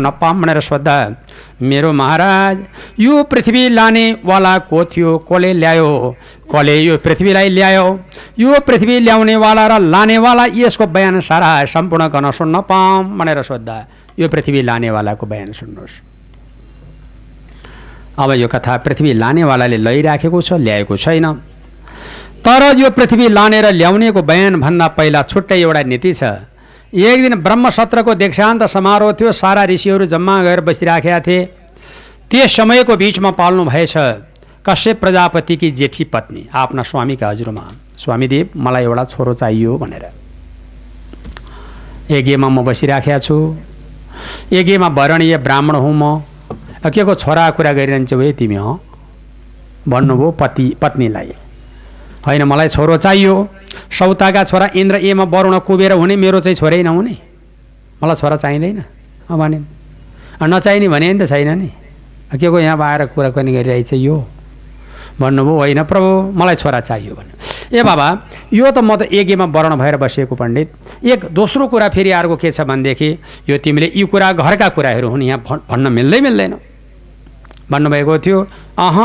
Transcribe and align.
नपाम 0.00 0.42
भनेर 0.42 0.60
सोद्धा 0.62 0.96
मेरो 1.62 1.92
महाराज 1.92 2.58
यो 2.98 3.22
पृथ्वी 3.24 3.68
लानेवाला 3.70 4.56
को 4.66 4.84
थियो 4.86 5.16
कसले 5.22 5.52
ल्यायो 5.54 5.90
कसले 6.50 6.76
यो 6.78 6.96
पृथ्वीलाई 6.98 7.48
ल्यायो 7.50 7.86
यो 8.38 8.60
पृथ्वी 8.66 8.98
ल्याउनेवाला 9.00 9.66
र 9.68 9.80
लानेवाला 9.86 10.46
यसको 10.56 10.86
बयान 10.88 11.20
सारा 11.22 11.50
सम्पूर्ण 11.68 12.08
गर्न 12.08 12.30
सुन्न 12.32 12.60
पाऊँ 12.66 13.04
भनेर 13.18 13.42
सोद्धा 13.42 13.78
यो 14.18 14.28
पृथ्वी 14.28 14.62
लानेवालाको 14.62 15.26
बयान 15.26 15.52
सुन्नुहोस् 15.52 16.00
अब 18.18 18.32
यो 18.34 18.48
कथा 18.48 18.76
पृथ्वी 18.78 19.12
लानेवालाले 19.14 19.76
लैराखेको 19.78 20.40
छ 20.40 20.52
ल्याएको 20.58 20.96
छैन 20.98 21.26
तर 22.40 22.62
यो 22.78 22.90
पृथ्वी 22.90 23.28
लानेर 23.30 23.66
ल्याउनेको 23.72 24.22
बयानभन्दा 24.22 24.86
पहिला 24.96 25.22
छुट्टै 25.24 25.60
एउटा 25.60 25.82
नीति 25.84 26.12
छ 26.14 26.32
एक 26.92 27.22
दिन 27.22 27.34
ब्रह्मसत्रको 27.34 28.14
दीक्षान्त 28.14 28.62
समारोह 28.66 29.12
थियो। 29.12 29.32
सारा 29.32 29.64
ऋषिहरू 29.64 30.06
जम्मा 30.06 30.42
गएर 30.42 30.60
बसिराखेका 30.60 31.20
थिए। 31.20 31.44
त्यस 32.30 32.56
समयको 32.56 32.96
बिचमा 32.96 33.30
पाल्नु 33.30 33.64
भएछ 33.64 33.94
कश्यप 34.66 35.00
प्रजापतिकी 35.00 35.70
जेठी 35.70 36.04
पत्नी 36.04 36.46
आफ्ना 36.52 36.82
स्वामीका 36.82 37.28
हजुरमा। 37.28 37.64
स्वामीदेव 37.96 38.48
मलाई 38.56 38.84
एउटा 38.84 39.04
छोरो 39.04 39.34
चाहियो 39.34 39.76
भनेर। 39.78 40.04
यज्ञमा 42.10 42.48
म 42.48 42.64
बसिराखेका 42.64 43.18
छु। 43.18 43.36
यज्ञमा 44.52 44.88
वर्णीय 44.88 45.38
ब्राह्मण 45.38 45.76
हुँ 45.76 45.94
म। 45.94 46.22
के 46.90 47.04
को 47.04 47.14
छोरा 47.14 47.50
कुरा 47.50 47.72
गरिरहन्छौ 47.72 48.18
है 48.20 48.32
तिमी 48.32 48.54
हँ? 48.54 48.80
भन्नुभयो 49.88 50.30
पति 50.30 50.74
पत्नीलाई। 50.82 51.32
होइन 52.26 52.42
मलाई 52.44 52.68
छोरो 52.68 52.96
चाहियो। 52.96 53.34
सौताका 53.90 54.44
छोरा 54.44 54.66
इन्द्र 54.76 54.96
एमा 55.08 55.24
वरुण 55.24 55.58
कुबेर 55.64 55.92
हुने 55.92 56.16
मेरो 56.16 56.40
चाहिँ 56.40 56.56
छोरै 56.56 56.82
नहुने। 56.82 57.16
मलाई 58.02 58.16
छोरा 58.16 58.36
चाहिँदैन। 58.36 58.84
भने 59.30 59.58
नचाहिने 60.42 60.88
भने 60.88 61.12
नि 61.12 61.18
त 61.20 61.28
छैन 61.28 61.48
नि। 61.58 61.70
के 62.32 62.48
को 62.48 62.58
यहाँ 62.60 62.76
आएर 62.78 63.06
कुरा 63.14 63.30
पनि 63.30 63.52
गरिरहेछ 63.52 63.92
यो? 63.94 64.16
भन्नुभयो 65.20 65.54
होइन 65.58 65.82
प्रभु 65.84 66.08
मलाई 66.32 66.56
छोरा 66.56 66.80
चाहियो 66.80 67.14
भन्यो 67.14 67.78
ए 67.78 67.82
बाबा 67.84 68.06
यो 68.52 68.70
त 68.72 68.78
म 68.80 68.96
त 68.96 69.02
एकेमा 69.04 69.44
वर्ण 69.52 69.76
भएर 69.76 69.96
बसेको 70.00 70.34
पण्डित। 70.34 70.68
एक 71.04 71.24
दोस्रो 71.30 71.68
कुरा 71.68 71.88
फेरि 71.92 72.10
अर्को 72.10 72.36
के 72.36 72.50
छ 72.50 72.64
भनेदेखि 72.64 73.08
यो 73.48 73.58
तिमीले 73.60 73.92
यी 73.94 74.04
कुरा 74.08 74.32
घरका 74.32 74.68
कुराहरू 74.72 75.08
हुन् 75.12 75.22
यहाँ 75.22 75.60
भन्न 75.68 75.92
मिल्दै 75.92 76.20
मिल्दैन। 76.20 76.54
भन्नुभएको 77.70 78.18
थियो 78.18 78.38
अह 78.78 78.96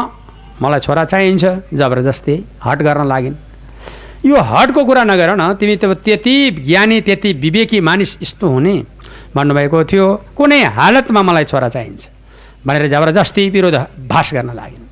मलाई 0.61 0.79
छोरा 0.79 1.03
चाहिन्छ 1.05 1.43
जबरजस्ती 1.73 2.35
हट 2.63 2.79
गर्न 2.81 3.07
लागिन्। 3.07 3.35
यो 4.25 4.35
हटको 4.41 4.81
कुरा 4.85 5.03
नगर 5.03 5.29
न 5.35 5.53
तिमी 5.59 5.75
त 5.75 5.85
त्यति 6.05 6.35
ज्ञानी 6.65 7.01
त्यति 7.01 7.29
विवेकी 7.43 7.79
मानिस 7.81 8.17
यस्तो 8.21 8.47
हुने। 8.47 8.75
भन्नुभएको 9.35 9.83
थियो 9.83 10.05
कुनै 10.37 10.63
हालतमा 10.77 11.21
मलाई 11.21 11.45
छोरा 11.45 11.69
चाहिन्छ 11.69 12.01
भनेर 12.65 12.87
जबरजस्ती 12.87 13.43
विरोध 13.49 13.75
भाष 14.07 14.33
गर्न 14.33 14.49
लागिन्। 14.55 14.83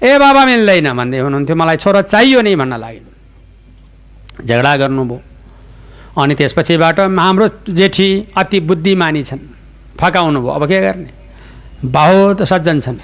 ए 0.00 0.18
बाबा 0.18 0.42
मिल्दैन 0.46 0.88
भन्दै 0.94 1.18
हुनुहुन्थ्यो 1.18 1.56
मलाई 1.56 1.76
छोरा 1.76 2.00
चाहियो 2.02 2.40
नि 2.40 2.54
भन्न 2.56 2.74
लागिन्। 2.78 3.08
झगडा 4.46 4.72
गर्नुभयो 4.76 5.18
अनि 6.16 6.34
त्यसपछिबाट 6.34 6.98
हाम्रो 7.00 7.46
जेठी 7.68 8.08
अति 8.32 8.58
बुद्धिमानी 8.60 9.22
छन्। 9.22 9.42
फकाउनु 10.00 10.40
भयो। 10.40 10.50
अब 10.56 10.62
के 10.70 10.80
गर्ने? 10.80 11.10
बहुत 11.84 12.42
सज्जन 12.42 12.80
छन्। 12.80 12.98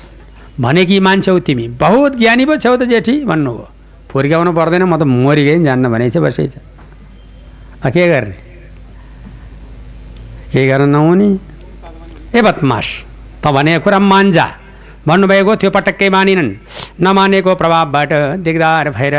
भने 0.61 0.85
कि 0.85 0.99
मान्छेौ 1.01 1.39
तिमी। 1.47 1.67
बहुत 1.81 2.17
ज्ञानी 2.19 2.45
पो 2.47 2.57
छेउ 2.57 2.77
त 2.77 2.83
जेठी 2.89 3.25
भन्नुभयो 3.25 3.69
फुर्काउनु 4.11 4.53
पर्दैन 4.53 4.83
म 4.85 4.97
त 4.97 5.03
मरिगएँ 5.05 5.59
नि 5.59 5.65
जान्न 5.65 5.85
भने 5.93 6.09
चाहिँ 6.11 6.25
बसै 6.27 6.47
छ 6.49 6.57
के 7.87 8.07
गर्ने? 8.09 8.37
के 10.53 10.67
गर्न 10.67 10.89
नहुने? 10.89 11.29
ए 12.35 12.41
बदमास 12.43 12.87
त 13.43 13.53
भनेको 13.53 13.85
कुरा 13.85 13.99
मान्जा 14.03 14.47
भन्नुभएको 15.07 15.53
थियो 15.57 15.71
पटक्कै 15.71 16.09
मानिनन्। 16.11 16.51
नमानेको 16.99 17.55
प्रभावबाट 17.55 18.13
दिगदार 18.43 18.91
भएर। 18.91 19.17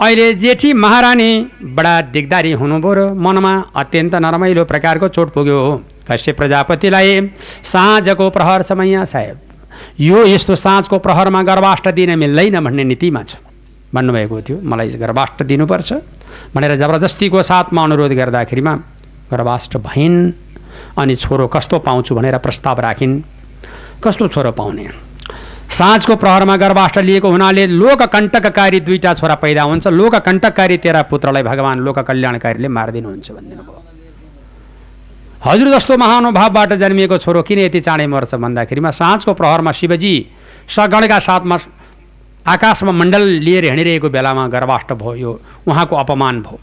अहिले 0.00 0.26
जेठी 0.40 0.72
महारानी 0.72 1.30
बडा 1.76 1.94
दिगदारी 2.10 2.52
हुनुभयो 2.56 2.92
र 2.96 3.00
मनमा 3.14 3.52
अत्यन्त 3.76 4.14
नरमाइलो 4.24 4.64
प्रकारको 4.64 5.08
चोट 5.14 5.28
पुग्यो 5.36 5.58
कश्यप 6.08 6.36
प्रजापतिलाई 6.36 7.10
साँझको 7.62 8.30
प्रहर 8.30 8.62
समय 8.64 9.04
साहेब। 9.04 9.36
यो 10.00 10.24
यस्तो 10.26 10.54
साँझको 10.54 10.98
प्रहरमा 10.98 11.42
गर्भाष्ट 11.42 11.88
दिन 11.88 12.18
मिल्दैन 12.18 12.64
भन्ने 12.64 12.84
नीतिमा 12.84 13.22
छ। 13.22 13.36
भन्नुभएको 13.94 14.40
थियो। 14.42 14.60
मलाई 14.62 14.88
गर्भाष्ट 14.88 15.42
दिनुपर्छ। 15.42 15.92
भनेर 16.54 16.76
जबरजस्तीको 16.76 17.42
साथमा 17.42 17.82
अनुरोध 17.82 18.12
गर्दाखेरिमा 18.12 18.74
गर्भाष्ट 19.32 19.76
भइन् 19.76 20.32
अनि 20.98 21.14
छोरो 21.16 21.46
कस्तो 21.46 21.78
पाउँछु 21.78 22.14
भनेर 22.14 22.38
प्रस्ताव 22.38 22.80
राखिन्। 22.80 23.20
कस्तो 24.04 24.28
छोरो 24.28 24.52
पाउने? 24.52 24.86
साँझको 25.70 26.16
प्रहरमा 26.16 26.56
गर्भाष्ट 26.56 26.98
लिएको 26.98 27.28
हुनाले 27.30 27.66
लोककण्टककारी 27.66 28.80
दुईवटा 28.80 29.14
छोरा 29.14 29.34
पैदा 29.34 29.62
हुन्छ। 29.62 29.86
लोककण्टककारी 29.86 30.76
तेरा 30.78 31.02
पुत्रलाई 31.02 31.42
भगवान् 31.42 31.80
लोक 31.80 31.98
कल्याणकारीले 31.98 32.68
मारिदिनुहुन्छ 32.68 33.30
भनिदिनु 33.30 33.62
भयो 33.62 33.89
हजुर 35.40 35.68
जस्तो 35.72 35.96
महानुभावबाट 35.96 36.72
जन्मिएको 36.80 37.16
छोरो 37.18 37.42
किन 37.48 37.58
यति 37.58 37.80
चाँडै 37.80 38.06
मर्छ 38.06 38.34
भन्दाखेरिमा 38.36 38.90
साँझको 38.92 39.32
प्रहरमा 39.34 39.72
शिवजी 39.72 40.14
सगणका 40.68 41.18
साथमा 41.18 41.56
आकाशमा 42.44 42.92
मण्डल 42.92 43.22
लिएर 43.44 43.64
हिँडिरहेको 43.64 44.08
बेलामा 44.10 44.46
गर्भाष्ट 44.48 44.92
भयो। 45.00 45.16
यो 45.16 45.30
उहाँको 45.68 45.96
अपमान 45.96 46.40
भयो। 46.42 46.58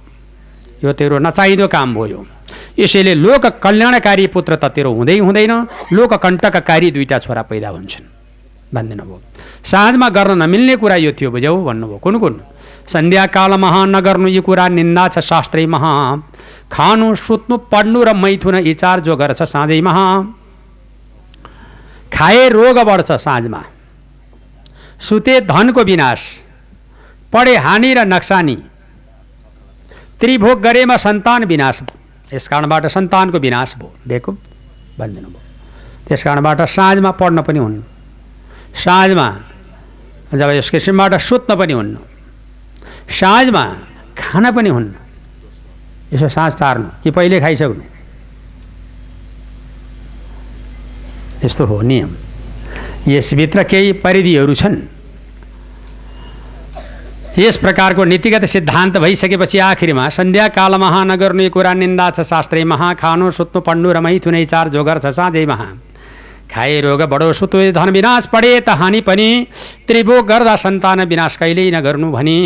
यो 0.83 0.93
तेरो 0.93 1.17
नचाहिँदो 1.25 1.67
काम 1.67 1.93
भयो। 1.95 2.25
यसैले 2.77 3.13
लोक 3.15 3.45
कल्याणकारी 3.65 4.27
पुत्र 4.29 4.55
त 4.61 4.69
तेरो 4.69 4.93
हुँदै 4.93 5.17
हुँदैन। 5.25 5.53
लोककण्टककारी 5.93 6.91
दुईवटा 6.91 7.17
छोरा 7.25 7.41
पैदा 7.49 7.69
हुन्छन्। 7.69 8.05
भनिदिनु 8.73 9.03
भयो 9.03 9.21
साँझमा 9.65 10.07
गर्न 10.09 10.37
नमिल्ने 10.43 10.75
कुरा 10.77 10.95
यो 11.01 11.11
थियो 11.17 11.31
बुझ्यौ 11.33 11.55
भन्नुभयो। 11.65 11.97
कुन 11.97 12.15
कुन? 12.19 12.33
सन्ध्याकाल 12.93 13.51
महा 13.57 13.85
नगर्नु 13.85 14.27
यो 14.37 14.41
कुरा 14.41 14.67
निन्दा 14.69 15.07
छ 15.07 15.19
शास्त्रै 15.19 15.65
महा 15.65 15.93
खानु 16.71 17.15
सुत्नु 17.15 17.57
पढ्नु 17.71 18.03
र 18.03 18.13
मैथुन 18.13 18.55
यी 18.59 18.73
चार 18.73 18.99
जो 18.99 19.15
गर्छ 19.15 19.41
साँझैमा 19.43 19.93
खाए 22.13 22.47
रोग 22.49 22.77
बढ्छ 22.79 23.11
साँझमा। 23.11 23.61
सुते 24.99 25.39
धनको 25.41 25.83
विनाश। 25.83 26.21
पढे 27.33 27.55
हानि 27.57 27.93
र 27.93 27.99
नक्सानी। 28.07 28.57
त्रिभोग 30.19 30.61
गरेमा 30.61 30.97
सन्तान 30.97 31.43
विनाश 31.45 31.81
यस 32.33 32.47
कारणबाट 32.47 32.85
सन्तानको 32.87 33.37
विनाश 33.39 33.75
भयो। 33.77 33.91
दिएको 34.07 34.31
भनिदिनु 34.99 35.27
भयो। 35.27 35.41
त्यस 36.07 36.23
कारणबाट 36.23 36.61
साँझमा 36.67 37.11
पढ्न 37.11 37.41
पनि 37.41 37.59
हुन्न। 37.59 37.83
साँझमा 38.75 39.27
जब 40.33 40.49
यस 40.49 40.69
किसिमबाट 40.69 41.13
सुत्न 41.21 41.55
पनि 41.55 41.73
हुन्न। 41.73 41.97
साँझमा 43.09 43.63
खान 44.17 44.51
पनि 44.51 44.69
हुन्न। 44.69 45.06
यसो 46.13 46.29
साँझ 46.29 46.53
टार्नु 46.55 46.87
कि 47.03 47.11
पहिले 47.11 47.39
खाइसक्नु? 47.39 47.83
यस्तो 51.45 51.65
हो 51.65 51.81
नियम। 51.81 52.11
यसभित्र 53.07 53.63
केही 53.63 53.91
परिधिहरू 54.03 54.53
छन्। 54.53 54.77
यस 57.37 57.57
प्रकारको 57.57 58.03
नीतिगत 58.03 58.45
सिद्धान्त 58.45 58.97
भइसकेपछि 58.97 59.59
आखिरमा 59.59 60.07
सन्ध्याकाल 60.09 60.75
महा 60.75 61.03
नगर्ने 61.03 61.49
कुरा 61.49 61.73
निन्दा 61.73 62.09
छ 62.09 62.21
शास्त्रै 62.25 62.63
महा 62.63 62.93
खानु 62.93 63.29
सुत्नु 63.31 63.61
पढ्नु 63.61 63.91
र 63.93 63.99
मैथुनै 63.99 64.45
चार 64.45 64.69
जोगर 64.69 64.99
छ 64.99 65.13
साँझै 65.13 65.45
महा। 65.45 65.67
खाए 66.47 66.79
रोग 66.81 67.01
बडो 67.11 67.31
सुतो 67.33 67.59
धन 67.71 67.89
विनाश 67.91 68.25
पढे 68.33 68.59
त 68.59 68.69
हानि 68.79 69.01
पनि। 69.01 69.29
त्रिभोग 69.87 70.25
गर्दा 70.27 70.55
सन्तान 70.55 71.01
विनाश 71.05 71.37
कहिल्यै 71.37 71.71
नगर्नु 71.71 72.11
भनी। 72.11 72.37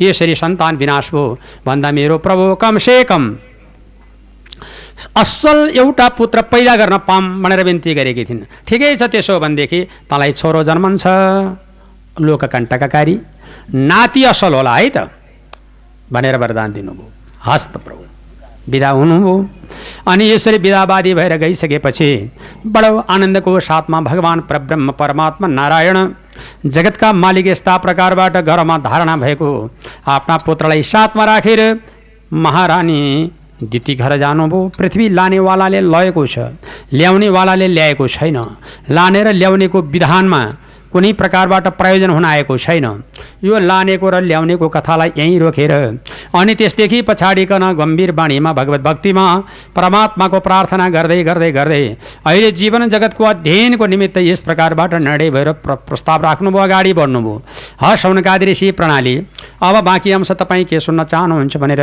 यसरी 0.00 0.34
सन्तान 0.34 0.76
विनाश 0.76 1.10
भयो 1.12 1.24
भन्दा 1.66 1.90
मेरो 1.92 2.18
प्रभु 2.18 2.54
कमसे 2.56 3.02
कम। 3.04 3.22
असल 5.16 5.58
एउटा 5.76 6.08
पुत्र 6.16 6.42
पैदा 6.48 6.74
गर्न 6.76 6.96
पाम 7.04 7.42
भनेर 7.42 7.64
बिन्ती 7.64 7.94
गरेकी 7.94 8.24
थिइन्। 8.24 8.42
ठिकै 8.66 8.94
छ 8.96 9.02
त्यसो 9.12 9.38
भनेदेखि 9.40 9.80
तँलाई 10.10 10.32
छोरो 10.32 10.62
जन्मन्छ। 10.64 11.04
लोककण्टककारी। 12.16 13.16
नाति 13.74 14.24
असल 14.24 14.54
होला 14.54 14.74
है 14.76 14.88
त 14.88 15.10
भनेर 16.12 16.36
वरदान 16.36 16.72
दिनुभयो। 16.72 17.08
हस्त 17.44 17.76
प्रभु। 17.84 18.13
विदा 18.68 18.90
हुनुभयो 18.90 19.34
अनि 20.08 20.30
यसरी 20.30 20.58
विदावादी 20.58 21.14
भएर 21.14 21.36
गइसकेपछि 21.36 22.10
बडो 22.66 22.98
आनन्दको 23.10 23.60
साथमा 23.60 24.00
भगवान् 24.00 24.40
परब्रह्म 24.40 24.90
परमात्मा 24.92 25.48
नारायण 25.48 25.98
जगतका 26.66 27.12
मालिक 27.14 27.46
यस्ता 27.46 27.76
प्रकारबाट 27.76 28.36
घरमा 28.38 28.78
धारणा 28.78 29.16
भएको 29.16 29.48
आफ्ना 30.06 30.36
पुत्रलाई 30.46 30.82
साथमा 30.82 31.24
राखेर 31.24 31.60
महारानी 32.32 33.00
दिती 33.62 33.94
घर 33.94 34.16
जानुभयो। 34.18 34.68
पृथ्वी 34.78 35.08
लानेवालाले 35.08 35.80
लगेको 35.80 36.26
छ 36.26 36.38
ल्याउनेवालाले 36.92 37.68
ल्याएको 37.68 38.06
छैन। 38.08 38.36
लाने 38.90 39.22
र 39.24 39.32
ल्याउनेको 39.32 39.82
विधानमा 39.94 40.40
कुनै 40.94 41.12
प्रकारबाट 41.12 41.66
प्रयोजन 41.74 42.10
हुन 42.10 42.24
आएको 42.24 42.56
छैन। 42.56 42.86
यो 43.44 43.58
लानेको 43.60 44.10
र 44.10 44.20
ल्याउनेको 44.22 44.68
कथालाई 44.68 45.10
यहीँ 45.16 45.38
रोकेर 45.38 45.72
अनि 46.34 46.54
त्यसदेखि 46.54 47.00
पछाडिकन 47.02 47.64
गम्भीर 47.74 48.12
बाणीमा 48.12 48.52
भगवत 48.52 48.80
भक्तिमा 48.80 49.24
परमात्माको 49.76 50.40
प्रार्थना 50.40 50.88
गर्दै 50.88 51.22
गर्दै 51.24 51.50
गर्दै 51.52 51.82
अहिले 52.26 52.50
जीवन 52.60 52.88
जगतको 52.88 53.24
अध्ययनको 53.24 53.86
निमित्त 53.86 54.18
यस 54.20 54.40
प्रकारबाट 54.42 54.94
निर्णय 54.96 55.30
भएर 55.30 55.52
प्र 55.64 55.74
प्रस्ताव 55.88 56.22
राख्नुभयो 56.22 56.62
अगाडि 56.62 56.92
बढ्नुभयो। 56.94 57.42
ह 57.82 57.94
शौनकादि 57.96 58.46
ऋषि 58.46 58.70
प्रणाली। 58.78 59.16
अब 59.62 59.80
बाँकी 59.84 60.12
अंश 60.12 60.30
तपाईँ 60.32 60.64
के 60.64 60.80
सुन्न 60.80 61.04
चाहनुहुन्छ 61.04 61.56
भनेर 61.56 61.82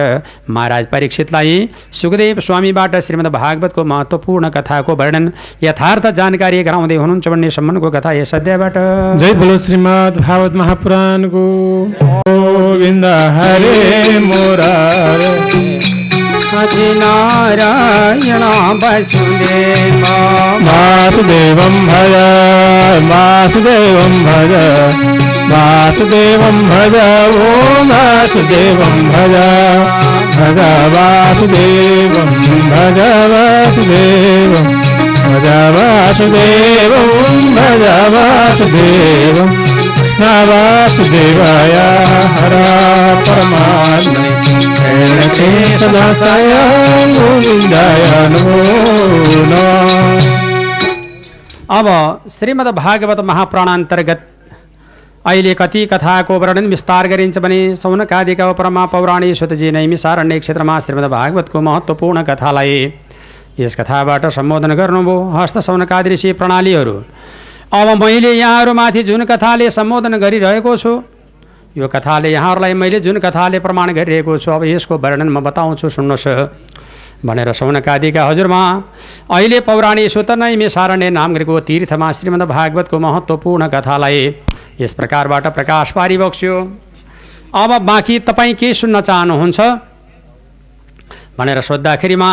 महाराज 0.50 0.86
परीक्षितलाई 0.88 1.70
सुखदेव 1.94 2.40
स्वामीबाट 2.40 2.96
श्रीमद् 3.02 3.32
भागवतको 3.32 3.84
महत्त्वपूर्ण 3.84 4.50
कथाको 4.50 4.96
वर्णन 4.96 5.32
यथार्थ 5.64 6.08
जानकारी 6.18 6.64
गराउँदै 6.64 6.96
हुनुहुन्छ 6.96 7.28
भन्ने 7.28 7.50
सम्बन्धको 7.52 7.92
कथा 7.92 8.12
यस 8.14 8.36
अध्यायबाट। 8.36 8.78
जय 9.02 9.34
बोलो 9.34 9.58
श्रीमद् 9.58 10.18
भागवत 10.22 10.54
महापुराणको 10.62 11.44
गोविंद 12.28 13.06
हरे 13.36 14.20
मुरारे। 14.26 15.32
नारायण 17.00 18.44
वसुदेव। 18.82 20.04
वासुदेवं 20.68 21.76
भज 21.88 22.14
वासुदेवं 23.12 24.14
भज 24.26 24.54
वासुदेवं 25.54 26.62
भज 26.70 26.96
ॐ 27.38 27.90
वासुदेवं 27.92 29.02
भज 29.10 29.36
भज 30.38 30.62
वासुदेवं 30.98 32.30
भज 32.72 33.00
वासुदेवं 33.34 34.81
भज 35.24 35.48
वासुदेवं 35.76 37.10
भज 37.56 37.84
वासुदेवं 38.14 39.50
कृष्ण 39.98 40.26
वासुदेवाय 40.48 41.74
हर 42.40 42.54
परमात्मने 43.28 44.66
सदासाय 45.78 46.52
गोविन्दाय 47.18 48.04
नमो 48.34 48.58
अब 51.78 51.88
श्रीमद् 52.38 52.68
भागवत 52.76 53.20
महाप्राणान्तर्गत 53.30 54.28
अहिले 55.26 55.54
कति 55.54 55.86
कथाको 55.92 56.40
वर्णन 56.40 56.66
विस्तार 56.68 57.08
गरिन्छ 57.08 57.38
भने 57.46 57.60
सौनकादिका 57.76 58.50
उपरमा 58.50 58.84
पौराणिक 58.94 59.36
सुतजी 59.40 59.72
नैमिसारण्य 59.72 60.40
क्षेत्रमा 60.40 60.80
श्रीमद् 60.86 61.10
भागवतको 61.12 61.62
महत्त्वपूर्ण 61.70 62.24
कथालाई 62.30 62.76
यस 63.60 63.76
कथाबाट 63.76 64.26
सम्बोधन 64.32 64.74
गर्नुभयो। 64.76 65.18
हस्त 65.32 65.58
ऋषि 66.08 66.32
प्रणालीहरू। 66.34 66.96
अब 67.74 67.88
मैले 68.04 68.32
यहाँहरूमाथि 68.34 69.04
जुन 69.04 69.24
कथाले 69.26 69.70
सम्बोधन 69.70 70.18
गरिरहेको 70.18 70.76
छु 70.78 70.92
यो 71.78 71.88
कथाले 71.88 72.32
यहाँहरूलाई 72.32 72.74
मैले 72.74 73.00
जुन 73.00 73.20
कथाले 73.20 73.60
प्रमाण 73.60 73.92
गरिरहेको 73.94 74.38
छु 74.38 74.52
अब 74.52 74.64
यसको 74.66 74.98
वर्णन 74.98 75.30
म 75.30 75.40
बताउँछु 75.40 75.90
सुन्नुहोस् 75.90 77.26
भनेर 77.26 77.52
सौनकादिका 77.54 78.24
हजुरमा 78.26 78.62
अहिले 79.30 79.60
पौराणिक 79.60 80.12
सुत 80.12 80.32
नै 80.34 80.56
मेसारण्य 80.56 81.10
नाम 81.10 81.34
गरेको 81.34 81.60
तीर्थमा 81.70 82.12
श्रीमद् 82.12 82.44
भागवतको 82.50 83.00
महत्त्वपूर्ण 83.00 83.68
कथालाई 83.68 84.20
यस 84.82 84.94
प्रकारबाट 84.94 85.48
प्रकाश 85.48 85.92
पारिबक्स्यो। 85.92 86.56
अब 87.54 87.72
बाँकी 87.82 88.20
तपाईँ 88.20 88.54
के 88.56 88.74
सुन्न 88.74 89.02
चाहनुहुन्छ? 89.02 89.60
भनेर 91.38 91.62
सोद्धाखेरिमा 91.62 92.32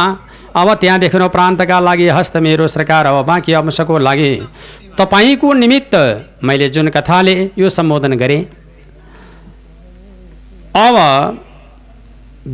अब 0.58 0.72
त्यहाँदेखि 0.74 1.28
प्रान्तका 1.30 1.80
लागि 1.80 2.08
हस्त 2.10 2.36
मेरो 2.38 2.66
सरकार 2.68 3.06
अब 3.06 3.24
बाँकी 3.26 3.52
अंशको 3.54 3.98
लागि। 3.98 4.32
तपाईँको 4.98 5.52
निमित्त 5.54 5.94
मैले 6.44 6.68
जुन 6.68 6.88
कथाले 6.90 7.34
यो 7.58 7.68
सम्बोधन 7.70 8.16
गरेँ 8.18 8.42
अब 10.76 10.96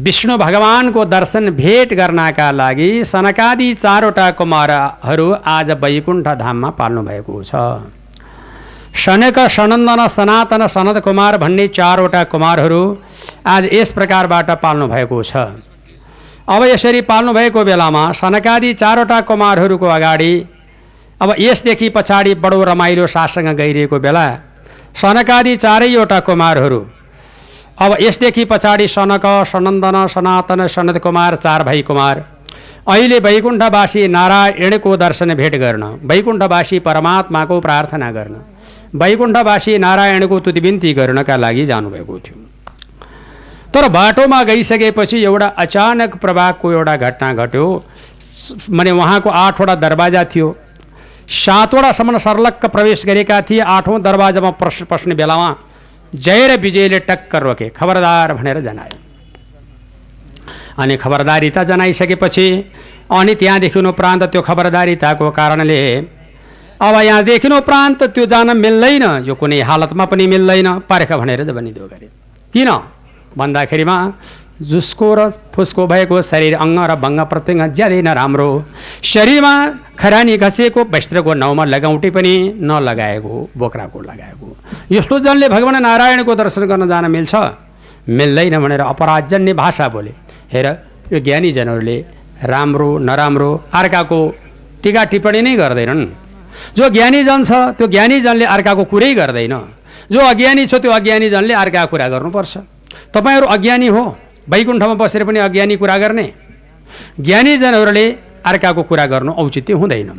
विष्णु 0.05 0.37
भगवानको 0.39 1.05
दर्शन 1.07 1.51
भेट 1.57 1.93
गर्नका 1.95 2.51
लागि 2.53 2.89
सनकादि 3.05 3.73
चारवटा 3.75 4.31
कुमारहरू 4.39 5.31
आज 5.49 5.71
वैकुण्ठ 5.83 6.29
धाममा 6.39 6.71
पाल्नु 6.79 7.03
भएको 7.03 7.43
छ। 7.43 7.55
सनक 8.97 9.39
सनन्दन 9.51 10.07
सनातन 10.09 10.67
सनद 10.69 11.01
कुमार 11.01 11.37
भन्ने 11.39 11.67
चारवटा 11.71 12.23
कुमारहरू 12.33 12.83
आज 13.47 13.69
यस 13.73 13.93
प्रकारबाट 13.93 14.51
पाल्नु 14.63 14.87
भएको 14.89 15.23
छ। 15.23 15.37
अब 16.49 16.63
यसरी 16.65 17.01
पाल्नु 17.01 17.33
भएको 17.33 17.65
बेलामा 17.65 18.01
सनकादि 18.13 18.73
चारवटा 18.75 19.21
कुमारहरूको 19.21 19.87
अगाडि 19.89 20.33
अब 21.21 21.35
यसदेखि 21.39 21.89
पछाडि 21.89 22.35
बडो 22.37 22.63
रमाइलो 22.65 23.07
सासँग 23.07 23.49
गइरहेको 23.57 23.99
बेला 23.99 24.27
सनकादि 24.95 25.57
चारैवटा 25.57 26.19
कुमारहरू 26.21 26.81
अब 27.79 27.97
यसदेखि 28.01 28.45
पछाडि 28.45 28.89
सनक 28.89 29.27
सनन्दन 29.47 30.07
सनातन 30.07 30.67
सनद 30.67 30.99
कुमार 30.99 31.37
चार 31.37 31.63
भाइ 31.63 31.83
कुमार। 31.83 32.25
अहिले 32.89 33.19
वैकुण्ठवासी 33.19 34.07
नारायणको 34.09 34.97
दर्शन 34.97 35.35
भेट 35.35 35.55
गर्न 35.57 35.85
वैकुण्ठवासी 36.05 36.79
परमात्माको 36.79 37.61
प्रार्थना 37.61 38.11
गर्न 38.13 38.37
वैकुण्ठवासी 38.95 39.79
नारायणको 39.79 40.41
तुतिबिन्ती 40.41 40.93
गर्नका 40.93 41.37
लागि 41.37 41.67
जानुभएको 41.67 42.19
थियो। 42.19 42.44
तर 43.75 43.89
बाटोमा 43.91 44.43
गइसकेपछि 44.45 45.23
एउटा 45.25 45.47
अचानक 45.59 46.17
प्रभावको 46.17 46.73
एउटा 46.73 46.97
घटना 46.97 47.33
घट्यो। 47.35 47.67
माने 48.71 48.91
उहाँको 48.91 49.31
आठवटा 49.31 49.75
दरवाजा 49.75 50.25
थियो। 50.25 50.57
सातवटासम्म 51.35 52.19
सर्लक्क 52.19 52.67
प्रवेश 52.67 53.05
गरेका 53.07 53.41
थिए। 53.41 53.61
आठौँ 53.61 54.01
दरवाजामा 54.01 54.51
प्रश 54.53 54.83
पस्ने 54.91 55.15
बेलामा 55.15 55.49
जय 56.13 56.47
र 56.49 56.61
विजयले 56.61 56.99
टक्कर 57.01 57.43
रोके। 57.43 57.69
खबरदार 57.71 58.35
भनेर 58.35 58.61
जनायो। 58.61 58.99
अनि 60.79 60.97
खबरदारिता 60.97 61.63
जनाइसकेपछि 61.65 62.47
अनि 63.11 63.35
त्यहाँदेखि 63.35 63.79
उपरान्त 63.85 64.23
त्यो 64.33 64.43
खबरदारिताको 64.43 65.31
कारणले 65.31 65.81
अब 66.81 66.95
यहाँदेखि 67.01 67.49
उपरान्त 67.49 68.03
त्यो 68.15 68.27
जान 68.27 68.57
मिल्दैन। 68.57 69.05
यो 69.27 69.35
कुनै 69.35 69.61
हालतमा 69.61 70.05
पनि 70.05 70.27
मिल्दैन। 70.27 70.69
पर्ख 70.91 71.13
भनेर 71.13 71.41
भनिदियो 71.53 71.87
गरे। 71.87 72.09
किन? 72.55 72.71
भन्दाखेरिमा 73.37 73.97
जुसको 74.63 75.09
र 75.15 75.21
फुसको 75.55 75.87
भएको 75.87 76.23
शरीर 76.23 76.55
अङ्ग 76.55 76.79
र 76.79 76.95
भङ्ग 76.95 77.21
प्रत्यङ्ग 77.27 77.75
ज्यादै 77.75 78.01
नराम्रो। 78.07 78.49
शरीरमा 79.03 79.55
खरानी 79.99 80.37
घसेको 80.39 80.81
वस्त्रको 80.95 81.35
नाउँमा 81.35 81.65
लगाउटी 81.75 82.11
पनि 82.15 82.35
नलगाएको 82.63 83.35
बोक्राको 83.59 83.99
लगाएको। 84.01 84.47
यस्तो 84.95 85.19
जनले 85.27 85.49
भगवान् 85.51 85.83
नारायणको 85.83 86.33
दर्शन 86.35 86.63
गर्न 86.71 86.87
जान 86.87 87.11
मिल्छ 87.11 87.35
मिल्दैन 88.09 88.55
भनेर 88.63 88.81
अपराधजन्य 88.95 89.53
भाषा 89.59 89.87
बोले। 89.89 90.13
हेर 90.55 90.67
यो 91.13 91.19
ज्ञानीजनहरूले 91.19 91.97
राम्रो 92.47 92.89
नराम्रो 92.99 93.51
अर्काको 93.75 94.21
टिका 94.83 95.03
टिप्पणी 95.11 95.41
नै 95.43 95.55
गर्दैनन्। 95.57 96.03
जो 96.79 96.85
ज्ञानीजन 96.95 97.41
छ 97.43 97.51
त्यो 97.75 97.87
ज्ञानीजनले 97.91 98.45
अर्काको 98.45 98.85
कुरै 98.87 99.11
गर्दैन। 99.15 99.55
जो 100.13 100.21
अज्ञानी 100.21 100.67
छ 100.67 100.75
त्यो 100.79 100.91
अज्ञानीजनले 100.93 101.55
अर्काको 101.55 101.91
कुरा 101.91 102.07
गर्नुपर्छ। 102.15 102.55
तपाईँहरू 103.15 103.47
अज्ञानी 103.47 103.89
हो। 103.89 104.03
वैकुण्ठमा 104.49 104.95
बसेर 104.95 105.25
पनि 105.25 105.39
अज्ञानी 105.39 105.77
कुरा 105.77 105.97
गर्ने। 105.99 106.27
ज्ञानीजनहरूले 107.21 108.05
अर्काको 108.45 108.83
कुरा 108.83 109.07
गर्नु 109.07 109.33
औचित्य 109.33 109.73
हुँदैन। 109.73 110.11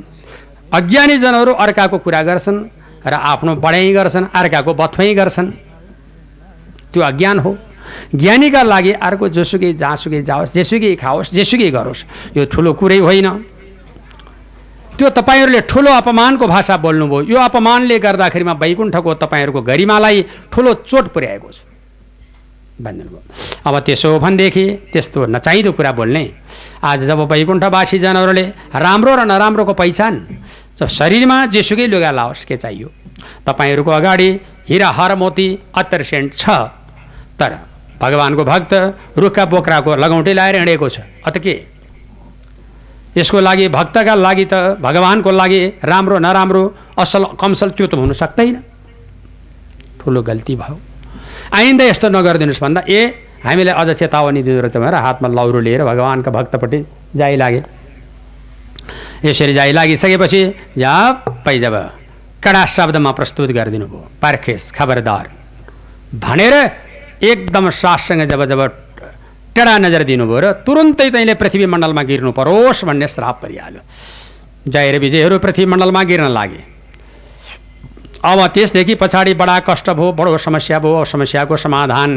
अज्ञानीजनहरू 0.74 1.52
अर्काको 1.54 1.98
कुरा 1.98 2.22
गर्छन् 2.22 2.60
र 3.06 3.14
आफ्नो 3.14 3.56
बढाइ 3.56 3.94
गर्छन् 3.94 4.26
अर्काको 4.34 4.74
बथुवाइ 4.74 5.14
गर्छन्। 5.14 5.48
त्यो 6.92 7.02
अज्ञान 7.04 7.40
हो। 7.40 7.58
ज्ञानीका 8.16 8.62
लागि 8.64 8.92
अर्को 8.98 9.30
जोसुकै 9.30 9.74
जहाँसुकै 9.74 10.22
जाओस् 10.22 10.54
जेसुकै 10.54 10.96
खाओस् 10.96 11.34
जेसुकै 11.34 11.70
गरोस् 11.72 12.02
यो 12.38 12.46
ठुलो 12.50 12.74
कुरै 12.74 12.98
होइन। 12.98 13.28
त्यो 14.98 15.10
तपाईँहरूले 15.12 15.62
ठुलो 15.70 15.92
अपमानको 15.92 16.48
भाषा 16.48 16.76
बोल्नुभयो। 16.78 17.30
यो 17.30 17.38
अपमानले 17.40 18.00
गर्दाखेरिमा 18.00 18.54
वैकुण्ठको 18.54 19.14
तपाईँहरूको 19.22 19.62
गरिमालाई 19.62 20.26
ठुलो 20.52 20.74
चोट 20.90 21.06
पुर्याएको 21.14 21.50
छ। 21.52 21.75
भनिदिनुभयो 22.76 23.22
अब 23.66 23.80
त्यसो 23.80 24.10
हो 24.12 24.20
भनेदेखि 24.20 24.66
त्यस्तो 24.94 25.26
नचाहिँदो 25.26 25.72
कुरा 25.72 25.92
बोल्ने। 25.92 26.24
आज 26.84 27.00
जब 27.08 27.20
वैकुण्ठवासी 27.32 27.98
जनहरूले 28.00 28.46
राम्रो 28.76 29.16
र 29.16 29.22
नराम्रोको 29.26 29.74
पहिचान 29.74 30.14
शरीरमा 30.76 31.38
जेसुकै 31.56 31.88
लुगा 31.88 32.12
लाओस् 32.12 32.46
के 32.46 32.56
चाहियो? 32.58 32.90
तपाईँहरूको 33.48 33.92
अगाडि 33.92 34.30
हिरा 34.70 34.90
हर 34.92 35.16
मोती 35.16 35.48
अत्तर 35.74 36.04
सेन्ट 36.04 36.34
छ। 36.36 36.46
तर 37.40 37.52
भगवान्को 37.96 38.44
भक्त 38.44 38.74
रुखका 39.18 39.46
बोक्राको 39.46 39.96
लगौँटी 39.96 40.34
लाएर 40.34 40.56
हिँडेको 40.56 40.90
छ। 40.90 41.00
अत 41.26 41.38
के? 41.40 41.56
यसको 43.18 43.40
लागि 43.40 43.68
भक्तका 43.72 44.16
लागि 44.16 44.46
त 44.52 44.76
भगवान्को 44.84 45.32
लागि 45.32 45.62
राम्रो 45.84 46.18
नराम्रो 46.20 46.64
असल 47.00 47.24
कमसल 47.40 47.70
त्यो 47.72 47.88
त 47.88 47.94
हुन 47.96 48.12
सक्दैन। 48.12 48.56
ठुलो 50.04 50.22
गल्ती 50.22 50.56
भयो। 50.56 50.76
आइन्दा 51.54 51.84
यस्तो 51.86 52.10
नगरिदिनुहोस् 52.10 52.62
भन्दा 52.62 52.82
ए 52.90 53.00
हामीलाई 53.46 53.74
अझ 53.74 53.90
चेतावनी 54.00 54.42
दिँदो 54.44 54.62
रहेछ 54.62 54.78
भनेर 54.78 54.96
हातमा 55.06 55.28
लौरो 55.30 55.60
लिएर 55.60 55.84
भगवान्का 55.86 56.32
भक्तपट्टि 56.32 56.80
जाइ 57.16 57.36
लागे। 57.36 57.62
यसरी 59.26 59.54
जाइ 59.54 59.72
लागिसकेपछि 59.72 60.42
झ्याप्पै 60.78 61.58
जब 61.60 61.76
कडा 62.44 62.66
शब्दमा 62.66 63.12
प्रस्तुत 63.12 63.50
गरिदिनु 63.52 63.86
भयो। 63.86 64.02
पार्खेस 64.22 64.72
खबरदार। 64.72 65.26
भनेर 66.16 66.54
एकदम 67.24 67.70
साससँग 67.72 68.24
जब 68.30 68.46
जब 68.46 68.62
टेढा 69.56 69.78
नजर 69.78 70.04
दिनुभयो 70.04 70.40
र 70.40 70.52
तुरुन्तै 70.68 71.10
तैँले 71.10 71.34
पृथ्वी 71.40 71.66
मण्डलमा 71.66 72.04
गिर्नु 72.04 72.32
परोस् 72.32 72.86
भन्ने 72.86 73.08
श्राप 73.08 73.36
परिहाल्यो। 73.42 73.82
जय 74.68 74.92
र 74.92 74.98
विजयहरू 75.00 75.40
पृथ्वी 75.40 75.66
मण्डलमा 75.66 76.04
गिर्न 76.04 76.28
लागे। 76.30 76.75
अब 78.26 78.46
त्यसदेखि 78.54 78.96
पछाडि 78.96 79.34
बडा 79.34 79.58
कष्ट 79.68 79.90
भयो 79.92 80.12
बडो 80.18 80.38
समस्या 80.38 80.80
भयो। 80.80 81.04
समस्याको 81.06 81.58
समाधान 81.58 82.12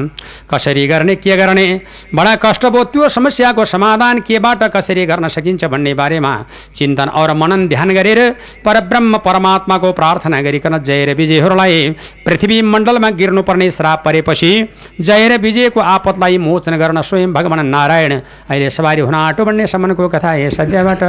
कसरी 0.51 0.87
गर्ने 0.87 1.15
के 1.17 1.37
गर्ने? 1.37 1.67
बडा 2.15 2.35
कष्ट 2.45 2.67
भयो 2.67 2.85
त्यो 2.93 3.09
समस्याको 3.09 3.65
समाधान 3.67 4.21
केबाट 4.29 4.63
कसरी 4.75 5.05
गर्न 5.07 5.29
सकिन्छ 5.29 5.65
भन्ने 5.65 5.93
बारेमा 5.95 6.33
चिन्तन 6.77 7.09
और 7.21 7.33
मनन 7.37 7.67
ध्यान 7.69 7.91
गरेर 7.95 8.21
परब्रह्म 8.65 9.17
परमात्माको 9.27 9.93
प्रार्थना 9.93 10.41
गरिकन 10.41 10.79
जय 10.81 11.05
र 11.05 11.15
विजयहरूलाई 11.15 11.91
पृथ्वी 12.27 12.61
मण्डलमा 12.65 13.11
गिर्नुपर्ने 13.21 13.71
श्राप 13.71 14.03
परेपछि 14.05 14.53
जय 15.01 15.29
र 15.29 15.39
विजयको 15.41 15.81
आपतलाई 15.95 16.39
मोचन 16.39 16.77
गर्न 16.79 17.01
स्वयं 17.03 17.33
भगवान् 17.33 17.71
नारायण 17.71 18.13
अहिले 18.15 18.71
सवारी 18.71 19.01
हुन 19.01 19.15
आँटो 19.17 19.45
भन्ने 19.45 19.67
सम्मको 19.67 20.09
कथा 20.09 20.33
हे 20.33 20.51
सत्यबाट 20.51 21.05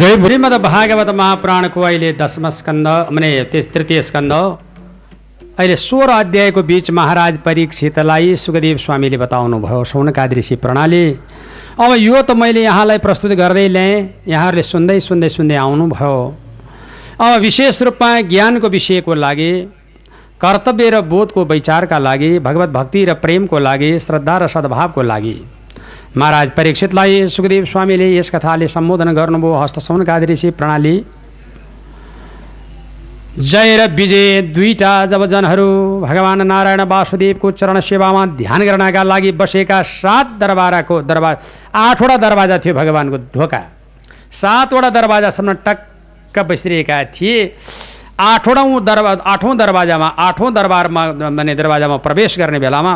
जय 0.00 0.16
श्रीमद् 0.24 0.58
भागवत 0.64 1.14
महापुराणको 1.14 1.80
अहिले 1.82 2.12
दशम 2.20 2.48
स्कन्द 2.58 2.88
माने 3.12 3.32
त्यस 3.52 3.72
तृतीय 3.74 4.02
स्कन्द 4.02 4.31
अहिले 4.32 5.76
सोह्र 5.76 6.10
अध्यायको 6.12 6.62
बिच 6.62 6.90
महाराज 6.90 7.38
परीक्षितलाई 7.44 8.34
सुखदेव 8.36 8.76
स्वामीले 8.78 9.16
बताउनु 9.18 9.58
भयो 9.60 9.84
सौनकादृशी 9.84 10.56
प्रणाली 10.56 11.04
अब 11.80 11.92
यो 11.98 12.22
त 12.22 12.30
मैले 12.36 12.62
यहाँलाई 12.62 12.98
प्रस्तुत 12.98 13.32
गर्दै 13.32 13.68
ल्याएँ। 13.68 14.08
यहाँहरूले 14.28 14.62
सुन्दै 14.62 14.98
सुन्दै 15.00 15.28
सुन्दै 15.28 15.56
आउनुभयो। 15.56 16.16
अब 17.20 17.40
विशेष 17.40 17.82
रूपमा 17.82 18.10
ज्ञानको 18.28 18.68
विषयको 18.68 19.14
लागि 19.14 19.52
कर्तव्य 20.40 20.90
र 20.90 21.00
बोधको 21.06 21.44
विचारका 21.44 21.98
लागि 21.98 22.38
भगवत 22.38 22.68
भक्ति 22.68 23.04
र 23.04 23.14
प्रेमको 23.14 23.58
लागि 23.58 23.98
श्रद्धा 23.98 24.36
र 24.38 24.46
सद्भावको 24.48 25.02
लागि। 25.02 25.36
महाराज 26.16 26.50
परीक्षितलाई 26.56 27.28
सुखदेव 27.28 27.64
स्वामीले 27.64 28.06
यस 28.16 28.30
कथाले 28.30 28.68
सम्बोधन 28.68 29.12
गर्नुभयो। 29.14 29.54
हस्त 29.62 29.78
सौनकादृशी 29.78 30.50
प्रणाली 30.52 30.96
जय 33.32 33.76
र 33.76 33.86
विजय 33.96 34.40
दुईटा 34.52 34.92
जब 35.08 35.24
जनहरू 35.24 35.64
भगवान् 36.00 36.44
नारायण 36.44 36.80
वासुदेवको 36.84 37.50
चरण 37.50 37.80
सेवामा 37.80 38.24
ध्यान 38.36 38.62
गर्नका 38.62 39.02
लागि 39.02 39.30
बसेका 39.32 39.80
सात 39.82 40.36
दरबाराको 40.36 41.00
दरबार 41.00 41.36
आठवटा 41.74 42.16
दरवाजा 42.18 42.58
थियो 42.60 42.74
भगवान्को 42.74 43.16
ढोका। 43.32 43.60
सातवटा 44.30 44.90
दरवाजासम्म 44.90 45.52
टक्क 45.64 46.38
बसिरहेका 46.44 47.02
थिए। 47.16 47.56
आठौँ 48.20 48.84
दरबा 48.84 49.12
आठौँ 49.24 49.56
दरवाजामा 49.56 50.08
आठौँ 50.28 50.52
दरबारमा 50.52 51.02
माने 51.32 51.54
दरवाजामा 51.54 51.96
प्रवेश 52.04 52.38
गर्ने 52.38 52.58
बेलामा 52.60 52.92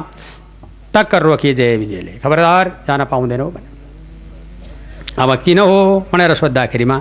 टक्क 0.93 1.15
रोकिए 1.15 1.55
जय 1.55 1.77
विजयले। 1.77 2.13
खबरदार 2.21 2.65
जान 2.87 3.05
पाउँदैनौ 3.09 3.49
भने। 3.51 3.76
अब 5.15 5.35
किन 5.45 5.59
हो 5.59 5.79
भनेर 6.13 6.35
सोद्धाखेरिमा 6.35 6.97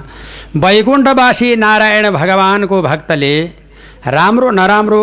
वैकुण्ठवासी 0.56 1.56
नारायण 1.56 2.10
भगवानको 2.12 2.82
भक्तले 2.82 3.34
राम्रो 4.08 4.50
नराम्रो 4.52 5.02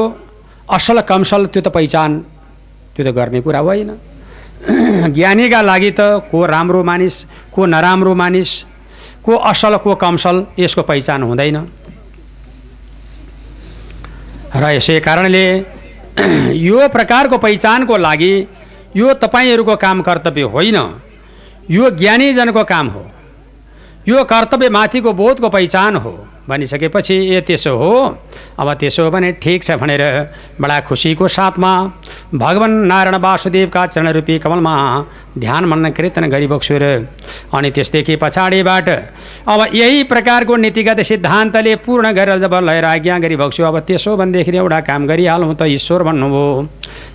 असल 0.70 1.00
कमसल 1.00 1.46
त्यो 1.52 1.62
त 1.62 1.68
पहिचान 1.68 2.10
त्यो 2.96 3.04
त 3.04 3.14
गर्ने 3.16 3.40
कुरा 3.40 3.60
होइन। 3.60 3.90
ज्ञानीका 5.16 5.60
लागि 5.62 5.90
त 5.90 6.00
को 6.30 6.46
राम्रो 6.46 6.82
मानिस 6.84 7.14
को 7.52 7.66
नराम्रो 7.66 8.14
मानिस 8.14 8.50
को 9.24 9.32
असल 9.50 9.76
को 9.84 9.94
कमसल 9.94 10.36
यसको 10.58 10.82
पहिचान 10.82 11.22
हुँदैन। 11.22 11.56
र 14.54 14.64
यसै 14.76 15.00
कारणले 15.00 15.44
यो 16.68 16.88
प्रकारको 16.88 17.38
पहिचानको 17.38 17.96
लागि 17.96 18.34
यो 18.96 19.12
तपाईँहरूको 19.14 19.76
काम 19.76 20.00
कर्तव्य 20.00 20.42
होइन। 20.54 20.78
यो 21.72 21.90
ज्ञानीजनको 21.90 22.64
काम 22.64 22.88
हो। 22.88 23.04
यो 24.08 24.24
कर्तव्य 24.24 24.68
माथिको 24.68 25.12
बोधको 25.12 25.48
पहिचान 25.48 25.96
हो। 25.96 26.12
भनिसकेपछि 26.48 27.14
ए 27.34 27.40
त्यसो 27.46 27.76
हो। 27.78 27.92
अब 28.58 28.72
त्यसो 28.74 29.04
हो 29.04 29.10
भने 29.10 29.30
ठिक 29.42 29.62
छ 29.64 29.78
भनेर 29.78 30.02
बडा 30.60 30.78
खुसीको 30.80 31.28
साथमा 31.28 31.72
भगवान् 32.34 32.74
नारायण 32.86 33.16
वासुदेवका 33.16 33.86
चरणरूपी 33.86 34.38
कमलमा 34.38 34.74
ध्यान 35.38 35.64
मन 35.64 35.90
कीर्तन 35.96 36.26
गरिबक्छु 36.28 36.74
र 36.82 37.06
अनि 37.54 37.70
त्यसदेखि 37.70 38.16
पछाडिबाट 38.16 38.88
अब 39.48 39.60
यही 39.74 40.02
प्रकारको 40.10 40.56
नीतिगत 40.56 41.00
सिद्धान्तले 41.00 41.74
पूर्ण 41.86 42.12
गरेर 42.12 42.38
जब 42.38 42.54
लिएर 42.68 42.84
आज्ञा 42.84 43.18
गरिबक्छु 43.18 43.62
अब 43.62 43.78
त्यसो 43.86 44.16
भनेदेखि 44.16 44.56
एउटा 44.56 44.80
काम 44.82 45.06
गरिहालौँ 45.06 45.54
त 45.54 45.62
ईश्वर 45.78 46.02
भन्नुभयो। 46.02 46.68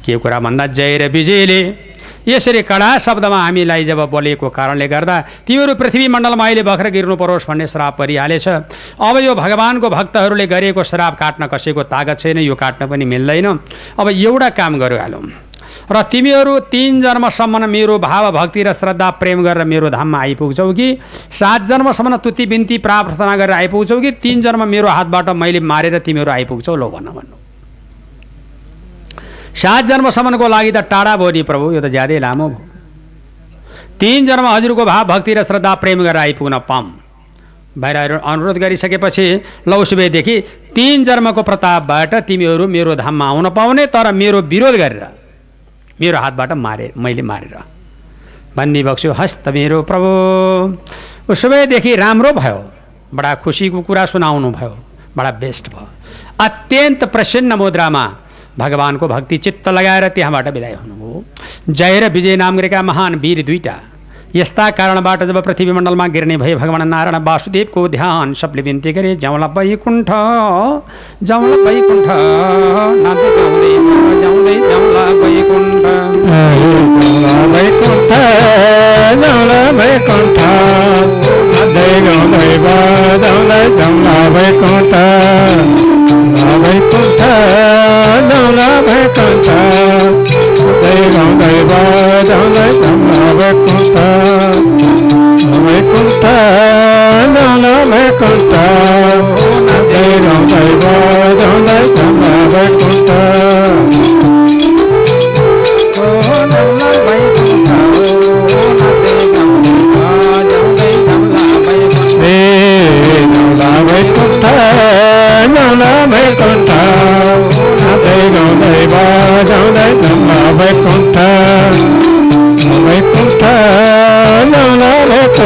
के 0.06 0.18
कुरा 0.18 0.40
भन्दा 0.40 0.66
जय 0.72 0.98
र 0.98 1.12
विजयले। 1.12 1.87
यसरी 2.28 2.62
कडा 2.62 2.98
शब्दमा 3.00 3.40
हामीलाई 3.44 3.86
जब 3.86 4.00
बोलेको 4.12 4.50
कारणले 4.50 4.88
गर्दा 4.88 5.20
तिमीहरू 5.48 5.76
पृथ्वी 5.76 6.08
मण्डलमा 6.08 6.46
अहिले 6.46 6.64
भर्खर 6.64 6.90
गिर्नु 6.90 7.16
परोस् 7.16 7.48
भन्ने 7.48 7.68
श्राप 7.68 7.98
परिहालेछ। 7.98 8.48
अब 9.00 9.18
यो 9.24 9.36
भगवान्को 9.36 9.90
भक्तहरूले 9.90 10.48
गरेको 10.48 10.84
श्राप 10.84 11.18
काट्न 11.20 11.48
कसैको 11.48 11.84
तागत 11.88 12.20
छैन 12.20 12.38
यो 12.44 12.56
काट्न 12.56 12.88
पनि 12.88 13.06
मिल्दैन। 13.06 13.48
अब 14.00 14.10
एउटा 14.10 14.50
काम 14.60 14.80
गरिहालौँ। 14.80 15.24
र 15.88 16.02
तिमीहरू 16.04 16.60
तिन 16.68 17.00
जन्मसम्म 17.02 17.64
मेरो 17.70 17.98
भाव 18.00 18.32
भक्ति 18.32 18.64
र 18.64 18.74
श्रद्धा 18.74 19.10
प्रेम 19.24 19.44
गरेर 19.44 19.64
मेरो 19.64 19.90
धाममा 19.90 20.20
आइपुग्छौ 20.20 20.74
कि? 20.74 21.00
सात 21.32 21.62
जन्मसम्म 21.64 22.18
तुति 22.18 22.46
बिन्ती 22.46 22.78
प्रार्थना 22.84 23.36
गरेर 23.36 23.56
आइपुग्छौ 23.56 24.00
कि? 24.02 24.12
तिन 24.20 24.42
जन्म 24.42 24.68
मेरो 24.68 24.88
हातबाट 24.88 25.30
मैले 25.32 25.60
मारेर 25.64 26.00
तिमीहरू 26.00 26.32
आइपुग्छौ? 26.32 26.76
लो 26.76 26.90
भन्न 26.92 27.08
भन्नु। 27.08 27.37
सात 29.58 29.84
जन्मसम्मको 29.86 30.48
लागि 30.48 30.72
त 30.72 30.78
टाढा 30.86 31.16
भयो 31.18 31.32
नि 31.32 31.42
प्रभु 31.44 31.72
यो 31.72 31.82
त 31.82 31.88
ज्यादै 31.90 32.20
लामो 32.20 32.48
भयो। 32.50 32.62
तिन 34.00 34.26
जन्म 34.26 34.46
हजुरको 34.48 34.86
भाव 34.86 35.04
भक्ति 35.08 35.34
र 35.34 35.44
श्रद्धा 35.44 35.74
प्रेम 35.82 36.04
गरेर 36.04 36.18
आइपुग्न 36.18 36.58
पाऊँ। 36.70 36.94
बाहिर 37.78 38.12
अनुरोध 38.14 38.58
गरिसकेपछि 38.58 39.26
लौसुबेदेखि 39.68 40.36
तिन 40.76 41.04
जन्मको 41.04 41.42
प्रतापबाट 41.44 42.14
तिमीहरू 42.28 42.68
मेरो 42.68 42.96
धाममा 42.96 43.26
आउन 43.28 43.50
पाउने 43.50 43.86
तर 43.94 44.14
मेरो 44.14 44.42
विरोध 44.46 44.76
गरेर 44.76 45.04
मेरो 46.02 46.18
हातबाट 46.18 46.52
मारे 46.58 46.92
मैले 46.98 47.22
मारेर। 47.22 47.56
भन्दी 48.58 48.82
बक्छु 48.84 49.12
हस्त 49.14 49.48
मेरो 49.50 49.82
प्रभु। 49.90 50.10
उसोभएदेखि 51.34 51.96
राम्रो 51.96 52.32
भयो। 52.34 52.58
बडा 53.14 53.34
खुसीको 53.42 53.82
कुरा 53.82 54.06
सुनाउनु 54.06 54.50
भयो। 54.52 54.74
बडा 55.18 55.32
बेस्ट 55.42 55.70
भयो। 55.70 55.88
अत्यन्त 56.46 57.04
प्रसन्न 57.14 57.54
मुद्रामा 57.54 58.06
भगवानको 58.60 59.08
भक्ति 59.08 59.38
चित्त 59.38 59.68
लगाएर 59.70 60.08
त्यहाँबाट 60.16 60.48
विदाय 60.56 60.74
हुनुभयो 60.76 61.24
जय 61.70 62.00
र 62.00 62.10
विजय 62.14 62.36
नाम 62.36 62.58
गरेका 62.58 62.82
महान 62.84 63.16
वीर 63.24 63.40
दुईटा। 63.46 63.76
यस्ता 64.36 64.70
कारणबाट 64.78 65.20
जब 65.24 65.38
पृथ्वी 65.44 65.72
मण्डलमा 65.72 66.06
गिर्ने 66.16 66.36
भए 66.38 66.54
भगवान् 66.56 66.90
नारायण 66.90 67.18
वासुदेवको 67.24 67.82
ध्यान 67.90 68.34
सबले 68.42 68.62
बिन्ती 68.62 68.92
गरे 68.94 69.16
जाउँला 69.24 69.48
वैकुण्ठ 69.58 70.10
जाउँला 71.30 71.58
वैकुण्ठ 71.66 72.08
नाच्दै 73.04 73.30
जाउँला 88.78 88.80
वैकुण्ठ 88.88 89.48
नाच्दै 90.58 90.98
गाउँदै 91.14 91.56
बजाउँदै 91.70 92.68
जाउँला 92.80 93.20
वैकुण्ठ 93.40 93.96
वैकुण्ठ 95.66 96.24
जाउँला 97.36 97.74
वैकुण्ठ 97.92 98.54
नाच्दै 99.68 100.06
गाउँदै 100.26 100.68
बजाउँदै 100.84 101.80
जाउँला 101.96 102.28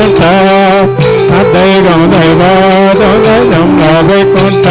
वैकुण्ठ 0.01 0.21
नाच्दै 1.31 1.71
गाउँदै 1.85 2.29
बजाउँदै 2.39 3.35
नौला 3.49 3.91
वैकुण्ठ 4.07 4.65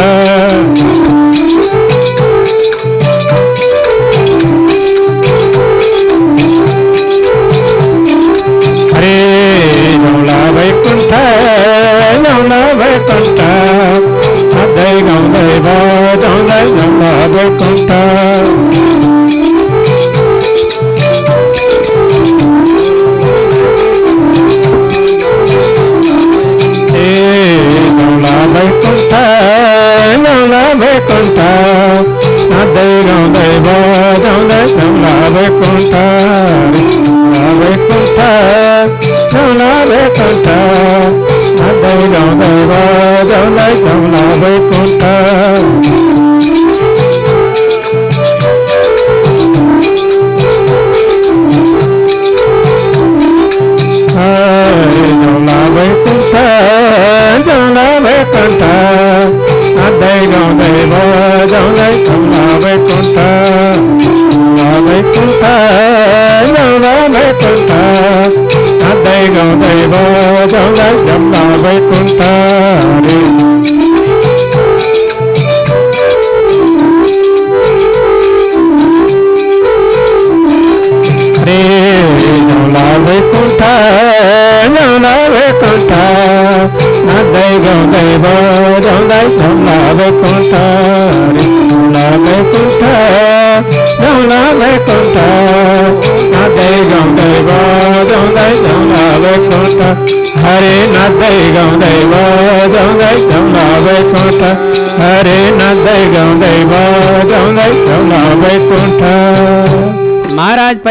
हरे 8.95 9.15
नौला 10.03 10.39
वैकुण्ठ 10.57 11.13
नौला 12.25 12.61
वैकुण्ठ 12.81 13.41
नाच्दै 14.53 14.91
गाउँदै 15.07 15.47
बजाउँदै 15.67 16.61
वैकुण्ठ 35.61 35.95
वैकुण्ठ 37.59 38.17
जाउला 39.33 39.71
वैकुण्ठ 39.89 40.47
भन्दै 41.61 41.95
गाउँदै 42.13 42.53
गाउँलाई 43.31 43.81
गाउँला 43.85 44.23
वैकुण्ठ 44.43 46.00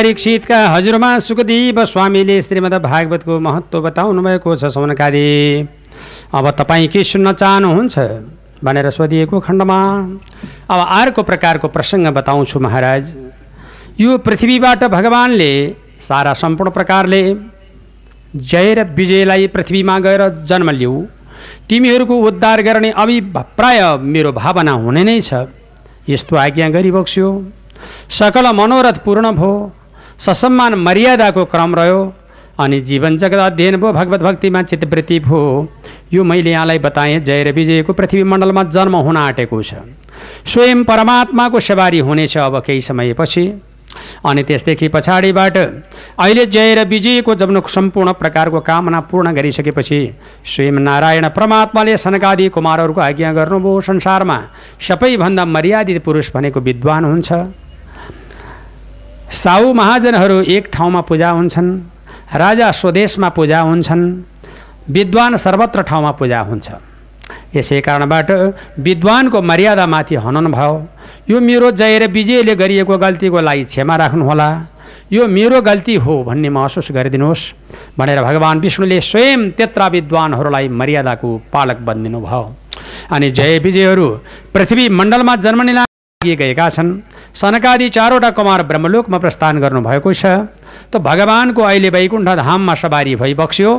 परीक्षितका 0.01 0.59
हजुरमा 0.69 1.09
सुखदेव 1.19 1.79
स्वामीले 1.85 2.41
श्रीमद् 2.43 2.75
भागवतको 2.83 3.39
महत्त्व 3.39 3.81
बताउनु 3.81 4.21
भएको 4.23 4.55
छ 4.57 4.65
सौनकादि 4.73 5.25
अब 6.33 6.51
तपाईँ 6.59 6.87
के 6.89 7.03
सुन्न 7.05 7.33
चाहनुहुन्छ 7.33 7.99
भनेर 8.65 8.89
सोधिएको 8.91 9.41
खण्डमा 9.47 9.77
अब 10.73 10.81
अर्को 10.99 11.23
प्रकारको 11.23 11.69
प्रसङ्ग 11.69 12.07
बताउँछु 12.17 12.61
महाराज। 12.67 13.13
यो 14.01 14.17
पृथ्वीबाट 14.25 14.85
भगवान्ले 14.89 15.53
सारा 16.01 16.33
सम्पूर्ण 16.43 16.71
प्रकारले 16.73 17.21
जय 18.53 18.75
र 18.75 18.85
विजयलाई 18.97 19.47
पृथ्वीमा 19.57 19.99
गएर 20.07 20.23
जन्म 20.49 20.71
लिऊ 20.81 20.95
तिमीहरूको 21.69 22.17
उद्धार 22.29 22.63
गर्ने 22.63 22.91
अभिप्राय 23.05 23.83
मेरो 24.15 24.33
भावना 24.41 24.73
हुने 24.81 25.05
नै 25.05 25.21
छ। 25.21 25.45
यस्तो 26.09 26.37
आज्ञा 26.37 26.69
गरिबक्स्यो। 26.71 27.29
सकल 28.21 28.51
मनोरथ 28.55 29.05
पूर्ण 29.05 29.33
भयो। 29.33 29.53
ससम्मान 30.21 30.75
मर्यादाको 30.77 31.45
क्रम 31.45 31.75
रह्यो। 31.75 32.01
अनि 32.61 32.81
जीवन 32.81 33.17
जगत 33.17 33.39
अध्ययन 33.41 33.77
भयो 33.77 33.93
भगवत 33.93 34.21
भक्तिमा 34.21 34.63
चित्तवृत्ति 34.63 35.19
भयो। 35.21 35.69
यो 36.13 36.25
मैले 36.25 36.51
यहाँलाई 36.51 36.79
बताएँ 36.79 37.21
जय 37.21 37.43
र 37.45 37.53
विजयको 37.53 37.93
पृथ्वी 37.93 38.23
मण्डलमा 38.23 38.63
जन्म 38.69 38.97
हुन 38.97 39.17
आँटेको 39.17 39.63
छ। 39.63 39.75
स्वयं 40.45 40.85
परमात्माको 40.85 41.61
सवारी 41.61 41.99
हुनेछ 41.99 42.37
अब 42.39 42.61
केही 42.61 42.81
समयपछि। 42.81 43.45
अनि 44.27 44.43
त्यसदेखि 44.43 44.89
पछाडिबाट 44.89 45.57
अहिले 45.57 46.45
जय 46.47 46.75
र 46.75 46.85
विजयको 46.87 47.35
जब 47.35 47.67
सम्पूर्ण 47.67 48.13
प्रकारको 48.13 48.61
कामना 48.61 49.01
पूर्ण 49.09 49.33
गरिसकेपछि 49.33 50.01
स्वयं 50.47 50.79
नारायण 50.79 51.29
परमात्माले 51.31 51.97
सनकादि 51.97 52.49
कुमारहरूको 52.49 53.01
आज्ञा 53.01 53.33
गर्नुभयो। 53.33 53.81
संसारमा 53.81 54.39
सबैभन्दा 54.81 55.45
मर्यादित 55.47 56.05
पुरुष 56.05 56.31
भनेको 56.35 56.61
विद्वान 56.61 57.05
हुन्छ। 57.05 57.33
साहु 59.31 59.73
महाजनहरू 59.75 60.41
एक 60.51 60.69
ठाउँमा 60.73 61.01
पूजा 61.09 61.29
हुन्छन् 61.31 61.69
राजा 62.35 62.71
स्वदेशमा 62.73 63.29
पूजा 63.29 63.61
हुन्छन् 63.61 64.03
विद्वान 64.91 65.37
सर्वत्र 65.37 65.83
ठाउँमा 65.87 66.11
पूजा 66.19 66.41
हुन्छ। 66.41 66.67
यसै 67.55 67.81
कारणबाट 67.81 68.31
विद्वानको 68.79 69.43
मर्यादामाथि 69.43 70.15
हनन 70.25 70.51
भयो। 70.51 70.75
यो 71.31 71.41
मेरो 71.41 71.71
जय 71.71 71.99
र 71.99 72.07
विजयले 72.11 72.55
गरिएको 72.57 72.97
गल्तीको 72.99 73.41
लागि 73.41 73.65
क्षमा 73.71 73.97
राख्नुहोला। 73.97 74.49
यो 75.13 75.27
मेरो 75.29 75.61
गल्ती 75.63 75.95
हो 76.05 76.15
भन्ने 76.27 76.49
महसुस 76.51 76.91
गरिदिनुहोस् 76.91 77.45
भनेर 77.99 78.23
भगवान् 78.23 78.61
विष्णुले 78.61 79.01
स्वयं 79.01 79.51
त्यत्र 79.59 79.89
विद्वानहरूलाई 79.91 80.69
मर्यादाको 80.71 81.31
पालक 81.53 81.79
बनिदिनु 81.87 82.21
भयो 82.27 82.43
अनि 83.15 83.31
जय 83.31 83.59
विजयहरू 83.63 84.09
पृथ्वी 84.55 84.89
मण्डलमा 84.99 85.37
जन्मने 85.45 85.73
लागि 85.73 85.90
गएका 86.21 86.69
छन्। 86.69 86.89
सनकादि 87.33 87.89
चारवटा 87.89 88.31
कुमार 88.37 88.63
ब्रह्मलोकमा 88.63 89.19
प्रस्थान 89.19 89.61
गर्नुभएको 89.61 90.13
छ। 90.13 90.53
त 90.93 91.01
भगवान्को 91.01 91.63
अहिले 91.65 91.89
वैकुण्ठ 91.89 92.29
धाममा 92.37 92.75
सवारी 92.77 93.17
भइबक्स्यो 93.17 93.71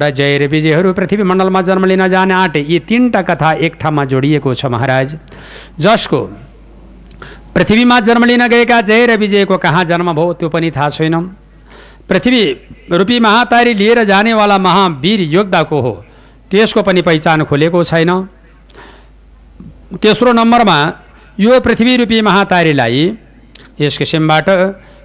र 0.00 0.08
जय 0.10 0.38
र 0.40 0.48
विजयहरू 0.48 0.92
पृथ्वी 0.96 1.22
मण्डलमा 1.22 1.60
जन्म 1.60 1.84
लिन 1.84 2.08
जाने 2.08 2.34
आँटे 2.34 2.60
यी 2.64 2.78
तिनवटा 2.88 3.22
कथा 3.28 3.52
एक 3.60 3.76
ठाउँमा 3.76 4.04
जोडिएको 4.08 4.54
छ 4.54 4.72
महाराज। 4.72 5.16
जसको 5.76 6.20
पृथ्वीमा 7.52 8.00
जन्म 8.00 8.24
लिन 8.24 8.46
गएका 8.48 8.80
जय 8.80 9.06
र 9.06 9.16
विजयको 9.20 9.56
कहाँ 9.60 9.84
जन्म 9.84 10.12
भयो 10.16 10.32
त्यो 10.40 10.48
पनि 10.48 10.70
थाहा 10.72 10.88
छैन। 10.88 11.20
पृथ्वी 12.08 12.42
रूपी 12.88 13.20
महातारी 13.20 13.74
लिएर 13.74 14.04
जानेवाला 14.08 14.58
महावीर 14.58 15.20
योद्धाको 15.28 15.80
हो। 15.80 15.92
त्यसको 16.48 16.82
पनि 16.88 17.02
पहिचान 17.04 17.44
खोलेको 17.44 17.84
छैन। 17.84 18.10
तेस्रो 20.00 20.32
नम्बरमा 20.32 20.78
यो 21.40 21.58
पृथ्वी 21.60 21.96
रूपी 21.96 22.20
महातारीलाई 22.22 23.04
यस 23.80 23.96
किसिमबाट 23.98 24.48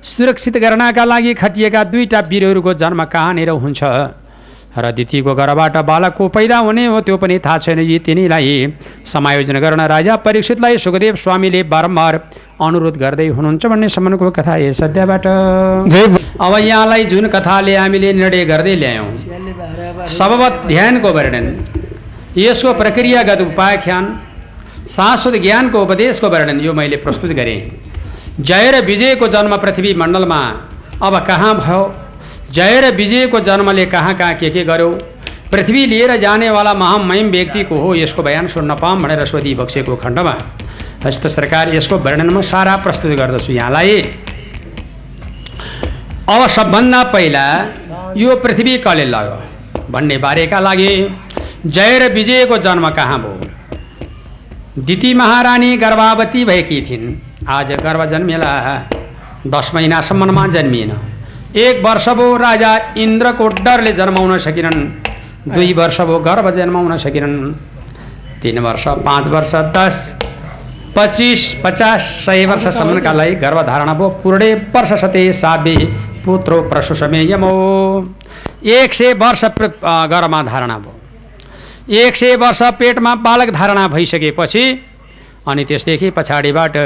सुरक्षित 0.04 0.58
गर्नका 0.58 1.04
लागि 1.06 1.34
खटिएका 1.34 1.84
दुईटा 1.84 2.20
वीरहरूको 2.30 2.74
जन्म 2.74 3.04
कहाँनिर 3.06 3.50
हुन्छ? 3.50 3.84
र 4.78 4.92
दितीको 4.92 5.34
घरबाट 5.34 5.78
बालकको 5.88 6.28
पैदा 6.28 6.58
हुने 6.58 6.86
हो 6.86 7.00
त्यो 7.02 7.18
पनि 7.18 7.40
थाहा 7.40 7.58
छैन 7.58 7.80
यी 7.80 8.00
तिनीलाई। 8.00 8.74
समायोजन 9.08 9.60
गर्न 9.60 9.82
राजा 9.88 10.16
परीक्षितलाई 10.20 10.78
सुखदेव 10.78 11.16
स्वामीले 11.16 11.64
बारम्बार 11.64 12.14
अनुरोध 12.60 12.98
गर्दै 12.98 13.28
हुनुहुन्छ 13.30 13.66
भन्ने 13.66 13.90
सम्मको 13.90 14.32
कथा 14.32 14.56
यस 14.68 14.84
अध्यायबाट। 14.84 15.26
अब 15.28 16.54
यहाँलाई 16.60 17.06
जुन 17.06 17.28
कथाले 17.30 17.76
हामीले 17.76 18.14
निर्णय 18.14 18.46
गर्दै 18.46 18.76
ल्यायौँ 18.76 19.10
सबवत 20.12 20.64
ध्यानको 20.68 21.10
वर्णन। 21.10 21.46
यसको 22.38 22.74
प्रक्रियागत 22.74 23.42
उपाख्यान 23.42 24.04
शाश्वत 24.90 25.34
ज्ञानको 25.42 25.82
उपदेशको 25.84 26.28
वर्णन 26.30 26.60
यो 26.60 26.74
मैले 26.74 26.98
प्रस्तुत 26.98 27.32
गरेँ। 27.32 27.60
जय 28.40 28.72
र 28.72 28.84
विजयको 28.86 29.28
जन्म 29.28 29.56
पृथ्वी 29.58 29.94
मण्डलमा 29.94 30.40
अब 31.04 31.18
कहाँ 31.28 31.54
भयो? 31.56 31.82
जय 32.52 32.80
र 32.82 32.94
विजयको 32.96 33.40
जन्मले 33.40 33.86
कहाँ 33.86 34.14
कहाँ 34.18 34.34
के 34.36 34.50
के 34.50 34.64
गर्यो? 34.64 34.90
पृथ्वी 35.52 35.86
लिएर 35.86 36.16
जानेवाला 36.18 36.74
महामहिम 36.74 37.32
व्यक्तिको 37.32 37.76
हो 37.76 37.94
यसको 37.96 38.24
बयान 38.24 38.48
सुन्न 38.48 38.76
पाऊँ 38.76 39.02
भनेर 39.02 39.26
सोधी 39.26 39.54
बक्सेको 39.56 39.96
खण्डमा। 39.96 40.36
हस्त 41.06 41.28
सरकार 41.28 41.74
यसको 41.76 41.98
वर्णनमा 41.98 42.42
सारा 42.44 42.76
प्रस्तुत 42.78 43.12
गर्दछु 43.18 43.52
यहाँलाई। 43.54 44.02
अब 46.30 46.48
सबभन्दा 46.50 47.04
पहिला 47.12 47.46
यो 48.18 48.36
पृथ्वी 48.38 48.78
कसले 48.78 49.06
लग्यो 49.06 49.92
भन्ने 49.92 50.18
बारेका 50.18 50.60
लागि 50.60 50.90
जय 51.66 52.00
र 52.00 52.12
विजयको 52.14 52.58
जन्म 52.58 52.90
कहाँ 52.92 53.20
भयो? 53.20 53.52
दिती 54.78 55.14
महारानी 55.14 55.76
गर्भावती 55.78 56.44
भएकी 56.46 56.82
थिइन्। 56.82 57.48
आज 57.50 57.72
गर्भ 57.82 58.04
जन्मेला 58.06 58.50
दस 59.48 59.72
महिनासम्ममा 59.76 60.46
जन्मिएन। 60.48 60.92
एक 61.58 61.82
वर्ष 61.86 62.08
भयो 62.10 62.36
राजा 62.38 62.76
इन्द्रको 62.98 63.48
डरले 63.58 63.94
जन्माउन 63.94 64.38
सकेनन्। 64.38 64.84
दुई 65.48 65.74
वर्ष 65.74 66.00
भयो 66.02 66.20
गर्भ 66.20 66.50
जन्माउन 66.56 66.98
सकेनन्। 66.98 67.54
तिन 68.42 68.60
वर्ष 68.60 68.88
पाँच 69.06 69.28
वर्ष 69.28 69.56
दस 69.78 69.98
पच्चिस 70.98 71.54
पचास 71.64 72.02
सय 72.26 72.46
वर्षसम्मका 72.46 73.14
लागि 73.14 73.36
गर्भधारणा 73.36 73.94
भयो 73.94 74.10
पूर्णे 74.22 74.54
वर्ष 74.76 74.94
सते 75.02 75.32
साबे 75.34 75.76
पुत्रो 76.26 76.62
प्रसुसमे 76.70 77.24
यमो 77.32 77.52
एक 78.78 78.94
सय 78.94 79.14
वर्ष 79.16 79.46
गर्भमा 79.46 80.44
धारणा 80.44 80.78
भयो 80.78 80.97
एक 81.90 82.16
सय 82.16 82.36
वर्ष 82.36 82.62
पेटमा 82.80 83.14
बालक 83.18 83.50
धारणा 83.50 83.88
भइसकेपछि 83.88 84.64
अनि 85.48 85.64
त्यसदेखि 85.66 86.10
पछाडिबाट 86.10 86.78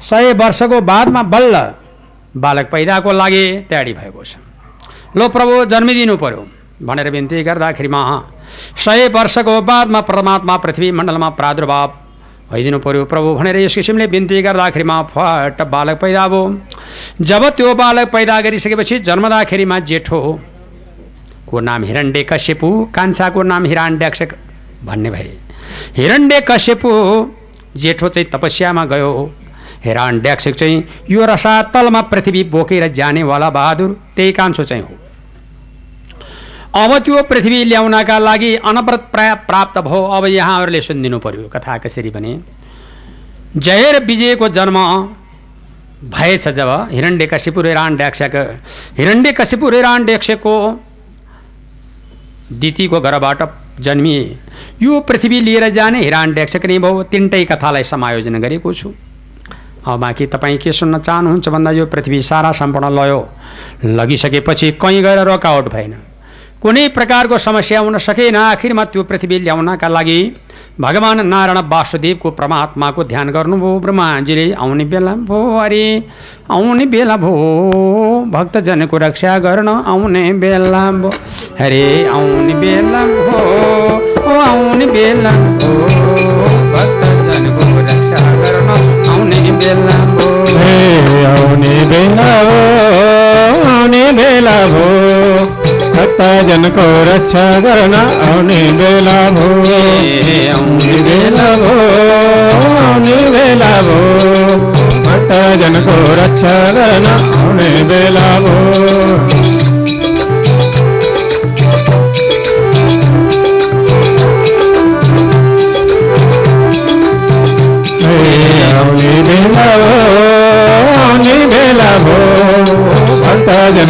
सय 0.00 0.32
वर्षको 0.32 0.80
बादमा 0.80 1.22
बल्ल 1.22 1.60
बालक 2.36 2.70
पैदाको 2.70 3.12
लागि 3.12 3.46
तयारी 3.70 3.92
भएको 3.92 4.24
छ। 4.24 4.36
लो 5.16 5.28
प्रभु 5.28 5.64
जन्मिदिनु 5.64 6.16
पर्यो 6.16 6.46
भनेर 6.82 7.10
बिन्ती 7.10 7.42
गर्दाखेरिमा 7.42 8.02
सय 8.78 9.08
वर्षको 9.08 9.60
बादमा 9.62 10.00
परमात्मा 10.00 10.56
पृथ्वी 10.56 10.90
मण्डलमा 10.92 11.28
प्रादुर्भाव 11.40 11.98
भइदिनु 12.52 12.78
पर्यो 12.78 13.04
प्रभु 13.04 13.34
भनेर 13.34 13.56
यस 13.56 13.74
किसिमले 13.74 14.06
बिन्ती 14.06 14.42
गर्दाखेरिमा 14.42 15.02
फट 15.10 15.62
बालक 15.66 16.00
पैदा 16.00 16.28
भयो। 16.28 16.42
जब 17.20 17.48
त्यो 17.56 17.74
बालक 17.74 18.12
पैदा 18.12 18.40
गरिसकेपछि 18.40 18.98
जन्मदाखेरिमा 19.00 19.78
जेठो 19.90 20.20
को 21.52 21.60
नाम 21.60 21.84
हिरण्डे 21.84 22.22
कश्यपु 22.30 22.68
कान्छाको 22.94 23.42
नाम 23.42 23.64
हिराण्ड्याक्ष 23.64 24.22
भन्ने 24.84 25.10
भए। 25.10 25.30
हिरण्डे 25.96 26.40
कश्यपु 26.48 26.90
जेठो 27.76 28.08
चाहिँ 28.08 28.28
तपस्यामा 28.32 28.84
गयो। 28.84 29.12
हिराण्ड्याक्ष 29.84 30.48
चाहिँ 30.48 30.82
यो 31.10 31.24
रसातलमा 31.26 32.00
पृथ्वी 32.10 32.42
बोकेर 32.50 32.86
जानेवाला 32.92 33.48
बहादुर 33.50 33.90
त्यही 34.16 34.32
कान्छो 34.32 34.64
चाहिँ 34.64 34.82
हो। 34.82 34.94
अब 36.74 36.98
त्यो 36.98 37.22
पृथ्वी 37.30 37.64
ल्याउनका 37.64 38.18
लागि 38.18 38.54
अनवरत 38.64 39.08
प्राय 39.12 39.34
प्राप्त 39.48 39.78
भयो। 39.78 40.02
अब 40.16 40.26
यहाँहरूले 40.26 40.80
सुनिदिनु 40.80 41.18
पर्यो 41.18 41.48
कथा 41.48 41.78
कसरी 41.78 42.10
भने 42.10 42.38
जय 43.56 43.92
र 43.92 44.04
विजयको 44.04 44.48
जन्म 44.48 44.78
भएछ 46.10 46.48
जब 46.48 46.70
हिरण्डे 46.92 47.26
कशिपु 47.26 47.60
हिराण्ड्याक्षको 47.62 48.42
हिरण्डे 48.98 49.32
कशिपु 49.32 49.70
हिराण्ड्याक्षको 49.70 50.54
दितीको 52.60 53.00
घरबाट 53.00 53.42
जन्मिए। 53.80 54.22
यो 54.82 55.00
पृथ्वी 55.00 55.40
लिएर 55.40 55.68
जाने 55.70 56.00
हिराण्ड्याक्षक 56.00 56.66
नै 56.66 56.78
भयो 56.78 57.02
तिनटै 57.02 57.44
कथालाई 57.44 57.82
समायोजन 57.84 58.40
गरेको 58.40 58.72
छु। 58.72 58.92
अब 59.86 60.00
बाँकी 60.00 60.26
तपाईँ 60.26 60.58
के 60.58 60.72
सुन्न 60.72 60.98
चाहनुहुन्छ 60.98 61.48
भन्दा 61.48 61.70
यो 61.70 61.86
पृथ्वी 61.86 62.22
सारा 62.22 62.52
सम्पूर्ण 62.52 62.90
लयो। 62.90 63.20
लगिसकेपछि 63.84 64.70
कहीँ 64.80 65.02
गएर 65.02 65.18
रोकावट 65.24 65.68
भएन। 65.72 65.94
कुनै 66.62 66.88
प्रकारको 66.88 67.38
समस्या 67.38 67.80
हुन 67.80 67.98
सकेन। 67.98 68.36
आखिरमा 68.36 68.84
त्यो 68.84 69.02
पृथ्वी 69.02 69.38
ल्याउनका 69.38 69.88
लागि 69.88 70.20
भगवान् 70.80 71.20
नारायण 71.28 71.58
वासुदेवको 71.68 72.30
परमात्माको 72.32 73.04
ध्यान 73.04 73.28
गर्नुभयो 73.30 73.78
ब्रह्माजीले 73.84 74.46
आउने 74.56 74.84
बेला 74.88 75.12
भो 75.28 75.38
अरे 75.60 75.84
आउने 76.48 76.84
बेला 76.88 77.16
भो 77.24 77.32
भक्तजनको 78.32 78.96
रक्षा 79.04 79.36
गर्न 79.44 79.68
आउने 79.68 80.22
बेला 80.42 80.82
भो 81.02 81.10
अरे 81.60 81.84
आउने 82.08 82.54
बेला 82.62 83.02
भो 83.04 84.32
आउने 84.40 84.86
बेला 84.96 85.32
भो 85.60 85.72
भक्तजनको 86.72 87.64
रक्षा 87.88 88.20
गर्न 88.40 88.68
आउने 89.12 89.40
बेला 89.60 89.96
भो। 90.14 90.30
आउने 91.32 91.74
बेला 91.92 92.30
हो 92.48 92.56
आउने 93.72 94.02
बेला 94.18 94.56
भो। 94.72 95.21
भक्तजनको 96.02 96.84
रक्षा 97.06 97.42
गर्न 97.64 97.94
आउने 97.94 98.56
बेला 98.78 99.18
भो 99.34 99.44
आउने 100.54 100.94
बेला 101.06 101.46
भो 101.60 101.74
आउने 102.86 103.18
बेला 103.34 103.70
भो 103.88 104.00
भक्तजनको 105.06 105.96
रक्षा 106.22 106.56
गर्न 106.78 107.06
आउने 107.12 107.70
बेला 107.92 108.26
भो 108.46 109.41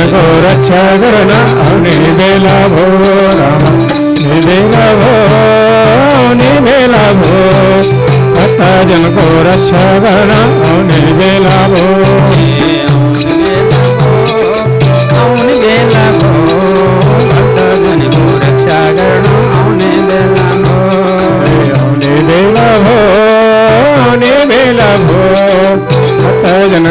भक्तजनको 0.02 0.22
रक्षा 0.44 0.80
गर्न 1.02 1.30
आउने 1.64 1.92
बेला 2.18 2.56
भो 2.72 2.86
राम 3.40 3.66
आउने 3.66 4.40
बेला 4.46 4.86
भो 5.00 5.12
आउने 6.18 6.50
बेला 6.66 7.04
भो 7.20 7.38
भक्तजनको 8.34 9.26
रक्षा 9.48 9.84
गर्न 10.06 10.32
आउने 10.40 11.00
बेला 11.20 11.56
भो 11.74 12.51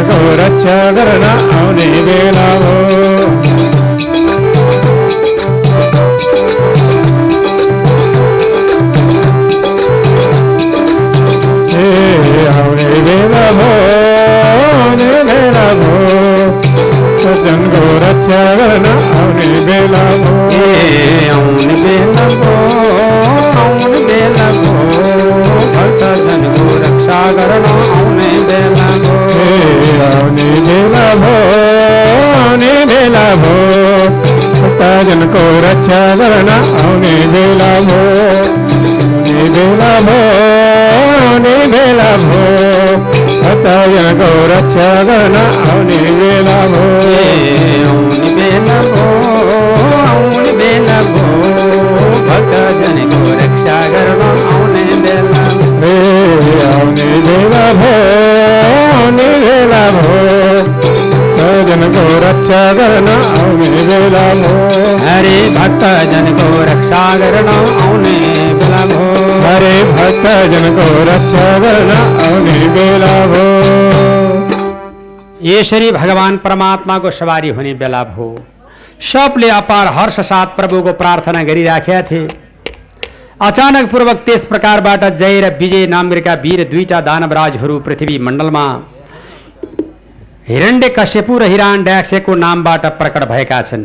भक्तजनको 0.02 0.34
रक्षा 0.38 0.76
गर्न 0.96 1.24
आउने 1.58 1.86
बेला 2.06 2.48
भो 2.62 3.82
हे 11.72 12.46
आउने 12.52 12.88
बेला 13.06 13.44
भो 13.58 13.68
आउने 14.78 15.10
बेला 15.28 15.66
भो 15.80 15.92
भक्तजनको 17.22 17.82
रक्षा 18.04 18.42
गर्न 18.60 18.86
आउने 19.18 19.48
बेला 19.68 20.04
भो 20.22 20.34
ए 20.58 21.28
आउने 21.36 21.74
बेला 21.84 22.26
भो 22.42 22.54
आउने 23.64 24.04
बेला 24.10 24.48
भो 24.60 24.74
भक्तजनको 25.76 26.68
रक्षा 26.84 27.20
गर्न 27.38 27.66
आउने 27.98 28.30
बेला 28.50 28.71
भो 29.42 29.56
हे 29.82 29.92
आउने 30.06 30.48
बेला 30.66 31.06
भो 31.22 31.34
आउने 32.42 32.72
बेला 32.90 33.26
भो। 33.42 33.54
भक्तजनको 34.62 35.42
रक्षा 35.64 36.00
गर्न 36.20 36.48
आउने 36.48 37.14
बेला 37.32 37.72
भो। 37.86 38.00
आउने 38.92 39.48
बेला 39.54 39.92
भो 40.06 40.18
आउने 41.28 41.56
बेला 41.72 42.10
भो। 42.24 42.42
भक्तजनको 43.42 44.30
रक्षा 44.52 44.88
गर्न 45.02 45.21
रक्षा 67.12 67.30
गर्न 67.30 67.48
आउने 67.48 68.12
बेला 68.54 68.84
भो 68.86 69.00
हरे 69.42 69.72
भक्तजनको 69.86 70.84
रक्षा 71.04 71.46
गर्न 71.58 71.90
आउने 72.22 72.68
बेला 72.68 73.14
भो 73.26 73.42
यसरी 75.44 75.90
भगवान् 75.92 76.38
परमात्माको 76.38 77.10
सवारी 77.12 77.48
हुने 77.50 77.74
बेला 77.74 78.02
भो 78.06 78.28
सबले 79.02 79.50
अपार 79.50 79.92
हर्ष 79.94 80.20
साथ 80.22 80.56
प्रभुको 80.56 80.92
प्रार्थना 80.94 81.42
गरिराखेका 81.42 82.02
थिए 82.02 82.28
अचानक 83.42 83.90
पूर्वक 83.90 84.24
त्यस 84.26 84.46
प्रकारबाट 84.46 85.04
जय 85.16 85.40
र 85.40 85.54
विजय 85.58 85.86
नामका 85.88 86.34
वीर 86.42 86.64
दुईटा 86.70 87.00
दानवराजहरू 87.02 87.78
पृथ्वी 87.80 88.18
मण्डलमा 88.20 88.66
हिरण्य 90.48 90.88
कश्यपु 90.98 91.38
र 91.38 91.42
हिराण्ड्याक्षको 91.50 92.34
नामबाट 92.34 92.84
प्रकट 93.00 93.24
भएका 93.30 93.60
छन्। 93.62 93.84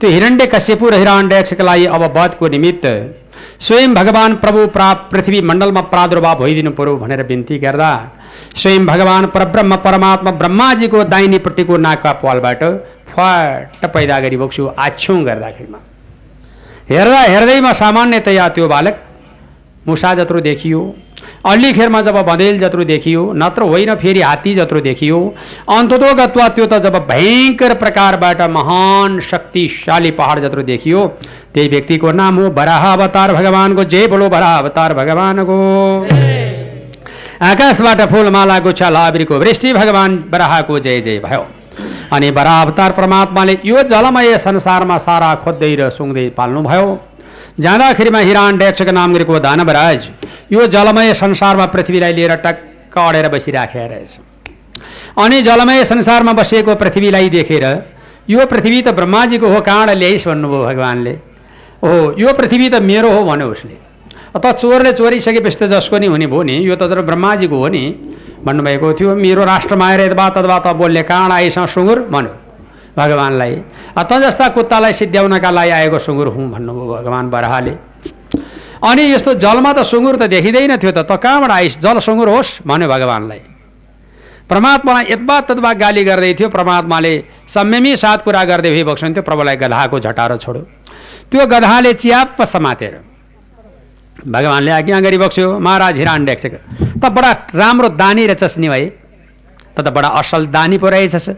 त्यो 0.00 0.10
हिरण्य 0.10 0.46
कश्यपु 0.54 0.88
र 0.90 0.94
हिराण्ड्याक्षका 0.94 1.64
लागि 1.64 1.86
अब 1.86 2.02
वधको 2.16 2.48
निमित्त 2.48 2.86
स्वयं 3.60 3.94
भगवान् 3.94 4.36
प्रभु 4.42 4.66
प्रा 4.76 4.92
पृथ्वी 5.12 5.40
मण्डलमा 5.48 5.80
प्रादुर्भाव 5.92 6.38
भइदिनु 6.42 6.70
पर्यो 6.78 6.96
भनेर 6.96 7.22
बिन्ती 7.28 7.58
गर्दा 7.58 7.90
स्वयं 8.56 8.86
भगवान् 8.86 9.26
परब्रह्म 9.34 9.76
परमात्मा 9.84 10.30
ब्रह्माजीको 10.40 11.04
दाहिनेपट्टिको 11.12 11.76
नाका 11.76 12.12
पालबाट 12.22 12.62
फट 13.10 13.84
पैदा 13.94 14.18
गरी 14.20 14.36
बोक्छु 14.36 14.66
आछ्यौँ 14.78 15.18
गर्दाखेरिमा। 15.24 15.78
हेर्दा 16.90 17.20
हेर्दैमा 17.22 17.72
सामान्यतया 17.82 18.48
त्यो 18.56 18.68
बालक 18.68 18.96
मुसा 19.86 20.14
जत्रो 20.14 20.40
देखियो 20.40 20.80
अल्लीखेरमा 21.46 22.00
जब 22.02 22.16
बँदेल 22.26 22.58
जत्रो 22.58 22.84
देखियो 22.84 23.22
नत्र 23.36 23.62
होइन 23.62 23.94
फेरि 23.94 24.20
हात्ती 24.20 24.54
जत्रो 24.54 24.80
देखियो 24.80 25.18
अन्ततो 25.68 26.12
गत्वा 26.14 26.48
त्यो 26.48 26.66
त 26.66 26.78
जब 26.84 26.96
भयङ्कर 27.08 27.74
प्रकारबाट 27.74 28.40
महान 28.50 29.18
शक्तिशाली 29.20 30.10
पहाड 30.18 30.40
जत्रो 30.40 30.62
देखियो 30.62 31.06
त्यही 31.54 31.68
व्यक्तिको 31.68 32.12
नाम 32.12 32.38
हो 32.38 32.50
बराह 32.50 32.84
अवतार 32.92 33.32
भगवानको। 33.34 33.84
जय 33.84 34.06
बोलो 34.06 34.28
बराह 34.28 34.58
अवतार 34.58 34.94
भगवानको। 34.94 35.58
आकाशबाट 37.42 38.00
फुलमाला 38.10 38.58
गुच्छा 38.60 38.88
लाबिरको 38.90 39.38
वृष्टि 39.38 39.72
भगवान् 39.72 40.18
बराहको 40.30 40.78
जय 40.78 41.00
जय 41.00 41.18
भयो। 41.18 41.46
अनि 42.12 42.30
बराह 42.30 42.62
अवतार 42.62 42.92
परमात्माले 42.92 43.58
यो 43.64 43.82
जलमय 43.90 44.38
संसारमा 44.38 44.98
सारा 44.98 45.34
खोज्दै 45.44 45.74
र 45.76 45.90
सुँग्दै 45.90 46.28
पाल्नुभयो। 46.38 46.88
जाँदाखेरिमा 47.58 48.18
हिरान 48.20 48.58
डेक्सको 48.58 48.92
नाम 48.92 49.14
गरेको 49.14 49.38
दानवराज 49.40 50.08
यो 50.52 50.66
जलमय 50.68 51.14
संसारमा 51.14 51.66
पृथ्वीलाई 51.66 52.12
लिएर 52.12 52.34
टक्क 52.44 52.98
अडेर 52.98 53.28
बसिराखेका 53.28 53.86
रहेछ। 53.86 54.12
अनि 55.18 55.40
जलमय 55.42 55.84
संसारमा 55.84 56.32
बसिएको 56.32 56.74
पृथ्वीलाई 56.74 57.28
देखेर 57.28 57.64
यो 58.30 58.46
पृथ्वी 58.46 58.80
त 58.82 58.94
ब्रह्माजीको 58.94 59.48
हो 59.48 59.60
कहाँबाट 59.60 59.96
ल्याइस् 59.96 60.28
भन्नुभयो 60.28 60.62
भगवान्ले। 60.64 61.14
ओहो 61.82 62.14
यो 62.18 62.32
पृथ्वी 62.38 62.68
त 62.68 62.82
मेरो 62.82 63.10
हो 63.12 63.24
भन्यो 63.24 63.48
उसले। 63.50 63.76
अत 64.36 64.46
चोरले 64.54 64.92
चोरिसकेपछि 64.92 65.58
त 65.58 65.70
जसको 65.74 65.98
नि 65.98 66.06
हुने 66.06 66.26
भयो 66.26 66.42
नि 66.42 66.56
यो 66.62 66.76
त 66.76 66.82
ब्रह्माजीको 67.10 67.56
हो 67.58 67.68
नि 67.68 67.82
भन्नुभएको 68.46 68.92
थियो। 68.94 69.14
मेरो 69.16 69.44
राष्ट्रमा 69.44 69.86
आएर 69.88 70.00
यदवा 70.00 70.28
तदवा 70.30 70.58
त 70.58 70.76
बोल्ने 70.78 71.02
कहाँ 71.02 71.30
आइसँग 71.32 71.66
सुँगुर 71.74 71.98
भन्यो। 72.14 72.47
भगवान्लाई। 72.98 73.54
त 73.94 74.12
जस्ता 74.22 74.48
कुत्तालाई 74.58 74.92
सिद्ध्याउनका 74.92 75.50
लागि 75.50 75.70
आएको 75.70 75.98
सुँगुर 75.98 76.28
हुँ 76.34 76.50
भन्नुभयो 76.50 76.86
भगवान् 76.94 77.30
बराहले। 77.30 77.74
अनि 78.82 79.02
यस्तो 79.14 79.34
जलमा 79.38 79.72
त 79.72 79.82
सुँगुर 79.82 80.16
त 80.16 80.22
देखिँदैन 80.26 80.76
थियो 80.76 80.90
त 80.90 81.06
त 81.06 81.14
कहाँबाट 81.16 81.50
आइस? 81.50 81.78
जल 81.78 81.98
सुँगुर 81.98 82.28
होस् 82.28 82.66
भन्यो 82.66 82.88
भगवान्लाई। 82.88 83.42
परमात्मालाई 84.50 85.04
यत्बा 85.12 85.36
तत्बा 85.46 85.72
गाली 85.76 86.02
गर्दै 86.04 86.32
थियो। 86.34 86.48
परमात्माले 86.48 87.12
संयमी 87.46 87.96
साथ 87.96 88.18
कुरा 88.24 88.44
गर्दै 88.50 88.70
भए 88.70 88.84
बक्सन्थ्यो 88.84 89.22
प्रभुलाई 89.22 89.56
गधाको 89.62 89.98
झटारो 90.00 90.36
छोड्यो। 90.40 90.62
त्यो 91.30 91.46
गधाले 91.46 91.92
च्याप्प 91.94 92.42
समातेर 92.44 92.94
भगवान्ले 94.26 94.70
आज्ञा 94.72 95.00
गरी 95.00 95.18
बक्स्यो 95.18 95.58
महाराज 95.60 95.96
हिरान 95.96 96.24
डेक्छ 96.24 96.44
त 96.98 97.04
बडा 97.06 97.30
राम्रो 97.54 97.88
दानी 97.94 98.26
रहेछस् 98.26 98.58
नि 98.58 98.68
भाइ 98.68 98.84
त 99.76 99.88
बडा 99.94 100.08
असल 100.16 100.46
दानी 100.48 100.78
पो 100.78 100.88
रहेछस्। 100.88 101.28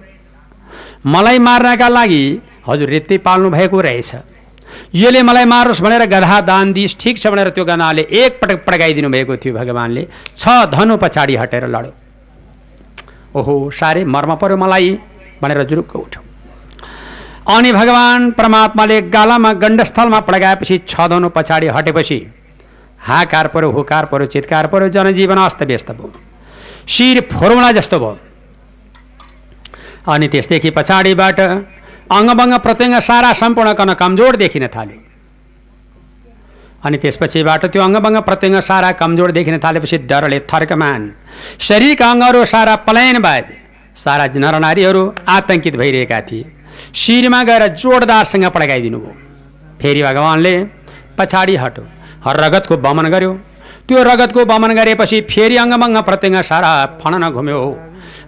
मलाई 1.06 1.38
मार्नका 1.38 1.88
लागि 1.88 2.24
हजुर 2.68 2.88
रेत्तै 2.88 3.18
पाल्नु 3.18 3.50
भएको 3.50 3.80
रहेछ। 3.80 4.14
यसले 4.94 5.22
मलाई 5.22 5.44
मारोस् 5.44 5.80
भनेर 5.82 6.04
गधा 6.06 6.40
दान 6.40 6.72
दिइस् 6.72 6.96
ठिक 7.00 7.18
छ 7.18 7.26
भनेर 7.26 7.48
त्यो 7.50 7.64
गधाले 7.64 8.02
एकपटक 8.02 8.64
पड्काइदिनु 8.66 9.08
भएको 9.10 9.36
थियो 9.36 9.54
भगवान्ले। 9.54 10.06
छ 10.36 10.48
धनु 10.74 10.96
पछाडि 10.96 11.36
हटेर 11.36 11.66
लड्यो। 11.66 11.92
ओहो 13.34 13.54
साह्रै 13.70 14.04
मर्म 14.04 14.34
पर्यो 14.36 14.56
मलाई 14.56 14.98
भनेर 15.42 15.62
जुरुक्क 15.64 15.96
उठ्यो। 15.96 16.22
अनि 17.48 17.72
भगवान् 17.72 18.30
परमात्माले 18.32 19.00
गालामा 19.10 19.52
गण्डस्थलमा 19.62 20.20
पड्काएपछि 20.20 20.78
छ 20.86 21.08
धनु 21.08 21.28
पछाडि 21.28 21.68
हटेपछि 21.68 22.18
हाकार 23.00 23.46
पऱ्यो 23.48 23.70
हुकार 23.72 24.04
पऱ्यो 24.06 24.26
चितकार 24.26 24.66
पऱ्यो 24.66 24.88
जनजीवन 24.88 25.38
अस्तव्यस्त 25.40 25.90
भयो। 25.90 26.12
शिर 26.86 27.20
फोर्मुला 27.32 27.70
जस्तो 27.72 27.98
भयो। 27.98 28.18
अनि 30.06 30.26
त्यसदेखि 30.28 30.70
पछाडिबाट 30.70 31.40
अङ्गभङ्ग 32.10 32.54
प्रत्यङ्ग 32.58 32.96
सारा 33.00 33.32
सम्पूर्ण 33.32 33.72
कन 33.72 33.94
कमजोर 33.94 34.36
देखिन 34.36 34.66
थाल्यो 34.66 34.98
अनि 36.84 36.96
त्यसपछिबाट 36.96 37.64
त्यो 37.72 37.82
अङ्गभङ्ग 37.82 38.18
प्रत्यङ्ग 38.24 38.56
सारा 38.60 38.90
कमजोर 39.00 39.30
देखिन 39.36 39.58
थालेपछि 39.58 39.98
डरले 40.10 40.38
थर्कमान। 40.48 41.02
शरीरका 41.60 42.06
अङ्गहरू 42.10 42.44
सारा 42.44 42.76
पलायन 42.86 43.18
भए 43.20 43.42
सारा 43.96 44.24
नरनारीहरू 44.34 45.02
आतङ्कित 45.28 45.76
भइरहेका 45.76 46.20
थिए। 46.28 46.44
शिरमा 46.94 47.42
गएर 47.42 47.66
जोरदारसँग 47.76 48.44
पड्काइदिनु 48.56 48.98
भयो। 48.98 49.12
फेरि 49.80 50.02
भगवान्ले 50.02 50.54
पछाडि 51.18 51.56
हट्यो 51.56 51.84
रगतको 52.42 52.76
बमन 52.76 53.06
गर्यो। 53.12 53.32
त्यो 53.88 54.02
रगतको 54.02 54.40
बमन 54.44 54.70
गरेपछि 54.80 55.20
फेरि 55.30 55.56
अङ्गभङ्ग 55.56 55.96
प्रत्यङ्ग 56.08 56.36
सारा 56.50 56.70
फणन 57.02 57.28
घुम्यो। 57.28 57.60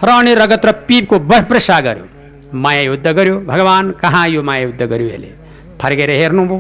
र 0.05 0.09
अनि 0.11 0.35
रगत 0.35 0.67
र 0.67 0.73
पिपको 0.89 1.19
बसप्रसा 1.31 1.81
गर्यो। 1.81 2.07
माया 2.55 2.81
युद्ध 2.83 3.07
गर्यो। 3.07 3.39
भगवान् 3.47 3.93
कहाँ 4.03 4.29
यो 4.29 4.43
माया 4.43 4.63
युद्ध 4.63 4.83
गर्यो 4.83 5.09
यसले? 5.09 5.31
फर्केर 5.81 6.11
हेर्नुभयो 6.11 6.59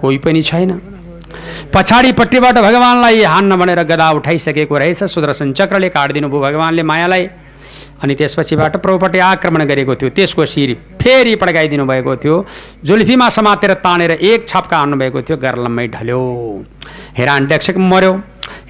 कोही 0.00 0.18
पनि 0.18 0.42
छैन। 0.42 0.70
पछाडिपट्टिबाट 1.74 2.58
भगवान्लाई 2.58 3.22
हान्न 3.22 3.56
भनेर 3.56 3.82
गदा 3.82 4.10
उठाइसकेको 4.10 4.76
रहेछ। 4.78 5.04
सुदर्शन 5.04 5.52
चक्रले 5.52 5.88
काटिदिनु 5.88 6.28
भयो 6.28 6.40
भगवान्ले 6.40 6.82
मायालाई। 6.82 7.28
अनि 8.02 8.14
त्यसपछिबाट 8.14 8.76
प्रभुपट्टि 8.78 9.18
आक्रमण 9.18 9.64
गरेको 9.66 9.94
थियो। 9.98 10.10
त्यसको 10.14 10.44
शिर 10.46 10.74
फेरि 11.02 11.34
पड्काइदिनु 11.34 11.84
भएको 11.84 12.16
थियो। 12.16 12.36
जुल्फीमा 12.84 13.28
समातेर 13.28 13.72
तानेर 13.82 14.10
एक 14.22 14.48
छप्का 14.48 14.76
हान्नुभएको 14.78 15.22
थियो। 15.22 15.36
गर्लम्मै 15.36 15.86
ढल्यो। 15.88 16.22
हेरान 17.18 17.46
डेक्सेक 17.46 17.76
मर्यो। 17.76 18.12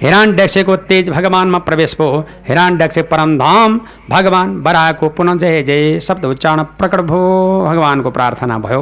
हिरान 0.01 0.35
डेक्सेको 0.35 0.75
तेज 0.89 1.09
भगवानमा 1.09 1.57
प्रवेश 1.59 1.95
भयो 1.99 2.19
हिरान 2.47 2.77
डेक्से 2.77 3.01
परमधाम 3.11 3.79
भगवान् 4.09 4.55
बराको 4.63 5.09
पुनः 5.09 5.35
जय 5.35 5.61
जय 5.63 5.99
शब्द 5.99 6.25
उच्चारण 6.25 6.63
प्रकट 6.79 7.01
भयो 7.01 7.65
भगवानको 7.65 8.11
प्रार्थना 8.11 8.57
भयो। 8.59 8.81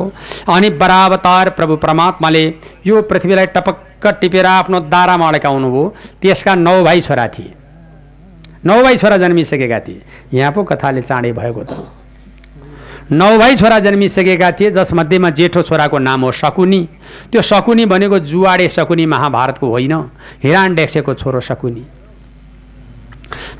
अनि 0.50 0.70
बरावतार 0.78 1.50
प्रभु 1.58 1.76
परमात्माले 1.78 2.46
यो 2.88 3.02
पृथ्वीलाई 3.10 3.46
टपक्क 3.56 4.08
टिपेर 4.22 4.46
आफ्नो 4.46 4.80
दारामा 4.94 5.28
अड्काउनु 5.28 5.72
भयो। 5.72 5.94
त्यसका 6.22 6.56
नौ 6.58 6.82
भाइ 6.84 7.02
छोरा 7.02 7.28
थिए। 7.28 7.54
नौ 8.66 8.82
भाइ 8.84 8.98
छोरा 8.98 9.18
जन्मिसकेका 9.18 9.80
थिए। 9.80 10.02
यहाँ 10.34 10.52
पो 10.52 10.64
कथाले 10.64 11.02
चाँडै 11.02 11.32
भएको 11.34 11.64
त 11.64 11.86
नौ 13.12 13.38
भाइ 13.38 13.56
छोरा 13.56 13.80
जन्मिसकेका 13.80 14.52
थिए 14.52 14.72
जसमध्येमा 14.72 15.30
जेठो 15.30 15.62
छोराको 15.62 15.98
नाम 15.98 16.22
हो 16.22 16.32
शकुनी। 16.32 16.82
त्यो 17.32 17.42
शकुनी 17.42 17.86
भनेको 17.86 18.20
जुवाडे 18.20 18.68
शकुनी 18.70 19.06
महाभारतको 19.06 19.68
होइन 19.68 19.94
हिरान 20.44 20.76
डेक्सेको 20.76 21.14
छोरो 21.14 21.40
शकुनी। 21.40 21.84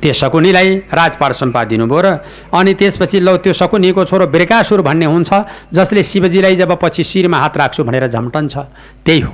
त्यो 0.02 0.14
शकुनीलाई 0.14 0.76
राजपाट 0.92 1.32
सुम्पादिनुभयो 1.34 2.02
र 2.02 2.08
अनि 2.52 2.74
त्यसपछि 2.74 3.20
लौ 3.20 3.38
त्यो 3.38 3.54
शकुनीको 3.54 4.06
छोरो 4.06 4.28
बेरकासुर 4.28 4.82
भन्ने 4.82 5.06
हुन्छ 5.06 5.30
जसले 5.74 6.04
शिवजीलाई 6.04 6.56
जब 6.56 6.78
पछि 6.82 7.04
शिरमा 7.04 7.38
हात 7.38 7.58
राख्छु 7.58 7.84
भनेर 7.84 8.08
झम्टन्छ 8.08 8.58
त्यही 9.06 9.20
हो। 9.22 9.34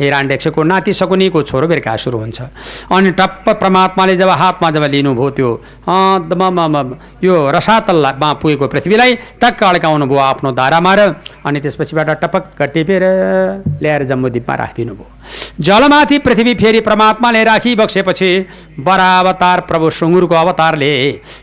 हिराण्डेक्सको 0.00 0.62
नाति 0.62 0.92
शकुनीको 0.92 1.42
छोरो 1.42 1.66
बेरकासुर 1.68 2.14
हुन्छ। 2.14 2.40
अनि 2.90 3.10
टप्प 3.20 3.48
परमात्माले 3.60 4.16
जब 4.16 4.28
हातमा 4.40 4.70
जब 4.70 4.84
लिनुभयो 4.90 5.30
त्यो 5.36 5.50
यो 7.24 7.34
रसातलमा 7.50 8.32
पुगेको 8.40 8.66
पृथ्वीलाई 8.66 9.14
टक्क 9.42 9.62
अड्काउनु 9.64 10.06
भयो 10.06 10.18
आफ्नो 10.20 10.50
दारामा 10.52 10.94
र 10.94 11.00
अनि 11.46 11.60
त्यसपछिबाट 11.60 12.10
टपक्क 12.22 12.62
टिपेर 12.74 13.04
ल्याएर 13.82 14.02
जम्बुद्वीपमा 14.10 14.54
राखिदिनु 14.54 14.94
भयो। 14.94 15.19
जलमाथि 15.60 16.18
पृथ्वी 16.18 16.54
फेरि 16.54 16.80
परमात्माले 16.80 17.42
राखी 17.44 17.74
बक्सेपछि 17.76 18.30
बरावतार 18.80 19.60
प्रभु 19.60 19.90
सुँगुरको 19.90 20.34
अवतारले 20.34 20.92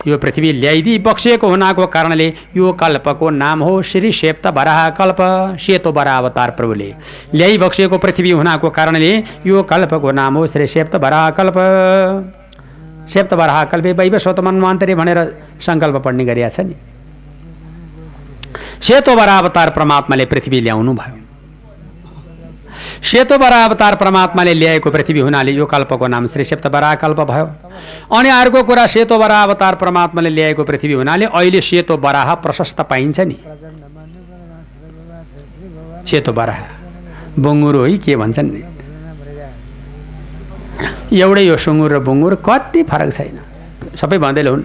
यो 0.07 0.17
पृथ्वी 0.17 0.51
ल्याइदिई 0.53 0.97
बक्सिएको 0.99 1.47
हुनाको 1.47 1.85
कारणले 1.87 2.27
यो 2.57 2.71
कल्पको 2.73 3.29
नाम 3.29 3.63
हो 3.63 3.81
श्री 3.81 4.11
सेप्त 4.13 4.47
बराह 4.55 4.89
कल्प 4.89 5.17
सेतो 5.61 5.91
बरावतार 5.91 6.51
प्रभुले 6.51 6.93
ल्याइ 7.35 7.57
बक्सिएको 7.57 7.97
पृथ्वी 7.97 8.31
हुनाको 8.31 8.69
कारणले 8.69 9.11
यो 9.45 9.63
कल्पको 9.63 10.11
नाम 10.13 10.37
हो 10.37 10.47
श्री 10.47 10.67
सेप्त 10.67 10.95
बराह 10.95 11.29
कल्प। 11.29 11.57
सेप्त 13.13 13.33
बराह 13.33 13.63
कल्पे 13.63 13.91
वैवस्वत 13.93 14.39
मन्वान्तरे 14.39 14.95
भनेर 14.95 15.19
सङ्कल्प 15.61 15.95
पढ्ने 16.05 16.25
गरिएको 16.25 16.55
छ 16.55 16.59
नि। 16.59 16.75
सेतो 18.81 19.15
बरावतार 19.15 19.69
परमात्माले 19.69 20.25
पृथ्वी 20.25 20.59
ल्याउनु 20.61 20.93
भयो 20.93 21.26
सेतो 22.97 23.37
बरा 23.37 23.63
अवतार 23.65 23.95
परमात्माले 23.95 24.53
ल्याएको 24.53 24.89
पृथ्वी 24.91 25.19
हुनाले 25.19 25.51
यो 25.51 25.65
कल्पको 25.65 26.07
नाम 26.07 26.25
श्री 26.27 26.43
सेप्त 26.43 26.67
कल्प 27.01 27.19
भयो। 27.21 27.45
अनि 28.09 28.29
अर्को 28.29 28.63
कुरा 28.63 28.85
सेतो 28.87 29.17
बरा 29.17 29.41
अवतार 29.43 29.75
परमात्माले 29.75 30.29
ल्याएको 30.29 30.63
पृथ्वी 30.63 30.93
हुनाले 30.93 31.25
अहिले 31.27 31.61
सेतो 31.61 31.97
बराह 31.97 32.33
प्रशस्त 32.35 32.81
पाइन्छ 32.81 33.19
नि। 33.21 33.37
सेतो 36.09 36.31
बराह 36.33 36.59
बुङ्गुरो 37.37 37.83
है 37.85 37.97
के 37.97 38.15
भन्छन्? 38.15 38.49
नि 38.51 38.61
एउटै 41.13 41.43
यो 41.43 41.57
सुँगुर 41.57 41.91
र 41.93 41.99
बुङ्गुर 41.99 42.33
कति 42.45 42.83
फरक 42.83 43.13
छैन। 43.13 43.37
सबै 43.95 44.17
बँदेल 44.17 44.47
हुन्। 44.47 44.63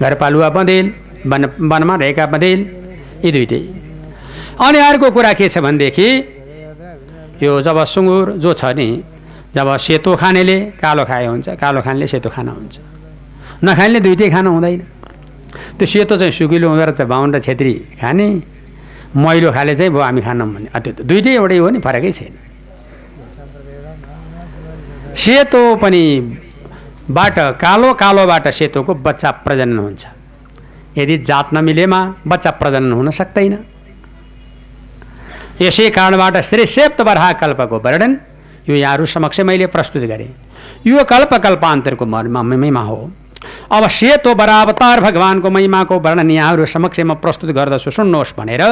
घरपालुवा 0.00 0.48
बँदेल 0.50 0.86
वन 1.26 1.42
वनमा 1.60 1.94
रहेका 1.96 2.26
बँदेल 2.26 2.60
यी 3.24 3.30
दुइटै। 3.32 3.62
अनि 4.58 4.78
अर्को 4.80 5.10
कुरा 5.10 5.32
के 5.32 5.48
छ 5.48 5.58
भनेदेखि 5.58 6.08
यो 7.42 7.50
जब 7.62 7.78
सुँगुर 7.84 8.26
जो 8.42 8.52
छ 8.54 8.64
नि 8.78 8.88
जब 9.54 9.68
सेतो 9.76 10.16
खानेले 10.16 10.56
कालो 10.82 11.04
खाए 11.04 11.26
हुन्छ 11.26 11.48
कालो 11.62 11.80
खानेले 11.86 12.06
सेतो 12.06 12.28
खाना 12.30 12.52
हुन्छ। 12.52 12.76
नखानेले 13.64 14.00
दुइटै 14.00 14.28
खानु 14.30 14.50
हुँदैन। 14.50 14.80
त्यो 15.78 15.86
सेतो 15.86 16.14
चाहिँ 16.18 16.32
सुकिलो 16.32 16.68
हुँदो 16.68 16.84
रहेछ 16.84 17.00
बाहुन 17.06 17.34
र 17.34 17.38
छेत्री 17.40 17.74
खाने 18.00 18.26
मैलो 19.16 19.48
खाले 19.56 19.74
चाहिँ 19.78 19.90
भयो 19.94 20.02
हामी 20.02 20.20
खानौँ 20.26 20.48
भने 20.54 20.68
त्यो 20.74 20.92
त 20.92 21.00
दुइटै 21.08 21.32
एउटै 21.38 21.58
हो 21.58 21.68
नि 21.70 21.78
फरकै 21.80 22.12
छैन। 22.12 22.34
सेतो 25.16 25.62
पनि 25.82 26.02
बाट 27.08 27.36
कालो 27.62 27.88
कालोबाट 28.02 28.46
सेतोको 28.58 28.92
बच्चा 29.06 29.30
प्रजनन 29.46 29.78
हुन्छ। 29.78 30.02
यदि 30.98 31.14
जात 31.28 31.46
नमिलेमा 31.54 32.00
बच्चा 32.26 32.50
प्रजनन 32.60 32.92
हुन 32.92 33.10
सक्दैन। 33.10 33.54
यसै 35.60 35.88
कारणबाट 35.90 36.36
श्री 36.44 36.66
सेप्त 36.66 37.00
कल्पको 37.40 37.78
वर्णन 37.84 38.12
यो 38.68 38.74
यहाँहरू 38.76 39.06
समक्ष 39.08 39.40
मैले 39.40 39.66
प्रस्तुत 39.66 40.02
गरेँ। 40.10 40.34
यो 40.86 41.04
कल्प 41.04 41.34
कल्पान्तरको 41.44 42.04
महिमा 42.06 42.80
हो। 42.80 42.98
अब 43.72 43.86
सेतो 43.88 44.34
बरावतार 44.34 45.00
भगवान्को 45.00 45.50
महिमाको 45.50 45.98
वर्णन 45.98 46.30
यहाँहरू 46.30 46.64
समक्ष 46.66 47.00
म 47.00 47.14
प्रस्तुत 47.16 47.50
गर्दछु। 47.50 47.90
सुन्नुहोस् 47.90 48.32
भनेर 48.38 48.62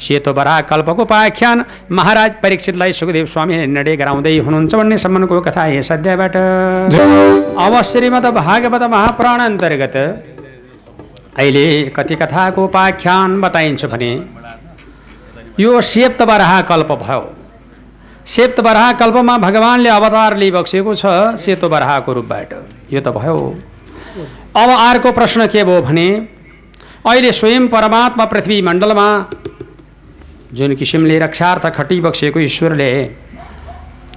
सेतो 0.00 0.32
बराह 0.32 0.60
कल्पको 0.70 1.02
उपाख्यान 1.02 1.64
महाराज 1.90 2.34
परीक्षितलाई 2.42 2.92
सुखदेव 2.92 3.26
स्वामीले 3.26 3.66
निर्णय 3.66 3.96
गराउँदै 3.96 4.36
हुनुहुन्छ 4.38 4.74
भन्ने 4.74 4.98
सम्बन्धको 4.98 5.40
कथा 5.40 5.66
यस 5.68 5.92
अध्यायबाट 5.92 6.36
अब 7.58 7.82
श्रीमद् 7.82 8.26
भागवत 8.34 8.82
महापुराण 8.90 9.40
अन्तर्गत 9.40 9.96
अहिले 11.38 11.66
कति 11.96 12.14
कथाको 12.16 12.64
उपाख्यान 12.64 13.40
बताइन्छ 13.40 13.84
भने 13.86 14.12
यो 15.60 15.80
सेप्त 15.82 16.22
बराह 16.22 16.60
कल्प 16.62 16.92
भयो। 17.00 17.22
सेप्त 18.26 18.60
बराह 18.60 18.92
कल्पमा 18.92 19.36
भगवान्ले 19.38 19.88
अवतार 19.90 20.36
लिइबक्सेको 20.36 20.94
छ 20.94 21.06
सेतो 21.38 21.68
बराहको 21.68 22.12
रूपबाट। 22.12 22.52
यो 22.92 23.00
त 23.00 23.08
भयो। 23.08 23.36
अब 24.56 24.68
अर्को 24.70 25.12
प्रश्न 25.12 25.46
के 25.46 25.64
भयो 25.64 25.80
भने 25.82 26.08
अहिले 27.06 27.32
स्वयं 27.32 27.68
परमात्मा 27.68 28.24
पृथ्वी 28.24 28.60
मण्डलमा 28.62 29.08
जुन 30.54 30.74
किसिमले 30.74 31.18
रक्षार्थ 31.18 31.66
खटिबक्सेको 31.76 32.40
ईश्वरले 32.40 32.90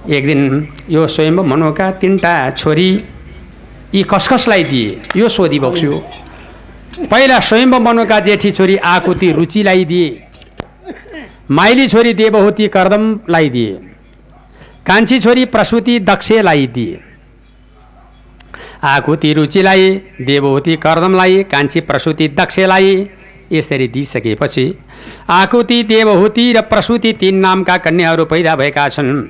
एक 0.08 0.26
दिन 0.26 0.68
यो 0.90 1.06
स्वयं 1.06 1.32
मनुका 1.44 1.90
तिनवटा 2.00 2.50
छोरी 2.52 2.90
यी 3.94 4.02
कसकसलाई 4.04 4.64
दिए। 4.64 5.00
यो 5.16 5.28
सोधिबक्स्यो 5.28 5.92
पहिला 7.10 7.38
स्वयं 7.40 7.66
मनुका 7.66 8.20
जेठी 8.20 8.50
छोरी 8.50 8.76
आकुति 8.76 9.30
रुचिलाई 9.32 9.84
दिए। 9.84 10.25
माइली 11.50 11.88
छोरी 11.88 12.12
देवहुती 12.14 12.66
कर्दमलाई 12.68 13.48
दिए। 13.50 13.74
कान्छी 14.86 15.18
छोरी 15.20 15.44
प्रसुति 15.44 15.98
दक्षलाई 16.00 16.66
दिए। 16.66 17.00
आकुति 18.84 19.32
रुचिलाई 19.32 19.90
देवहुती 20.20 20.76
कर्दमलाई 20.76 21.42
कान्छी 21.42 21.80
प्रसुति 21.80 22.28
दक्षलाई 22.28 23.08
यसरी 23.52 23.88
दिइसकेपछि 23.88 24.66
आकुति 25.30 25.82
देवहुति 25.82 26.52
र 26.52 26.60
प्रसुति 26.62 27.12
तिन 27.12 27.36
नामका 27.36 27.76
कन्याहरू 27.76 28.24
पैदा 28.24 28.56
भएका 28.56 28.88
छन्। 28.88 29.24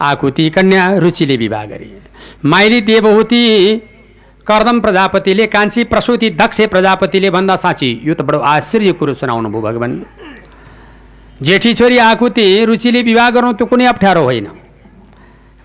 आकुति 0.00 0.48
कन्या 0.50 0.86
रुचिले 0.96 1.36
विवाह 1.36 1.64
गरे। 1.66 1.90
माइली 2.44 2.80
देवहुति 2.82 3.42
कर्दम 4.46 4.80
प्रजापतिले 4.80 5.46
कान्छी 5.46 5.84
प्रसुति 5.84 6.30
दक्ष 6.30 6.60
प्रजापतिले 6.70 7.30
भन्दा 7.30 7.56
साँची 7.56 7.90
यो 8.04 8.14
त 8.14 8.22
बडो 8.22 8.38
आश्चर्य 8.38 8.92
कुरो 8.92 9.14
सुनाउनु 9.14 9.48
भयो 9.48 9.60
भगवान्। 9.62 10.02
जेठी 11.42 11.74
छोरी 11.74 11.98
आकुति 11.98 12.64
रुचिले 12.64 13.02
विवाह 13.02 13.30
गर्नु 13.30 13.52
त्यो 13.52 13.66
कुनै 13.66 13.84
अप्ठ्यारो 13.86 14.22
होइन। 14.22 14.48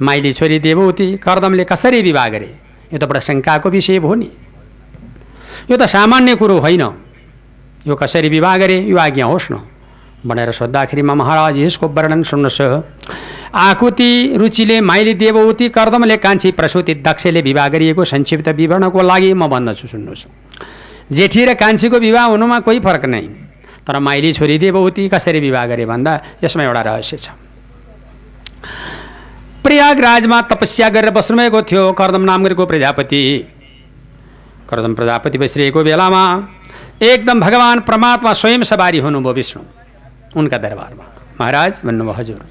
माइली 0.02 0.34
छोरी 0.34 0.60
देवहुति 0.60 1.18
कर्दमले 1.18 1.64
कसरी 1.64 2.02
विवाह 2.02 2.28
गरे? 2.28 2.50
यो 2.94 3.00
त 3.00 3.04
बडा 3.04 3.20
शङ्काको 3.20 3.70
विषय 3.70 4.00
भयो 4.00 4.14
नि। 4.16 4.30
यो 5.72 5.78
त 5.78 5.88
सामान्य 5.88 6.36
कुरो 6.36 6.58
होइन। 6.60 6.84
यो 7.88 7.96
कसरी 7.96 8.30
विवाह 8.30 8.58
गरे 8.58 8.78
यो 8.84 8.98
आज्ञा 8.98 9.26
होस् 9.26 9.52
न। 9.52 9.64
भनेर 10.28 10.52
सोद्धाखेरिमा 10.52 11.14
महाराज 11.16 11.58
यसको 11.58 11.88
वर्णन 11.88 12.24
सुन्नुहोस् 12.24 12.62
आकुति 13.56 14.38
रुचिले 14.38 14.80
माइली 14.82 15.14
देवहुति 15.14 15.70
कर्दमले 15.70 16.18
कान्छी 16.18 16.52
प्रसुति 16.52 16.94
दक्षले 17.00 17.42
विवाह 17.42 17.68
गरिएको 17.68 18.04
संक्षिप्त 18.06 18.48
विवरणको 18.50 19.02
लागि 19.02 19.34
म 19.34 19.48
भन्दछु 19.48 19.88
सुन्नुहोस्। 19.88 20.26
जेठी 21.12 21.46
र 21.46 21.54
कान्छीको 21.54 21.98
विवाह 22.00 22.26
हुनुमा 22.26 22.60
कोही 22.60 22.80
फरक 22.80 23.06
नै। 23.06 23.51
तर 23.88 24.00
माइली 24.00 24.34
छोरी 24.34 24.58
देवहुति 24.58 25.08
कसरी 25.10 25.40
विवाह 25.40 25.66
गरे 25.68 25.86
भन्दा 25.86 26.14
यसमा 26.44 26.64
एउटा 26.64 26.82
रहस्य 26.82 27.18
छ। 27.18 27.30
प्रयागराजमा 29.64 30.42
तपस्या 30.50 30.90
गरेर 30.90 31.12
बस्नुभएको 31.12 31.62
थियो 31.62 31.92
कर्दम 31.94 32.22
नाम 32.22 32.44
गरेको 32.44 32.66
प्रजापति। 32.66 33.22
कर्दम 34.70 34.94
प्रजापति 34.96 35.38
बसिरहेको 35.38 35.84
बेलामा 35.84 36.24
एकदम 37.04 37.40
भगवान् 37.40 37.82
परमात्मा 37.82 38.34
स्वयं 38.34 38.64
सवारी 38.64 39.00
हुनुभयो 39.00 39.34
विष्णु 39.34 39.64
उनका 40.40 40.58
दरबारमा। 40.58 41.06
महाराज 41.40 41.82
भन्नुभयो 41.86 42.14
हजुर। 42.14 42.42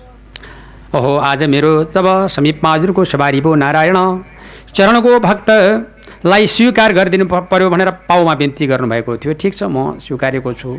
ओहो 0.96 1.16
आज 1.22 1.42
मेरो 1.46 1.72
जब 1.94 2.06
समीपमा 2.28 2.72
हजुरको 2.74 3.04
सवारी 3.04 3.40
भयो 3.40 3.54
नारायण 3.54 3.98
चरणको 4.74 5.18
भक्तलाई 5.20 6.46
स्वीकार 6.46 6.92
गरिदिनु 6.92 7.26
पर्यो 7.26 7.70
भनेर 7.70 7.90
पाउमा 8.08 8.34
बिन्ती 8.34 8.66
गर्नुभएको 8.66 9.16
थियो। 9.16 9.32
ठिक 9.34 9.54
छ 9.54 9.62
म 9.64 9.98
स्वीकारेको 9.98 10.52
छु। 10.54 10.70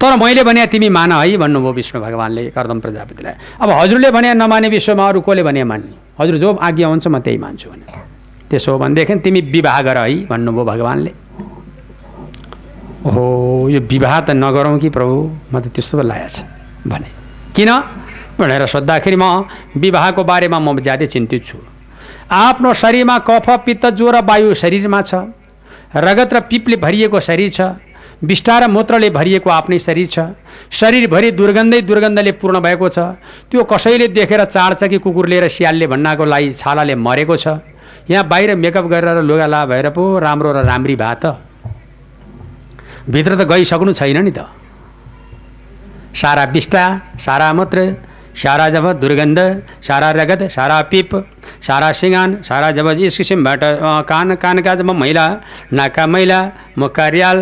तर 0.00 0.16
मैले 0.16 0.42
भने 0.48 0.66
तिमी 0.66 0.88
मान 0.88 1.12
है 1.12 1.36
भन्नुभयो 1.36 1.72
विष्णु 1.72 2.00
भगवान्ले 2.00 2.42
कर्दम 2.56 2.80
प्रजापतिलाई। 2.80 3.34
अब 3.60 3.70
हजुरले 3.70 4.10
भने 4.10 4.32
नमाने 4.34 4.68
विश्वमा 4.72 5.06
अरू 5.06 5.20
कसले 5.20 5.42
भने 5.44 5.64
मान्ने? 5.64 5.92
हजुर 6.20 6.36
जो 6.40 6.54
आज्ञा 6.56 6.88
हुन्छ 6.88 7.06
म 7.06 7.18
त्यही 7.20 7.38
मान्छु 7.38 7.68
भने। 7.70 7.86
त्यसो 8.48 8.72
हो 8.72 8.78
भनेदेखि 8.78 9.14
तिमी 9.20 9.40
विवाह 9.52 9.80
गर 9.82 9.98
है 9.98 10.24
भन्नुभयो 10.24 10.64
भगवान्ले। 10.64 11.12
ओहो 13.06 13.68
यो 13.68 13.80
विवाह 13.80 14.20
त 14.20 14.30
नगरौँ 14.40 14.78
कि 14.80 14.88
प्रभु? 14.88 15.16
म 15.52 15.60
त 15.60 15.68
त्यस्तो 15.68 15.94
पो 16.00 16.02
लागेको 16.02 16.28
छ 16.32 16.48
भने। 16.88 17.08
किन? 17.52 17.70
भनेर 18.40 18.66
सोद्धाखेरि 18.72 19.16
म 19.20 19.44
विवाहको 19.76 20.24
बारेमा 20.24 20.58
म 20.58 20.80
ज्यादै 20.80 21.06
चिन्तित 21.12 21.44
छु। 21.44 21.58
आफ्नो 22.32 22.72
शरीरमा 22.72 23.18
कफ 23.28 23.46
पित्त 23.68 23.84
ज्वरो 24.00 24.20
वायु 24.24 24.54
शरीरमा 24.56 25.00
छ। 25.04 25.28
रगत 25.92 26.32
र 26.32 26.40
पिपले 26.48 26.76
भरिएको 26.80 27.20
शरीर 27.20 27.50
छ। 27.52 27.60
विष्ठा 28.22 28.58
र 28.58 28.66
मूत्रले 28.68 29.10
भरिएको 29.10 29.50
आफ्नै 29.50 29.78
शरीर 29.78 30.06
छ। 30.06 30.18
शरीरभरि 30.70 31.30
दुर्गन्धै 31.32 31.80
दुर्गन्धले 31.82 32.32
पूर्ण 32.36 32.60
भएको 32.60 32.88
छ। 32.88 32.98
त्यो 33.48 33.64
कसैले 33.64 34.08
देखेर 34.10 34.44
चाड्छ 34.46 34.84
कि 34.84 34.98
कुकुरले 34.98 35.40
र 35.40 35.48
सियालले 35.48 35.86
भन्नाको 35.86 36.24
लागि 36.24 36.52
छालाले 36.54 36.94
मरेको 36.96 37.36
छ। 37.36 37.64
यहाँ 38.10 38.28
बाहिर 38.28 38.54
मेकअप 38.56 38.86
गरेर 38.92 39.22
लुगा 39.22 39.46
ला 39.46 39.64
भएर 39.66 39.88
पो 39.90 40.02
राम्रो 40.18 40.52
र 40.52 40.64
राम्री 40.64 40.96
भए 40.96 41.14
त। 41.16 41.40
भित्र 43.08 43.32
त 43.34 43.48
गइसक्नु 43.48 43.92
छैन 43.92 44.18
नि 44.24 44.32
त। 44.36 44.44
सारा 46.12 46.44
विष्ठा 46.52 46.84
सारा 47.16 47.52
मूत्र 47.52 47.78
सारा 48.36 48.68
जब 48.68 48.84
दुर्गन्ध 49.00 49.38
सारा 49.80 50.10
रगत 50.12 50.42
सारा 50.50 50.80
पिप 50.90 51.10
सारा 51.62 51.90
सिँगान 51.92 52.36
सारा 52.42 52.70
जब 52.70 52.86
यस 52.98 53.16
किसिमबाट 53.16 53.60
कान 54.04 54.34
कानका 54.36 54.74
जब 54.74 54.90
मैला 54.92 55.26
नाकका 55.72 56.06
मैला 56.06 56.40
मुखका 56.78 57.08
रियाल 57.08 57.38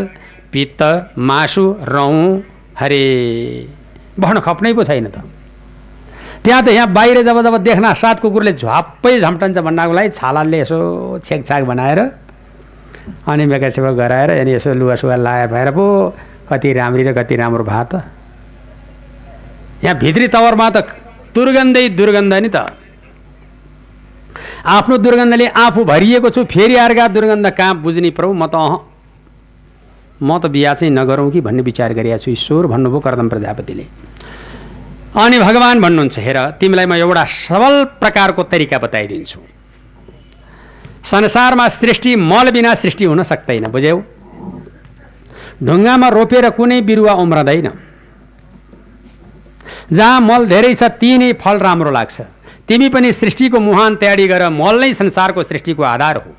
पित्त 0.52 0.82
मासु 1.18 1.64
रौँ 1.84 2.42
हरे। 2.80 3.04
भन्न 4.18 4.40
खप्नै 4.40 4.72
पो 4.72 4.84
छैन 4.84 5.06
त। 5.10 5.22
त्यहाँ 6.44 6.62
त 6.62 6.68
यहाँ 6.68 6.92
बाहिर 6.92 7.22
जब 7.22 7.42
जब 7.42 7.56
देख्न 7.62 7.92
सात 7.94 8.20
कुकुरले 8.20 8.52
झ्वाप्पै 8.56 9.20
झम्टन्छ 9.20 9.58
भन्नको 9.58 9.92
लागि 9.92 10.10
छालाले 10.16 10.58
यसो 10.60 10.78
छेकछाक 11.24 11.62
बनाएर 11.64 12.00
अनि 13.28 13.44
मेकासेका 13.46 13.92
गराएर 13.92 14.30
अनि 14.40 14.52
यसो 14.54 14.74
लुगासुगा 14.74 15.16
लाए 15.16 15.46
भएर 15.52 15.70
पो 15.76 15.84
कति 16.48 16.72
राम्री 16.72 17.02
र 17.02 17.12
कति 17.12 17.36
राम्रो 17.36 17.64
भए 17.64 17.84
त। 17.92 18.02
यहाँ 19.84 19.96
भित्री 19.98 20.28
तवरमा 20.28 20.68
त 20.70 20.78
दुर्गन्धै 21.34 21.88
दुर्गन्ध 21.98 22.34
नि 22.34 22.48
त। 22.48 22.56
आफ्नो 24.66 24.96
दुर्गन्धले 24.98 25.46
आफू 25.46 25.84
भरिएको 25.84 26.30
छु 26.30 26.44
फेरि 26.44 26.76
अर्का 26.76 27.06
दुर्गन्ध 27.08 27.50
कहाँ 27.50 27.74
बुझ्ने 27.82 28.10
प्रभु? 28.10 28.32
म 28.32 28.46
त 28.46 28.54
अह 28.54 28.74
म 30.22 30.38
त 30.38 30.46
बिहा 30.46 30.74
चाहिँ 30.74 30.92
नगरौँ 30.92 31.30
कि 31.30 31.40
भन्ने 31.40 31.62
विचार 31.62 31.92
गरिरहेको 31.94 32.24
छु 32.24 32.30
ईश्वर 32.30 32.66
भन्नुभयो 32.66 33.00
कर्दम 33.00 33.28
प्रजापतिले। 33.28 33.86
अनि 35.14 35.38
भगवान् 35.38 35.80
भन्नुहुन्छ 35.80 36.18
हेर 36.18 36.38
तिमीलाई 36.60 36.86
म 36.86 36.94
एउटा 36.94 37.24
सबल 37.24 37.74
प्रकारको 38.02 38.42
तरिका 38.42 38.78
बताइदिन्छु। 38.78 39.40
संसारमा 41.04 41.68
सृष्टि 41.68 42.16
मल 42.16 42.50
बिना 42.50 42.74
सृष्टि 42.74 43.04
हुन 43.04 43.22
सक्दैन 43.22 43.66
बुझ्यौ? 43.70 43.98
ढुङ्गामा 45.62 46.08
रोपेर 46.08 46.50
कुनै 46.50 46.80
बिरुवा 46.82 47.12
उम्रँदैन। 47.14 47.68
जहाँ 49.92 50.20
मल 50.20 50.46
धेरै 50.46 50.74
छ 50.74 50.82
ती 51.00 51.16
नै 51.18 51.32
फल 51.40 51.58
राम्रो 51.58 51.90
लाग्छ। 51.90 52.20
तिमी 52.68 52.88
पनि 52.88 53.12
सृष्टिको 53.12 53.58
मुहान 53.58 53.96
तयारी 53.96 54.26
गर 54.28 54.48
मल 54.50 54.80
नै 54.80 54.92
संसारको 54.92 55.42
सृष्टिको 55.42 55.82
आधार 55.82 56.16
हो। 56.16 56.30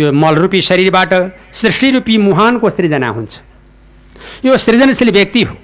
यो 0.00 0.12
मलरूपी 0.12 0.60
शरीरबाट 0.62 1.12
सृष्टिरूपी 1.52 2.16
मुहानको 2.18 2.70
सृजना 2.70 3.08
हुन्छ। 3.08 3.32
यो 4.44 4.56
सृजनशील 4.56 5.10
व्यक्ति 5.10 5.42
हो। 5.42 5.56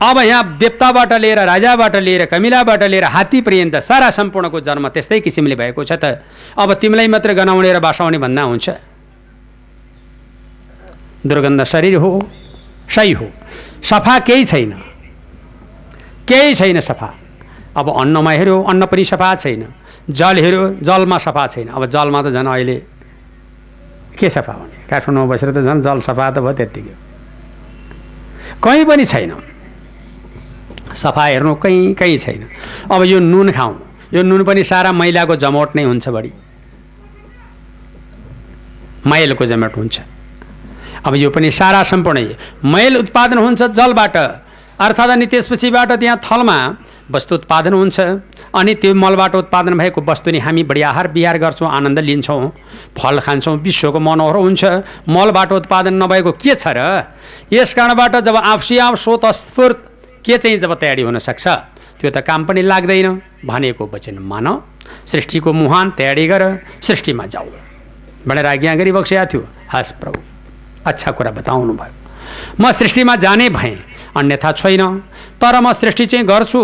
अब 0.00 0.18
यहाँ 0.18 0.56
देवताबाट 0.58 1.12
लिएर 1.12 1.38
राजाबाट 1.44 1.96
लिएर 1.96 2.24
कमिलाबाट 2.26 2.82
लिएर 2.84 3.04
हात्ती 3.04 3.40
पर्यन्त 3.40 3.76
सारा 3.82 4.10
सम्पूर्णको 4.10 4.60
जन्म 4.60 4.88
त्यस्तै 4.88 5.20
किसिमले 5.20 5.54
भएको 5.54 5.84
छ 5.84 5.92
त। 5.98 6.22
अब 6.54 6.72
तिमीलाई 6.78 7.08
मात्र 7.08 7.34
गनाउने 7.34 7.72
र 7.72 7.78
बासाउने 7.82 8.18
भन्दा 8.18 8.42
हुन्छ। 8.42 8.68
दुर्गन्ध 11.26 11.64
शरीर 11.64 11.96
हो 11.98 12.10
सही 12.86 13.12
हो 13.12 13.26
सफा 13.82 14.18
केही 14.22 14.44
छैन। 14.44 14.72
केही 16.24 16.54
छैन 16.54 16.80
सफा। 16.80 17.10
अब 17.74 17.86
अन्नमा 17.90 18.30
हेऱ्यो 18.30 18.62
अन्न 18.62 18.86
पनि 18.86 19.04
सफा 19.04 19.34
छैन। 19.34 19.66
जल 20.08 20.36
हेऱ्यो 20.38 20.68
जलमा 20.82 21.18
सफा 21.18 21.46
छैन। 21.46 21.68
अब 21.68 21.86
जलमा 21.86 22.22
त 22.22 22.26
झन् 22.32 22.48
अहिले 22.48 22.76
के 24.18 24.30
सफा 24.30 24.52
हुने? 24.52 24.76
काठमाडौँमा 24.88 25.28
बसेर 25.34 25.50
त 25.52 25.58
झन् 25.60 25.82
जल 25.82 26.00
सफा 26.00 26.30
त 26.30 26.38
भयो 26.40 26.52
त्यत्तिकै। 26.52 26.94
कहीँ 28.64 28.84
पनि 28.84 29.04
छैन। 29.04 29.32
सफा 30.94 31.24
हेर्नु 31.24 31.54
कहीँ 31.54 31.94
कहीँ 31.94 32.18
छैन। 32.18 32.42
अब 32.90 33.02
यो 33.04 33.18
नुन 33.20 33.52
खाउँ 33.52 33.74
यो 34.14 34.22
नुन 34.22 34.44
पनि 34.44 34.64
सारा 34.64 34.92
मैलाको 34.92 35.36
जमोट 35.36 35.76
नै 35.76 35.84
हुन्छ 35.84 36.08
बढी। 36.08 36.32
मैलको 39.06 39.44
जमोट 39.46 39.76
हुन्छ। 39.76 39.96
अब 41.06 41.14
यो 41.14 41.30
पनि 41.30 41.50
सारा 41.50 41.82
सम्पूर्ण 41.84 42.18
मैल 42.64 42.96
उत्पादन 42.96 43.38
हुन्छ 43.38 43.62
जलबाट। 43.76 44.16
अर्थात् 44.78 45.10
अनि 45.10 45.26
त्यसपछिबाट 45.26 45.92
त्यहाँ 45.92 46.18
थलमा 46.24 46.58
वस्तु 47.10 47.34
उत्पादन 47.34 47.72
हुन्छ। 47.72 48.00
अनि 48.54 48.74
त्यो 48.74 48.94
मलबाट 48.94 49.34
उत्पादन 49.34 49.78
भएको 49.78 50.00
वस्तु 50.00 50.30
नि 50.30 50.38
हामी 50.38 50.62
बढी 50.64 50.82
आहार 50.82 51.08
विहार 51.12 51.38
गर्छौँ 51.38 51.68
आनन्द 51.68 51.98
लिन्छौँ 51.98 52.48
फल 52.96 53.18
खान्छौँ 53.20 53.56
विश्वको 53.58 54.00
मनोहर 54.00 54.36
हुन्छ। 54.36 54.64
मलबाट 55.08 55.52
उत्पादन 55.52 55.94
नभएको 56.02 56.32
के 56.32 56.54
छ 56.54 56.72
र? 56.72 57.04
यस 57.52 57.74
कारणबाट 57.74 58.16
जब 58.24 58.36
आफसी 58.36 58.78
आफ 58.78 58.94
स्रोत 58.96 59.26
स्फूर्त 59.26 59.78
के 60.24 60.38
चाहिँ 60.38 60.58
जब 60.58 60.74
तयारी 60.80 61.02
हुनसक्छ 61.02 61.46
त्यो 62.00 62.10
त 62.10 62.18
काम 62.24 62.44
पनि 62.44 62.62
लाग्दैन। 62.62 63.08
भनेको 63.44 63.90
वचन 63.92 64.18
मान। 64.18 64.46
सृष्टिको 65.06 65.52
मुहान 65.52 65.90
तयारी 65.98 66.26
गर। 66.26 66.42
सृष्टिमा 66.82 67.26
जाऊ। 67.26 67.46
भनेर 68.26 68.46
आज्ञा 68.46 68.74
गरिबक्सेका 68.74 69.24
थियो। 69.26 69.42
हस् 69.72 69.92
प्रभु 70.00 70.20
अच्छा 70.86 71.10
कुरा 71.12 71.30
बताउनु 71.30 71.72
भयो। 71.74 71.94
म 72.60 72.72
सृष्टिमा 72.72 73.16
जाने 73.16 73.48
भएँ। 73.48 73.76
अन्यथा 74.16 74.52
छैन। 74.52 74.82
तर 75.40 75.60
म 75.60 75.72
सृष्टि 75.72 76.06
चाहिँ 76.06 76.26
गर्छु। 76.26 76.60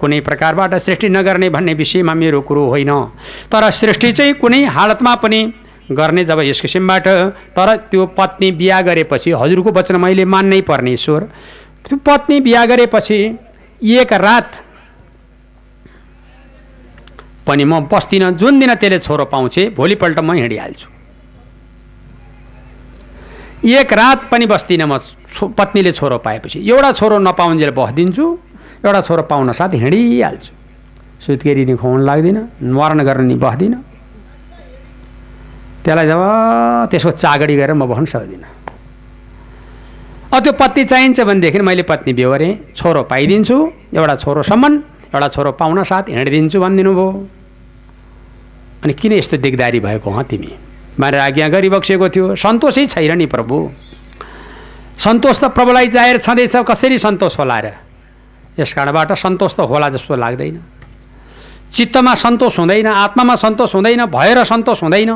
कुनै 0.00 0.20
प्रकारबाट 0.20 0.74
सृष्टि 0.76 1.08
नगर्ने 1.08 1.48
भन्ने 1.50 1.74
विषयमा 1.74 2.14
मेरो 2.14 2.40
कुरो 2.42 2.64
होइन। 2.68 2.92
तर 3.52 3.70
सृष्टि 3.72 4.12
चाहिँ 4.12 4.34
कुनै 4.34 4.64
हालतमा 4.66 5.14
पनि 5.22 5.40
गर्ने 5.90 6.24
जब 6.24 6.40
यस 6.40 6.60
किसिमबाट 6.60 7.06
तर 7.56 7.76
त्यो 7.90 8.06
पत्नी 8.18 8.50
बिहा 8.52 8.80
गरेपछि 8.82 9.30
हजुरको 9.32 9.70
वचन 9.72 9.96
मैले 9.96 10.24
मान्नै 10.26 10.60
पर्ने 10.62 10.92
ईश्वर 10.92 11.22
त्यो 11.86 11.96
पत्नी 12.06 12.40
बिहा 12.40 12.64
गरेपछि 12.66 13.18
एक 13.80 14.12
रात 14.12 14.48
पनि 17.46 17.64
म 17.64 17.80
बस्दिनँ 17.86 18.30
जुन 18.34 18.58
दिन 18.60 18.74
त्यसले 18.74 18.98
छोरो 18.98 19.24
पाउँछे 19.24 19.68
भोलिपल्ट 19.76 20.18
म 20.18 20.32
हिँडिहाल्छु। 20.34 20.88
एक 23.70 23.92
रात 23.92 24.28
पनि 24.30 24.46
बस्दिनँ 24.46 24.86
म 24.86 24.98
पत्नीले 25.54 25.92
छोरो 25.92 26.18
पाएपछि। 26.18 26.58
एउटा 26.68 26.90
छोरो 26.92 27.18
नपाउन्जेल 27.18 27.70
बस्दिन्छु 27.70 28.26
एउटा 28.86 29.00
छोरो 29.02 29.22
पाउन 29.26 29.52
साथ 29.52 29.74
हिँडिहाल्छु। 29.82 30.52
सुत्केरी 31.26 31.64
नि 31.66 31.74
खुवाउनु 31.74 32.04
लाग्दिनँ 32.06 32.42
मरण 32.70 33.02
गर्न 33.02 33.24
नि 33.26 33.34
बस्दिनँ। 33.34 33.82
त्यसलाई 35.82 36.06
जब 36.06 36.22
त्यसको 36.90 37.10
चागडी 37.10 37.54
गरेर 37.56 37.74
म 37.74 37.86
बस्न 37.90 38.04
सक्दिनँ। 38.06 38.46
अब 40.30 40.38
त्यो 40.42 40.52
पत्नी 40.54 40.82
चाहिन्छ 40.86 41.20
भनेदेखि 41.20 41.60
मैले 41.66 41.82
पत्नी 41.82 42.12
बेहोरेँ 42.14 42.52
छोरो 42.78 43.02
पाइदिन्छु 43.10 43.56
एउटा 43.94 44.14
छोरोसम्म 44.22 44.72
एउटा 45.14 45.28
छोरो 45.34 45.50
पाउन 45.58 45.82
साथ 45.82 46.04
हिँडिदिन्छु 46.14 46.58
भनिदिनु 46.62 46.92
भयो। 46.94 47.08
अनि 48.84 48.92
किन 48.94 49.12
यस्तो 49.18 49.36
दिगदारी 49.42 49.80
भएको 49.82 50.10
हँ 50.10 50.24
तिमी? 50.30 50.50
भनेर 51.00 51.20
आज्ञा 51.26 51.46
गरिबक्सेको 51.48 52.06
थियो। 52.14 52.34
सन्तोषै 52.38 52.86
छैन 52.86 53.18
नि 53.18 53.26
प्रभु। 53.26 53.56
सन्तोष 55.02 55.36
त 55.40 55.44
प्रभुलाई 55.50 55.88
जाहेर 55.90 56.18
छँदैछ 56.22 56.54
कसरी 56.62 56.98
सन्तोष 56.98 57.38
होला 57.38 57.58
र? 57.60 57.85
यस 58.58 58.72
कारणबाट 58.72 59.12
सन्तोष 59.12 59.54
त 59.54 59.60
होला 59.68 59.88
जस्तो 59.92 60.16
लाग्दैन। 60.16 60.56
चित्तमा 61.72 62.14
सन्तोष 62.14 62.58
हुँदैन 62.58 62.86
आत्मामा 62.86 63.34
सन्तोष 63.36 63.74
हुँदैन 63.74 64.04
भएर 64.06 64.44
सन्तोष 64.44 64.82
हुँदैन। 64.82 65.10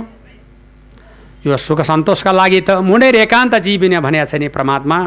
यो 1.47 1.57
सुख 1.57 1.81
सन्तोषका 1.81 2.33
लागि 2.33 2.61
त 2.61 2.71
मुनेर 2.85 3.17
एकान्त 3.25 3.55
जीविने 3.65 4.01
भनेको 4.01 4.29
छ 4.29 4.35
नि 4.37 4.49
परमात्मा। 4.49 4.99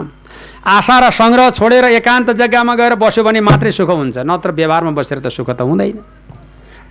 आशा 0.65 0.95
र 0.99 1.09
सङ्ग्रह 1.13 1.49
छोडेर 1.53 1.85
एकान्त 1.93 2.31
जग्गामा 2.33 2.73
गएर 2.73 2.95
बस्यो 2.97 3.23
भने 3.23 3.41
मात्रै 3.41 3.71
सुख 3.71 3.89
हुन्छ 3.89 4.17
नत्र 4.25 4.51
व्यवहारमा 4.57 4.91
बसेर 4.97 5.19
त 5.21 5.29
सुख 5.29 5.49
त 5.53 5.61
हुँदैन। 5.61 5.97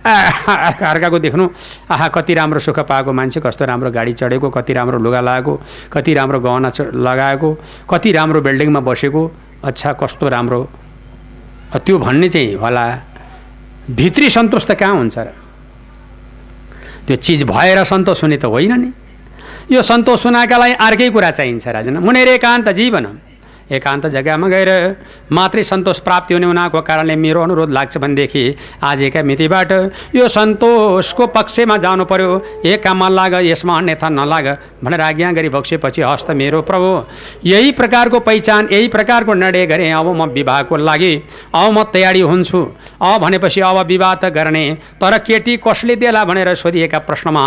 अर्का 0.03 0.87
अर्काको 0.89 1.19
देख्नु 1.19 1.43
आहा 1.91 2.07
कति 2.07 2.33
राम्रो 2.35 2.59
सुख 2.59 2.79
पाएको 2.87 3.11
मान्छे 3.11 3.39
कस्तो 3.39 3.65
राम्रो 3.65 3.91
गाडी 3.91 4.13
चढेको 4.19 4.49
कति 4.51 4.73
राम्रो 4.73 4.99
लुगा 4.99 5.19
लगाएको 5.19 5.53
कति 5.91 6.13
राम्रो 6.13 6.39
गहना 6.39 6.71
लगाएको 6.91 7.49
कति 7.87 8.11
राम्रो 8.11 8.41
बिल्डिङमा 8.43 8.79
बसेको 8.79 9.21
अच्छा 9.63 9.93
कस्तो 9.99 10.27
राम्रो 10.27 10.59
त्यो 11.77 11.97
भन्ने 11.97 12.29
चाहिँ 12.29 12.55
होला 12.55 12.85
भित्री 13.91 14.29
सन्तोष 14.29 14.65
त 14.65 14.71
कहाँ 14.71 14.93
हुन्छ 14.93 15.17
र? 15.17 15.27
त्यो 17.07 17.15
चिज 17.15 17.43
भएर 17.43 17.83
सन्तोष 17.83 18.21
हुने 18.23 18.37
त 18.37 18.45
होइन 18.45 18.73
नि। 18.79 18.91
यो 19.71 19.81
सन्तोष 19.81 20.25
हुनका 20.25 20.57
लागि 20.57 20.73
अर्कै 20.73 21.09
कुरा 21.09 21.31
चाहिन्छ 21.31 21.67
राजन। 21.67 21.97
मुनेर 21.97 22.27
एकान्त 22.27 22.69
जीवन 22.69 23.05
एकान्त 23.73 24.05
जग्गामा 24.07 24.47
गएर 24.47 24.71
मात्रै 25.31 25.63
सन्तोष 25.63 25.99
प्राप्ति 25.99 26.33
हुने 26.33 26.47
हुनाको 26.47 26.81
कारणले 26.81 27.15
मेरो 27.15 27.41
अनुरोध 27.41 27.69
लाग्छ 27.71 27.97
भनेदेखि 27.97 28.43
आजका 28.83 29.23
मितिबाट 29.23 29.71
यो 30.15 30.27
सन्तोषको 30.29 31.27
पक्षमा 31.35 31.77
जानु 31.77 32.05
पर्यो। 32.05 32.31
एक 32.65 32.83
काममा 32.83 33.09
लाग 33.09 33.33
यसमा 33.43 33.77
अन्यथा 33.77 34.09
नलाग 34.11 34.47
भनेर 34.83 35.01
आज्ञा 35.01 35.31
गरी 35.31 35.49
बक्सेपछि 35.49 36.01
हस्त 36.03 36.31
मेरो 36.33 36.61
प्रभु 36.63 36.89
यही 37.45 37.71
प्रकारको 37.73 38.19
पहिचान 38.21 38.69
यही 38.71 38.87
प्रकारको 38.87 39.33
निर्णय 39.35 39.65
गरेँ 39.65 39.91
अब 39.93 40.07
म 40.13 40.29
विवाहको 40.33 40.75
लागि। 40.79 41.13
अब 41.55 41.71
म 41.71 41.83
तयारी 41.93 42.21
हुन्छु। 42.21 42.61
अब 43.01 43.21
भनेपछि 43.21 43.61
अब 43.61 43.77
विवाह 43.87 44.13
त 44.15 44.25
गर्ने 44.35 44.65
तर 45.01 45.17
केटी 45.19 45.57
कसले 45.57 45.95
देला 45.95 46.23
भनेर 46.25 46.53
सोधिएका 46.55 46.99
प्रश्नमा 46.99 47.45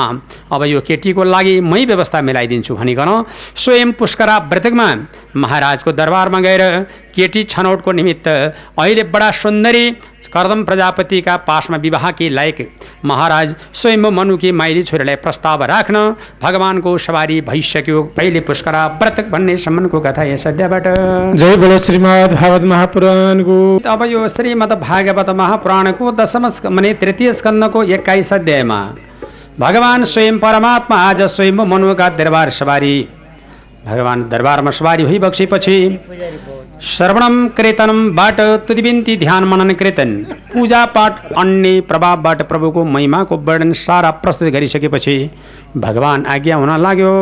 अब 0.52 0.64
यो 0.64 0.80
केटीको 0.80 1.24
लागि 1.24 1.60
मै 1.62 1.84
व्यवस्था 1.84 2.20
मिलाइदिन्छु 2.22 2.74
भनिकन 2.74 3.10
स्वयं 3.56 3.92
पुष्करा 3.98 4.36
व्रतकमा 4.50 4.88
महाराजको 5.36 5.92
दरबारमा 6.16 6.40
गएर 6.40 6.62
केटी 7.14 7.42
छनौटको 7.44 7.92
निमित्त 7.92 8.28
अहिले 8.28 9.02
बडा 9.12 9.30
सुन्दरी 9.36 9.90
कर्दम 10.32 10.62
प्रजापतिका 10.64 11.36
पासमा 11.46 11.76
विवाहकी 11.76 12.28
लायक 12.28 12.58
महाराज 13.04 13.54
स्वयं 13.72 14.10
मनुकी 14.12 14.50
माइली 14.52 14.82
छोरीलाई 14.82 15.16
प्रस्ताव 15.16 15.62
राख्न 15.64 15.96
भगवानको 16.42 16.96
सवारी 16.98 17.40
भइसक्यो। 17.40 18.02
पहिले 18.16 18.40
पुष्करा 18.40 18.86
व्रतक 19.00 19.28
भन्ने 19.30 19.56
सम्मको 19.56 20.00
कथा 20.00 20.24
यस 20.24 20.46
अध्यायबाट। 20.46 20.88
जय 21.36 21.56
बोलो 21.56 21.78
श्रीमद् 21.78 22.34
भागवत 22.34 22.64
महापुराणको। 22.64 23.58
अब 23.86 24.02
यो 24.04 24.26
श्रीमद् 24.28 24.72
भागवत 24.80 25.30
महापुराणको 25.40 26.12
दशम 26.12 26.48
माने 26.68 26.92
तृतीय 27.00 27.32
स्कन्दको 27.32 27.82
एक्काइस 27.98 28.32
अध्यायमा 28.32 28.80
भगवान् 29.60 30.04
स्वयं 30.06 30.38
परमात्मा 30.38 30.96
आज 31.02 31.22
स्वयं 31.34 31.66
मनुका 31.66 32.08
दरबार 32.16 32.50
सवारी 32.52 32.96
भगवान् 33.86 34.22
दरबारमा 34.30 34.70
सवारी 34.70 35.04
भइबक्सेपछि 35.04 35.76
श्रवणम 36.82 37.34
कीर्तनमबाट 37.56 38.40
तुदिबिन्ती 38.66 39.16
ध्यान 39.16 39.44
मनन 39.44 39.70
कीर्तन। 39.80 40.10
पूजापाठ 40.52 41.32
अन्य 41.32 41.80
प्रभावबाट 41.88 42.42
प्रभुको 42.48 42.84
महिमाको 42.84 43.36
वर्णन 43.46 43.72
सारा 43.78 44.10
प्रस्तुत 44.22 44.48
गरिसकेपछि 44.52 45.16
भगवान् 45.76 46.26
आज्ञा 46.26 46.56
हुन 46.56 46.70
लाग्यो। 46.82 47.12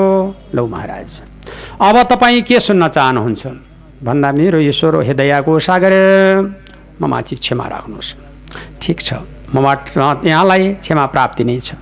लौ 0.54 0.66
महाराज। 0.66 1.20
अब 1.80 2.02
तपाईँ 2.10 2.42
के 2.42 2.60
सुन्न 2.60 2.88
चाहनुहुन्छ? 2.88 3.46
भन्दा 4.02 4.32
मेरो 4.32 4.58
ईश्वर 4.60 5.02
हे 5.04 5.14
दयाको 5.14 5.58
सागर 5.60 5.92
म 7.00 7.04
माथि 7.04 7.36
क्षमा 7.36 7.66
राख्नुहोस्। 7.68 8.14
ठिक 8.80 9.00
छ। 9.00 9.12
मबाट 9.54 9.80
यहाँलाई 10.24 10.72
क्षमा 10.80 11.04
प्राप्ति 11.12 11.44
नै 11.44 11.60
छ। 11.60 11.76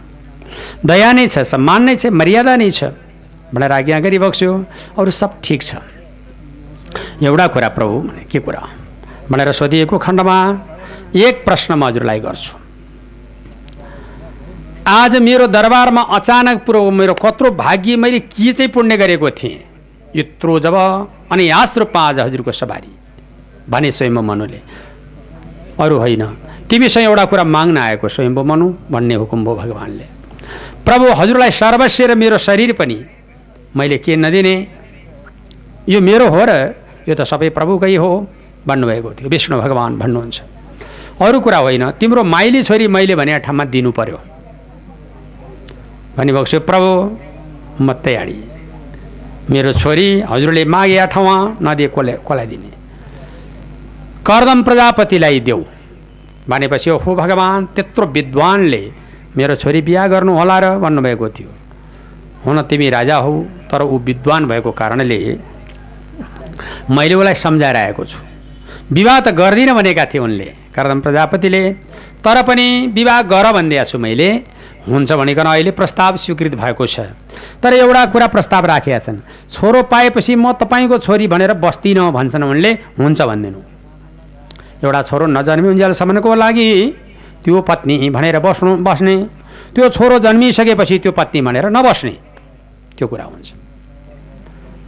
दया 0.85 1.13
नै 1.13 1.27
छ 1.29 1.47
सम्मान 1.47 1.83
नै 1.87 1.97
छ 1.97 2.07
मर्यादा 2.11 2.57
नै 2.57 2.71
छ। 2.71 2.83
भनेर 3.55 3.73
आज्ञा 3.73 3.99
गरिबक्स्यो 4.01 4.53
अरू 4.99 5.11
सब 5.11 5.41
ठिक 5.45 5.63
छ। 5.63 5.75
एउटा 7.23 7.47
कुरा 7.47 7.69
प्रभु 7.69 7.99
भने 8.01 8.25
के 8.25 8.39
कुरा? 8.39 8.63
भनेर 9.31 9.53
सोधिएको 9.53 9.99
खण्डमा 9.99 10.37
एक 11.17 11.45
प्रश्न 11.45 11.75
म 11.75 11.85
हजुरलाई 11.85 12.21
गर्छु। 12.21 12.57
आज 14.83 15.17
मेरो 15.17 15.47
दरबारमा 15.47 16.03
अचानक 16.17 16.65
पुरो 16.67 16.91
मेरो 16.91 17.15
कत्रो 17.15 17.51
भाग्य 17.55 17.97
मैले 17.97 18.21
के 18.21 18.53
चाहिँ 18.53 18.73
पुण्य 18.73 18.97
गरेको 18.97 19.31
थिएँ? 19.31 19.59
यत्रो 20.17 20.59
जब 20.61 20.75
अनि 21.33 21.51
यास 21.51 21.79
रूपमा 21.79 22.01
आज 22.03 22.19
हजुरको 22.21 22.53
सवारी। 22.53 22.93
भने 23.71 23.91
स्वयं 23.93 24.11
मनुले 24.11 24.61
अरू 25.81 25.99
होइन। 25.99 26.25
तिमीसँग 26.71 27.05
एउटा 27.05 27.25
कुरा 27.25 27.45
माग्न 27.45 27.79
आएको 27.79 28.09
स्वयं 28.09 28.35
मनु 28.35 28.67
भन्ने 28.91 29.15
हुकुम 29.15 29.45
भयो 29.45 29.55
भगवान्ले। 29.55 30.07
प्रभु 30.85 31.07
हजुरलाई 31.15 31.51
सर्वस्व 31.53 32.05
र 32.07 32.15
मेरो 32.15 32.39
शरीर 32.39 32.73
पनि 32.73 32.99
मैले 33.77 33.99
के 33.99 34.17
नदिने 34.17 34.55
यो 35.89 36.01
मेरो 36.01 36.29
हो 36.29 36.45
र 36.45 36.53
यो 37.09 37.15
त 37.15 37.23
सबै 37.23 37.49
प्रभुकै 37.51 37.97
हो 37.97 38.11
भन्नुभएको 38.67 39.11
थियो। 39.15 39.29
विष्णु 39.29 39.61
भगवान् 39.61 39.99
भन्नुहुन्छ। 39.99 40.43
अरू 41.21 41.41
कुरा 41.41 41.59
होइन। 41.59 41.91
तिम्रो 41.91 42.23
माइली 42.25 42.63
छोरी 42.63 42.87
मैले 42.87 43.15
भने 43.15 43.39
ठाउँमा 43.39 43.65
दिनु 43.65 43.91
पर्यो। 43.91 44.19
भनिरहेको 46.17 46.47
छु 46.47 46.61
प्रभु 46.61 46.91
म 47.83 47.93
तयारी। 48.05 48.39
मेरो 49.51 49.73
छोरी 49.73 50.21
हजुरले 50.29 50.65
मागे 50.65 51.07
ठाउँमा 51.07 51.37
नदिए 51.63 51.89
कसले 51.89 52.13
कसलाई 52.13 52.47
दिने। 52.47 52.71
कर्दम 54.27 54.63
प्रजापतिलाई 54.63 55.41
देऊ। 55.41 55.63
भनेपछि 56.49 56.91
हो 56.91 57.15
भगवान् 57.15 57.67
त्यत्रो 57.75 58.07
विद्वानले 58.07 58.83
मेरो 59.37 59.55
छोरी 59.57 59.81
बिहा 59.83 60.07
गर्नु 60.07 60.33
होला 60.39 60.59
र 60.59 60.79
भन्नुभएको 60.79 61.29
थियो। 61.29 61.51
हुन 62.45 62.63
तिमी 62.71 62.89
राजा 62.91 63.17
हौ 63.17 63.33
तर 63.71 63.83
ऊ 63.83 63.99
विद्वान 63.99 64.47
भएको 64.47 64.71
कारणले 64.73 65.19
मैले 66.91 67.15
उसलाई 67.15 67.35
सम्झाएर 67.35 67.77
आएको 67.77 68.05
छु। 68.05 68.19
विवाह 68.93 69.19
त 69.21 69.29
गर्दिनँ 69.33 69.75
भनेका 69.75 70.05
थिए 70.05 70.21
उनले। 70.21 70.49
कर्दम 70.75 71.01
प्रजापतिले 71.01 71.63
तर 72.25 72.43
पनि 72.43 72.67
विवाह 72.95 73.23
गर 73.23 73.47
भनिदिएको 73.53 73.91
छु 73.91 73.99
मैले। 73.99 74.29
हुन्छ 74.83 75.13
भनिकन 75.13 75.47
अहिले 75.47 75.71
प्रस्ताव 75.71 76.17
स्वीकृत 76.17 76.55
भएको 76.59 76.87
छ। 76.87 77.15
तर 77.63 77.75
एउटा 77.75 78.05
कुरा 78.11 78.27
प्रस्ताव 78.27 78.67
राखेका 78.67 78.99
छन्। 78.99 79.19
छोरो 79.51 79.83
पाएपछि 79.87 80.35
म 80.35 80.53
तपाईँको 80.59 80.99
छोरी 80.99 81.27
भनेर 81.31 81.53
बस्दिनँ 81.63 82.11
भन्छन् 82.11 82.43
उनले। 82.43 82.71
हुन्छ 82.99 83.21
भनिदिनु। 83.23 83.61
एउटा 84.83 85.03
छोरो 85.03 85.27
नजन्मिउन्जेलसम्मको 85.31 86.35
लागि 86.35 86.69
त्यो 87.45 87.61
पत्नी 87.63 88.11
भनेर 88.11 88.39
बस्नु 88.43 88.71
बस्ने। 88.83 89.15
त्यो 89.75 89.89
छोरो 89.89 90.19
जन्मिसकेपछि 90.19 90.99
त्यो 90.99 91.13
पत्नी 91.15 91.41
भनेर 91.47 91.71
नबस्ने। 91.71 92.15
त्यो 92.99 93.09
कुरा 93.09 93.25
हुन्छ। 93.25 93.53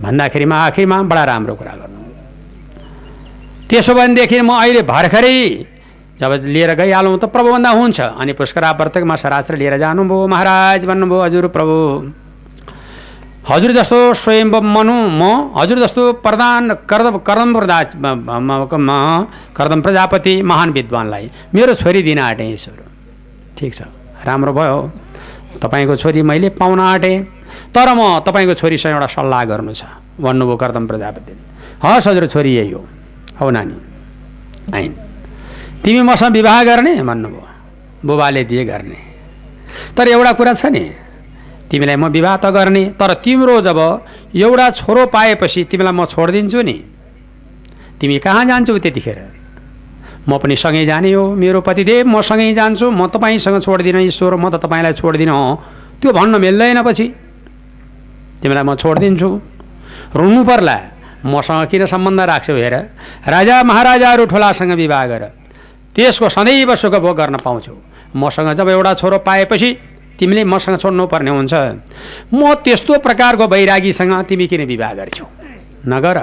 भन्दाखेरिमा 0.02 0.56
आखिरमा 0.56 1.02
बडा 1.02 1.24
राम्रो 1.24 1.54
कुरा 1.54 1.72
गर्नु। 1.72 2.04
त्यसो 3.70 3.94
भनेदेखि 3.94 4.40
म 4.40 4.52
अहिले 4.52 4.82
भर्खरै 4.82 5.66
जब 6.20 6.40
लिएर 6.44 6.74
गइहालौँ 6.74 7.18
त 7.18 7.24
प्रभु 7.24 7.52
भन्दा 7.52 7.70
हुन्छ। 7.70 8.00
अनि 8.00 8.32
पुष्करावर्तकमा 8.32 9.16
सरास्त्र 9.16 9.56
लिएर 9.56 9.78
जानुभयो 9.78 10.26
महाराज 10.26 10.84
भन्नुभयो 10.84 11.20
हजुर 11.20 11.46
प्रभु। 11.46 12.12
हजुर 13.48 13.72
जस्तो 13.72 14.14
स्वयं 14.14 14.44
मनु 14.44 14.92
म 14.92 15.50
हजुर 15.56 15.80
जस्तो 15.80 16.12
प्रधान 16.12 16.74
कर्दम 16.74 17.18
कर्दम 17.18 17.50
म- 17.50 19.26
कर्दम 19.56 19.82
प्रजापति 19.82 20.42
महान 20.42 20.70
विद्वानलाई। 20.70 21.30
मेरो 21.54 21.74
छोरी 21.74 22.02
दिन 22.02 22.18
आँटेँ 22.18 22.54
ईश्वर 22.54 22.84
ठिक 23.58 23.74
छ। 23.74 23.82
राम्रो 24.24 24.52
भयो। 24.52 24.92
तपाईँको 25.62 25.96
छोरी 25.96 26.22
मैले 26.22 26.48
पाउन 26.48 26.80
आँटेँ। 26.80 27.33
तर 27.74 27.88
म 27.94 28.18
तपाईँको 28.26 28.54
छोरीसँग 28.54 28.92
एउटा 28.92 29.06
सल्लाह 29.06 29.44
गर्नु 29.44 29.72
छ। 29.74 29.84
भन्नुभयो 30.20 30.56
कर्दम 30.56 30.84
प्रजापतिले 30.86 31.42
हस् 31.82 32.08
हजुर 32.08 32.26
छोरी 32.26 32.50
यही 32.54 32.70
हो। 32.70 32.82
हौ 33.40 33.50
नानी 33.50 33.76
आइन्। 34.74 34.92
तिमी 35.82 36.00
मसँग 36.02 36.32
विवाह 36.32 36.62
गर्ने 36.64 36.92
भन्नुभयो। 37.02 37.42
बुबाले 38.06 38.44
दिए 38.44 38.64
गर्ने। 38.64 38.98
तर 39.96 40.08
एउटा 40.08 40.32
कुरा 40.38 40.54
छ 40.54 40.66
नि 40.70 40.84
तिमीलाई 41.70 41.96
म 41.96 42.06
विवाह 42.08 42.36
त 42.36 42.46
गर्ने 42.54 42.84
तर 43.00 43.12
तिम्रो 43.24 43.60
जब 43.60 43.78
एउटा 44.34 44.70
छोरो 44.78 45.06
पाएपछि 45.10 45.64
तिमीलाई 45.70 45.92
म 45.92 46.04
छोडिदिन्छु 46.06 46.60
नि। 46.62 46.76
तिमी 48.00 48.18
कहाँ 48.18 48.44
जान्छौ 48.44 48.78
त्यतिखेर? 48.78 49.18
म 50.28 50.38
पनि 50.38 50.56
सँगै 50.56 50.84
जाने 50.86 51.12
हो 51.12 51.34
मेरो 51.34 51.60
पतिदेव 51.60 52.06
म 52.06 52.20
सँगै 52.22 52.54
जान्छु 52.54 52.86
म 52.90 53.06
तपाईँसँग 53.12 53.60
छोड्दिनँ 53.60 54.00
ईश्वर 54.08 54.34
म 54.36 54.48
त 54.48 54.62
तपाईँलाई 54.62 54.92
छोड्दिनँ 54.94 55.36
त्यो 56.00 56.12
भन्न 56.12 56.40
मिल्दैन 56.40 56.82
पछि। 56.82 57.06
तिमीलाई 58.44 58.64
म 58.64 58.76
छोडिदिन्छु। 58.76 59.28
रुनु 60.20 60.44
पर्ला। 60.44 60.76
मसँग 61.24 61.64
किन 61.72 61.88
सम्बन्ध 61.88 62.20
राख्छौ 62.20 62.54
हेर। 62.54 62.74
राजा 63.24 63.56
महाराजाहरू 63.64 64.24
ठुलासँग 64.28 64.72
विवाह 64.76 65.04
गर। 65.08 65.22
त्यसको 65.96 66.28
सदैव 66.28 66.76
सुख 66.76 66.94
भोग 67.00 67.16
गर्न 67.16 67.36
पाउँछौ। 67.40 67.72
मसँग 68.12 68.52
जब 68.52 68.68
एउटा 68.68 68.92
छोरो 69.00 69.18
पाएपछि 69.24 69.68
तिमीले 70.20 70.44
मसँग 70.44 70.76
छोड्नु 70.76 71.06
पर्ने 71.08 71.30
हुन्छ। 71.30 71.54
म 72.28 72.54
त्यस्तो 72.60 72.98
प्रकारको 73.00 73.48
वैरागीसँग 73.48 74.12
तिमी 74.28 74.46
किन 74.46 74.68
विवाह 74.68 74.92
गर्छौ? 74.94 75.26
नगर। 75.88 76.18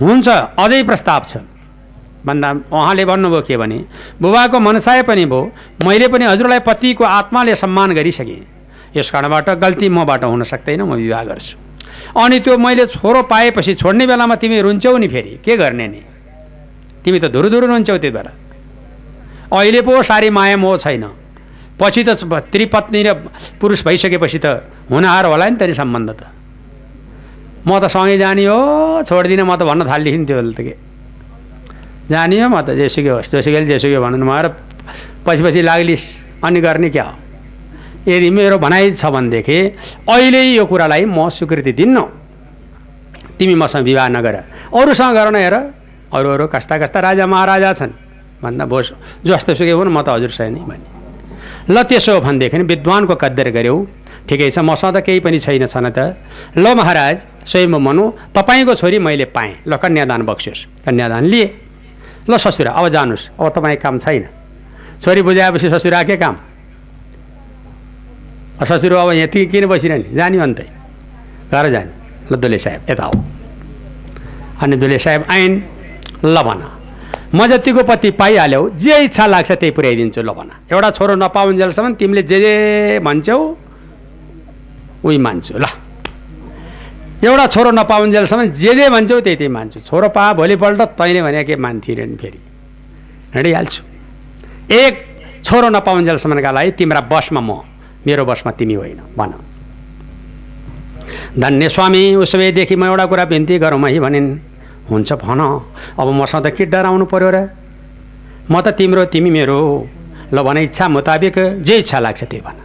हुन्छ 0.00 0.28
अझै 0.56 0.82
प्रस्ताव 0.82 1.22
छ। 1.28 1.36
भन्दा 2.24 2.48
उहाँले 2.72 3.04
भन्नुभयो 3.04 3.42
के 3.42 3.56
भने 3.56 3.78
बुबाको 4.16 4.56
मनसाय 4.56 5.02
पनि 5.02 5.24
भयो 5.26 5.52
मैले 5.84 6.08
पनि 6.08 6.24
हजुरलाई 6.24 6.60
पतिको 6.64 7.04
आत्माले 7.04 7.54
सम्मान 7.54 7.92
गरिसकेँ। 7.92 8.40
यस 8.96 9.10
कारणबाट 9.10 9.48
गल्ती 9.64 9.88
मबाट 9.88 10.24
हुन 10.24 10.42
सक्दैन 10.44 10.82
म 10.82 10.92
विवाह 10.94 11.22
गर्छु। 11.24 11.56
अनि 12.16 12.38
त्यो 12.44 12.56
मैले 12.58 12.86
छोरो 12.86 13.22
पाएपछि 13.24 13.74
छोड्ने 13.80 14.06
बेलामा 14.06 14.34
तिमी 14.36 14.60
रुन्छौ 14.60 14.96
नि 14.96 15.08
फेरि 15.08 15.38
के 15.44 15.56
गर्ने 15.56 15.86
नि? 15.88 16.02
तिमी 17.04 17.18
त 17.18 17.24
धुरुधुरु 17.32 17.66
रुन्छौ 17.66 17.96
त्यो 17.98 18.12
बेला। 18.12 18.32
अहिले 19.52 19.80
पो 19.80 20.02
सारी 20.02 20.30
माया 20.30 20.56
मोह 20.56 20.76
छैन। 20.76 21.04
पछि 21.80 22.02
त 22.04 22.10
त्रिपत्नी 22.52 23.00
र 23.02 23.08
पुरुष 23.60 23.84
भइसकेपछि 23.84 24.38
त 24.38 24.46
हुनहार 24.90 25.24
होला 25.26 25.48
नि 25.48 25.56
त 25.56 25.62
नि 25.62 25.74
सम्बन्ध 25.74 26.10
त। 26.10 26.22
म 27.66 27.78
त 27.80 27.88
सँगै 27.88 28.18
जाने 28.18 28.44
हो 28.44 29.02
छोडिदिनँ 29.08 29.44
म 29.48 29.56
त 29.56 29.62
भन्न 29.62 29.88
थालिदिएँ 29.88 30.26
त्यो 30.26 30.36
बेला 30.36 30.52
त 30.52 30.60
के? 30.60 30.74
जाने 32.10 32.36
हो 32.42 32.48
म 32.48 32.60
त 32.60 32.76
जेसुकै 32.76 33.08
होस् 33.08 33.30
जेसुकैले 33.32 33.66
जेसुकै 33.72 33.98
भन्नु 34.04 34.24
म 34.24 34.32
पछि 35.24 35.42
पछि 35.42 35.60
लाग्लिस्। 35.62 36.04
अनि 36.44 36.60
गर्ने 36.60 36.90
क्या 36.90 37.04
हो? 37.08 37.21
यदि 38.08 38.30
मेरो 38.30 38.58
भनाइ 38.58 38.92
छ 38.92 39.06
भनेदेखि 39.06 39.58
अहिले 40.10 40.42
यो 40.54 40.64
कुरालाई 40.66 41.04
म 41.06 41.28
स्वीकृति 41.28 41.72
दिन्न। 41.72 42.00
तिमी 43.38 43.54
मसँग 43.54 43.84
विवाह 43.84 44.08
नगर। 44.08 44.34
अरूसँग 44.74 45.14
गर 45.14 45.36
हेर। 45.36 45.54
अरू 46.12 46.28
अरू 46.30 46.46
कस्ता 46.46 46.78
कस्ता 46.78 47.00
राजा 47.00 47.26
महाराजा 47.26 47.72
छन्। 47.72 47.92
भन्दा 48.42 48.64
भोस 48.66 48.92
जस्तो 49.24 49.54
सुकै 49.54 49.70
हो 49.70 49.84
न 49.84 49.88
म 49.88 50.02
त 50.02 50.08
हजुरसँग 50.18 50.50
नै 50.50 50.62
भने। 50.66 50.86
ल 51.70 51.82
त्यसो 51.86 52.12
हो 52.14 52.20
भनेदेखि 52.20 52.58
विद्वानको 52.66 53.14
कद्दर 53.14 53.48
गऱ्यौ 53.54 53.76
ठिकै 54.28 54.50
छ 54.50 54.58
मसँग 54.60 54.92
त 54.92 55.00
केही 55.06 55.20
पनि 55.22 55.38
छैन 55.38 55.66
छन 55.66 55.86
त। 55.94 56.18
ल 56.58 56.74
महाराज 56.74 57.16
स्वयं 57.46 57.70
मनु 57.70 58.04
तपाईँको 58.34 58.74
छोरी 58.74 58.98
मैले 58.98 59.30
पाएँ। 59.30 59.62
ल 59.66 59.78
कन्यादान 59.78 60.22
बक्सियोस्। 60.26 60.86
कन्यादान 60.86 61.24
लिएँ। 61.30 61.48
ल 62.28 62.36
ससुरा 62.36 62.70
अब 62.74 62.88
जानुहोस् 62.90 63.38
अब 63.38 63.48
तपाईँ 63.54 63.78
काम 63.78 63.98
छैन। 63.98 64.24
छोरी 65.02 65.22
बुझाएपछि 65.22 65.70
ससुरा 65.70 66.02
के 66.02 66.16
काम। 66.18 66.51
ससुरो 68.64 68.96
अब 68.96 69.10
यहाँ 69.12 69.28
किन 69.28 69.66
बसिरहने? 69.66 70.14
जाने 70.14 70.38
अन्तै। 70.38 70.66
घर 71.52 71.70
जाने। 71.70 71.92
ल 72.32 72.36
दुले 72.36 72.58
साहेब 72.58 72.80
यता 72.90 73.04
हो। 73.04 73.12
अनि 74.62 74.76
दुले 74.76 74.98
साहेब 74.98 75.22
आइन्। 75.30 75.54
ल 76.24 76.36
भन। 76.42 76.60
म 77.34 77.46
जतिको 77.46 77.82
पति 77.82 78.10
पाइहाल्यौ 78.20 78.68
जे 78.76 78.96
इच्छा 79.04 79.26
लाग्छ 79.26 79.50
त्यही 79.52 79.72
पुर्याइदिन्छु 79.72 80.20
ल 80.22 80.30
भन। 80.32 80.48
एउटा 80.72 80.90
छोरो 80.96 81.14
नपाउन्जेलसम्म 81.16 81.94
तिमीले 81.96 82.22
जे 82.22 82.38
जे 82.40 82.52
भन्छौ 83.00 83.38
उही 85.04 85.18
मान्छु। 85.18 85.54
ल। 85.58 85.66
एउटा 87.24 87.46
छोरो 87.46 87.70
नपाउन्जेलसम्म 87.70 88.42
जे 88.52 88.74
जे 88.74 88.88
भन्छौ 88.90 89.20
त्यही 89.20 89.36
त्यही 89.36 89.48
मान्छु। 89.48 89.80
छोरो 89.80 90.08
पा 90.08 90.32
भोलिपल्ट 90.38 90.80
तैँले 90.98 91.22
भने 91.22 91.42
के 91.44 91.56
मान्थिरे 91.56 92.04
नि 92.06 92.16
फेरि 92.16 92.38
हिँडिहाल्छु 93.34 93.82
एक 94.70 94.94
छोरो 95.44 95.68
नपाउन्जेलसम्मका 95.68 96.50
लागि 96.52 96.70
तिम्रा 96.78 97.00
बसमा 97.10 97.40
म 97.40 97.71
मेरो 98.06 98.24
बसमा 98.24 98.52
तिमी 98.58 98.74
होइन 98.74 99.00
भन। 99.16 99.32
धन्य 101.38 101.68
स्वामी 101.68 102.14
उसो 102.16 102.38
भएदेखि 102.38 102.76
म 102.76 102.84
एउटा 102.84 103.06
कुरा 103.06 103.24
बिन्ती 103.24 103.58
गरौँ 103.58 103.80
है 103.80 104.00
भनिन् 104.00 104.28
हुन्छ 104.90 105.12
भन 105.12 105.40
अब 105.98 106.08
मसँग 106.12 106.46
त 106.46 106.50
के 106.56 106.64
डराउनु 106.66 107.04
पऱ्यो 107.06 107.30
र? 107.30 107.38
म 108.50 108.60
त 108.60 108.74
तिम्रो 108.74 109.04
तिमी 109.06 109.30
मेरो 109.30 109.58
ल 110.34 110.42
भन 110.42 110.56
इच्छा 110.58 110.88
मुताबिक 110.88 111.36
जे 111.62 111.76
इच्छा 111.78 111.98
लाग्छ 111.98 112.24
त्यही 112.24 112.42
भन। 112.42 112.56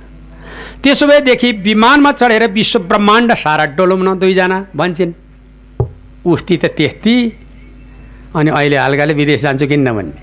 त्यसो 0.83 1.07
भएदेखि 1.07 1.51
विमानमा 1.65 2.11
चढेर 2.11 2.47
विश्व 2.51 2.79
ब्रह्माण्ड 2.87 3.33
सारा 3.35 3.65
डोलौँ 3.77 3.97
न 3.97 4.19
दुईजना 4.19 4.57
भन्छन्। 4.75 5.13
उस्ती 6.25 6.57
त 6.57 6.65
त्यस्ती 6.77 7.15
अनि 8.35 8.49
अहिले 8.51 8.77
हल्काले 8.77 9.13
विदेश 9.13 9.41
जान्छु 9.41 9.67
किन्न 9.67 9.87
भन्ने। 9.95 10.21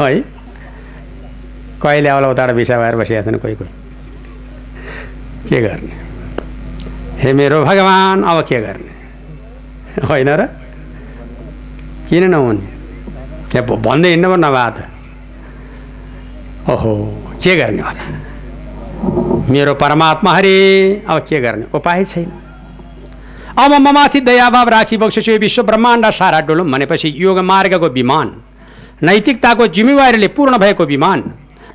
है? 0.00 0.20
कहिले 1.82 2.08
आउला 2.08 2.28
उता 2.30 2.46
भिसा 2.52 2.76
भएर 2.78 2.96
बसिरहेको 2.96 3.30
छन् 3.30 3.40
कोही 3.40 3.54
कोही। 3.54 3.83
के 5.48 5.60
गर्ने? 5.60 5.94
हे 7.20 7.32
मेरो 7.32 7.64
भगवान् 7.64 8.24
अब 8.24 8.40
के 8.48 8.60
गर्ने? 8.60 8.92
होइन 10.08 10.28
र? 10.28 10.42
किन 12.08 12.24
नहुने? 12.30 12.66
त्यहाँ 13.52 13.76
भन्दै 13.80 14.08
हिँड्नु 14.08 14.28
पो 14.28 14.36
नभए 14.36 14.68
त 14.76 14.78
ओहो 16.70 16.92
के 17.42 17.56
गर्ने 17.56 17.82
होला? 17.82 18.04
मेरो 19.52 19.74
परमात्मा 19.74 20.30
हरे 20.32 20.56
अब 21.06 21.18
के 21.28 21.40
गर्ने? 21.40 21.64
उपाय 21.74 22.04
छैन। 22.04 22.30
अब 23.54 23.72
म 23.72 23.92
माथि 23.94 24.20
दयाभाव 24.20 24.68
राखी 24.68 24.96
यो 24.96 25.38
विश्व 25.38 25.62
ब्रह्माण्ड 25.62 26.10
सारा 26.10 26.40
डोलौँ 26.48 26.66
भनेपछि 26.66 27.12
योग 27.16 27.38
मार्गको 27.44 27.88
विमान 27.88 28.28
नैतिकताको 29.02 29.66
जिम्मेवारीले 29.66 30.28
पूर्ण 30.34 30.58
भएको 30.58 30.84
विमान 30.84 31.20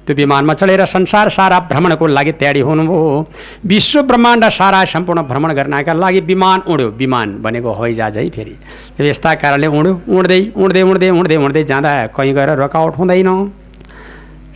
त्यो 0.09 0.15
विमानमा 0.15 0.53
चढेर 0.57 0.81
संसार 0.89 1.29
सारा 1.29 1.57
भ्रमणको 1.69 2.07
लागि 2.09 2.31
तयारी 2.41 2.59
हुनुभयो। 2.65 3.25
विश्व 3.69 4.01
ब्रह्माण्ड 4.01 4.45
सारा 4.49 4.83
सम्पूर्ण 4.89 5.21
भ्रमण 5.29 5.51
गर्नका 5.53 5.93
लागि 5.93 6.19
विमान 6.25 6.59
उड्यो। 6.65 6.87
विमान 6.97 7.37
भनेको 7.43 7.69
हवाईजहाज 7.71 8.17
है 8.17 8.29
फेरि। 8.33 8.55
यस्ता 8.99 9.33
कारणले 9.37 9.67
उड्यो 9.69 9.93
उड्दै 10.09 10.39
उड्दै 10.57 10.81
उड्दै 10.81 11.09
उड्दै 11.11 11.37
उड्दै 11.37 11.63
जाँदा 11.63 11.91
कहीँ 12.17 12.33
गएर 12.33 12.49
रकआउट 12.57 12.97
हुँदैन। 12.97 13.29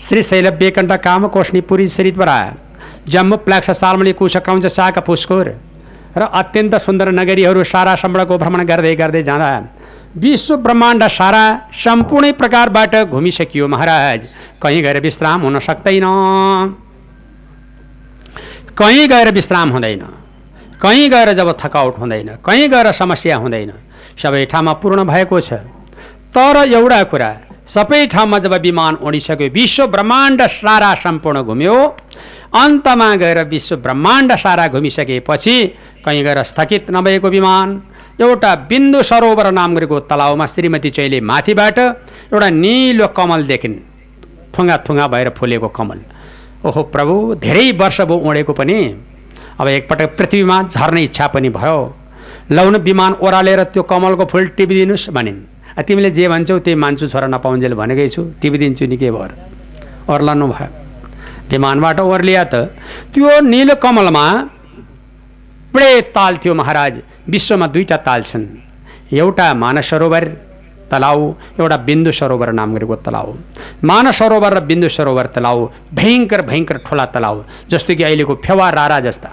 श्री 0.01 0.22
शैल 0.24 0.49
बेकण्ठ 0.58 0.91
काम 1.06 1.28
पुरी 1.70 1.88
श्रीद्वारा 1.88 2.38
जम्मू 3.14 3.38
प्लाक्स 3.45 3.70
सालमली 3.78 4.14
कुश 4.18 4.38
क्रौञ्च 4.41 4.68
शाक 4.74 4.99
पुष्कोर 5.06 5.54
र 6.18 6.22
अत्यन्त 6.34 6.76
सुन्दर 6.82 7.12
नगरीहरू 7.12 7.64
सारा 7.66 7.95
सम्बळको 8.01 8.38
भ्रमण 8.38 8.66
गर्दै 8.66 8.95
गर्दै 8.95 9.24
जाँदा 9.24 9.49
विश्व 10.16 10.55
ब्रह्माण्ड 10.57 11.03
सारा 11.09 11.43
सम्पूर्ण 11.76 12.32
प्रकारबाट 12.32 12.95
घुमिसकियो 13.05 13.68
महाराज 13.68 14.28
कहीँ 14.61 14.82
गएर 14.82 14.99
विश्राम 15.01 15.41
हुन 15.41 15.59
सक्दैन 15.59 16.03
कहीँ 18.78 19.07
गएर 19.07 19.32
विश्राम 19.34 19.72
हुँदैन 19.72 20.05
कहीँ 20.82 21.09
गएर 21.09 21.34
जब 21.34 21.51
थकाउट 21.59 21.97
हुँदैन 21.99 22.30
कहीँ 22.45 22.68
गएर 22.70 22.91
समस्या 22.93 23.38
हुँदैन 23.38 23.72
सबै 24.18 24.45
ठाउँमा 24.45 24.74
पूर्ण 24.82 25.03
भएको 25.03 25.39
छ 25.41 25.53
तर 26.36 26.57
एउटा 26.66 27.01
कुरा 27.05 27.32
सबै 27.70 28.05
ठाउँमा 28.07 28.39
जब 28.39 28.53
विमान 28.61 28.95
उडिसक्यो 29.01 29.49
विश्व 29.49 29.86
ब्रह्माण्ड 29.88 30.41
सारा 30.51 30.93
सम्पूर्ण 31.03 31.41
घुम्यो 31.43 31.76
अन्तमा 32.55 33.14
गएर 33.16 33.43
विश्व 33.47 33.76
ब्रह्माण्ड 33.78 34.36
सारा 34.38 34.68
घुमिसकेपछि 34.70 35.55
कहीँ 36.05 36.24
गएर 36.24 36.43
स्थगित 36.43 36.91
नभएको 36.91 37.30
विमान 37.30 37.82
एउटा 38.22 38.51
बिन्दु 38.70 39.01
सरोवर 39.03 39.51
नाम 39.51 39.76
गरेको 39.76 39.99
तलाउमा 40.09 40.45
श्रीमती 40.45 40.89
चैले 40.89 41.20
माथिबाट 41.22 41.78
एउटा 41.80 42.49
निलो 42.49 43.07
कमल 43.18 43.41
देखिन्। 43.49 43.76
थुङ्गा 44.53 44.76
थुङ्गा 44.86 45.05
भएर 45.07 45.30
फुलेको 45.38 45.68
कमल। 45.68 45.99
ओहो 46.66 46.82
प्रभु 46.93 47.16
धेरै 47.41 47.72
वर्ष 47.74 48.01
भयो 48.05 48.18
उडेको 48.30 48.53
पनि। 48.53 48.78
अब 49.59 49.68
एकपटक 49.68 50.09
पृथ्वीमा 50.18 50.57
झर्ने 50.70 51.01
इच्छा 51.03 51.28
पनि 51.34 51.49
भयो। 51.49 51.78
लौन 52.51 52.76
विमान 52.86 53.14
ओह्रालेर 53.18 53.64
त्यो 53.74 53.84
कमलको 53.84 54.26
फुल 54.30 54.47
टिपिदिनुहोस् 54.57 55.09
भनिन्। 55.09 55.39
तिमीले 55.82 56.09
जे 56.14 56.28
भन्छौ 56.30 56.59
त्यही 56.59 56.78
मान्छु 56.78 57.07
छोरा 57.09 57.28
नपाउन्जेल 57.34 57.74
भनेकै 57.74 58.07
छु। 58.09 58.22
टिपिदिन्छु 58.41 58.86
नि 58.86 58.97
के 58.97 59.09
भएर 59.09 59.32
ओर्लानु 60.05 60.47
भयो। 60.53 60.70
विमानबाट 61.49 61.99
ओर्लिया 61.99 62.43
त 62.43 62.55
त्यो 63.14 63.39
निल 63.41 63.74
कमलमा 63.84 64.26
थुप्रै 65.74 66.13
ताल 66.13 66.38
थियो 66.38 66.53
महाराज। 66.53 67.01
विश्वमा 67.26 67.67
दुईवटा 67.74 67.97
ताल 68.05 68.21
छन्। 68.21 68.45
एउटा 69.09 69.53
मानस 69.57 69.89
सरोवर 69.89 70.24
तलाउ 70.86 71.19
एउटा 71.57 71.78
बिन्दु 71.89 72.11
सरोवर 72.13 72.51
नाम 72.53 72.78
गरेको 72.78 72.95
तलाउ। 73.01 73.34
मानस 73.82 74.17
सरोवर 74.21 74.53
र 74.53 74.59
बिन्दु 74.69 74.89
सरोवर 74.93 75.26
तलाउ 75.34 75.57
भयङ्कर 75.97 76.41
भयङ्कर 76.45 76.78
ठुला 76.86 77.05
तलाउ 77.09 77.38
जस्तो 77.74 77.95
कि 77.97 78.03
अहिलेको 78.05 78.34
फेवा 78.45 78.69
रारा 78.69 78.99
जस्ता। 78.99 79.30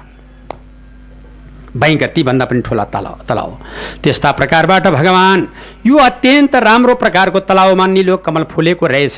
भयङ्कर 1.76 2.08
तीभन्दा 2.16 2.44
पनि 2.48 2.60
ठुला 2.64 2.84
तलाउ 2.88 3.16
तलाउ। 3.28 3.50
त्यस्ता 4.00 4.30
प्रकारबाट 4.32 4.88
भगवान् 4.96 5.44
यो 5.84 5.96
अत्यन्त 6.00 6.56
राम्रो 6.56 6.94
प्रकारको 7.04 7.40
तलाउमा 7.44 7.86
निलो 7.86 8.16
कमल 8.24 8.44
फुलेको 8.48 8.86
रहेछ। 8.86 9.16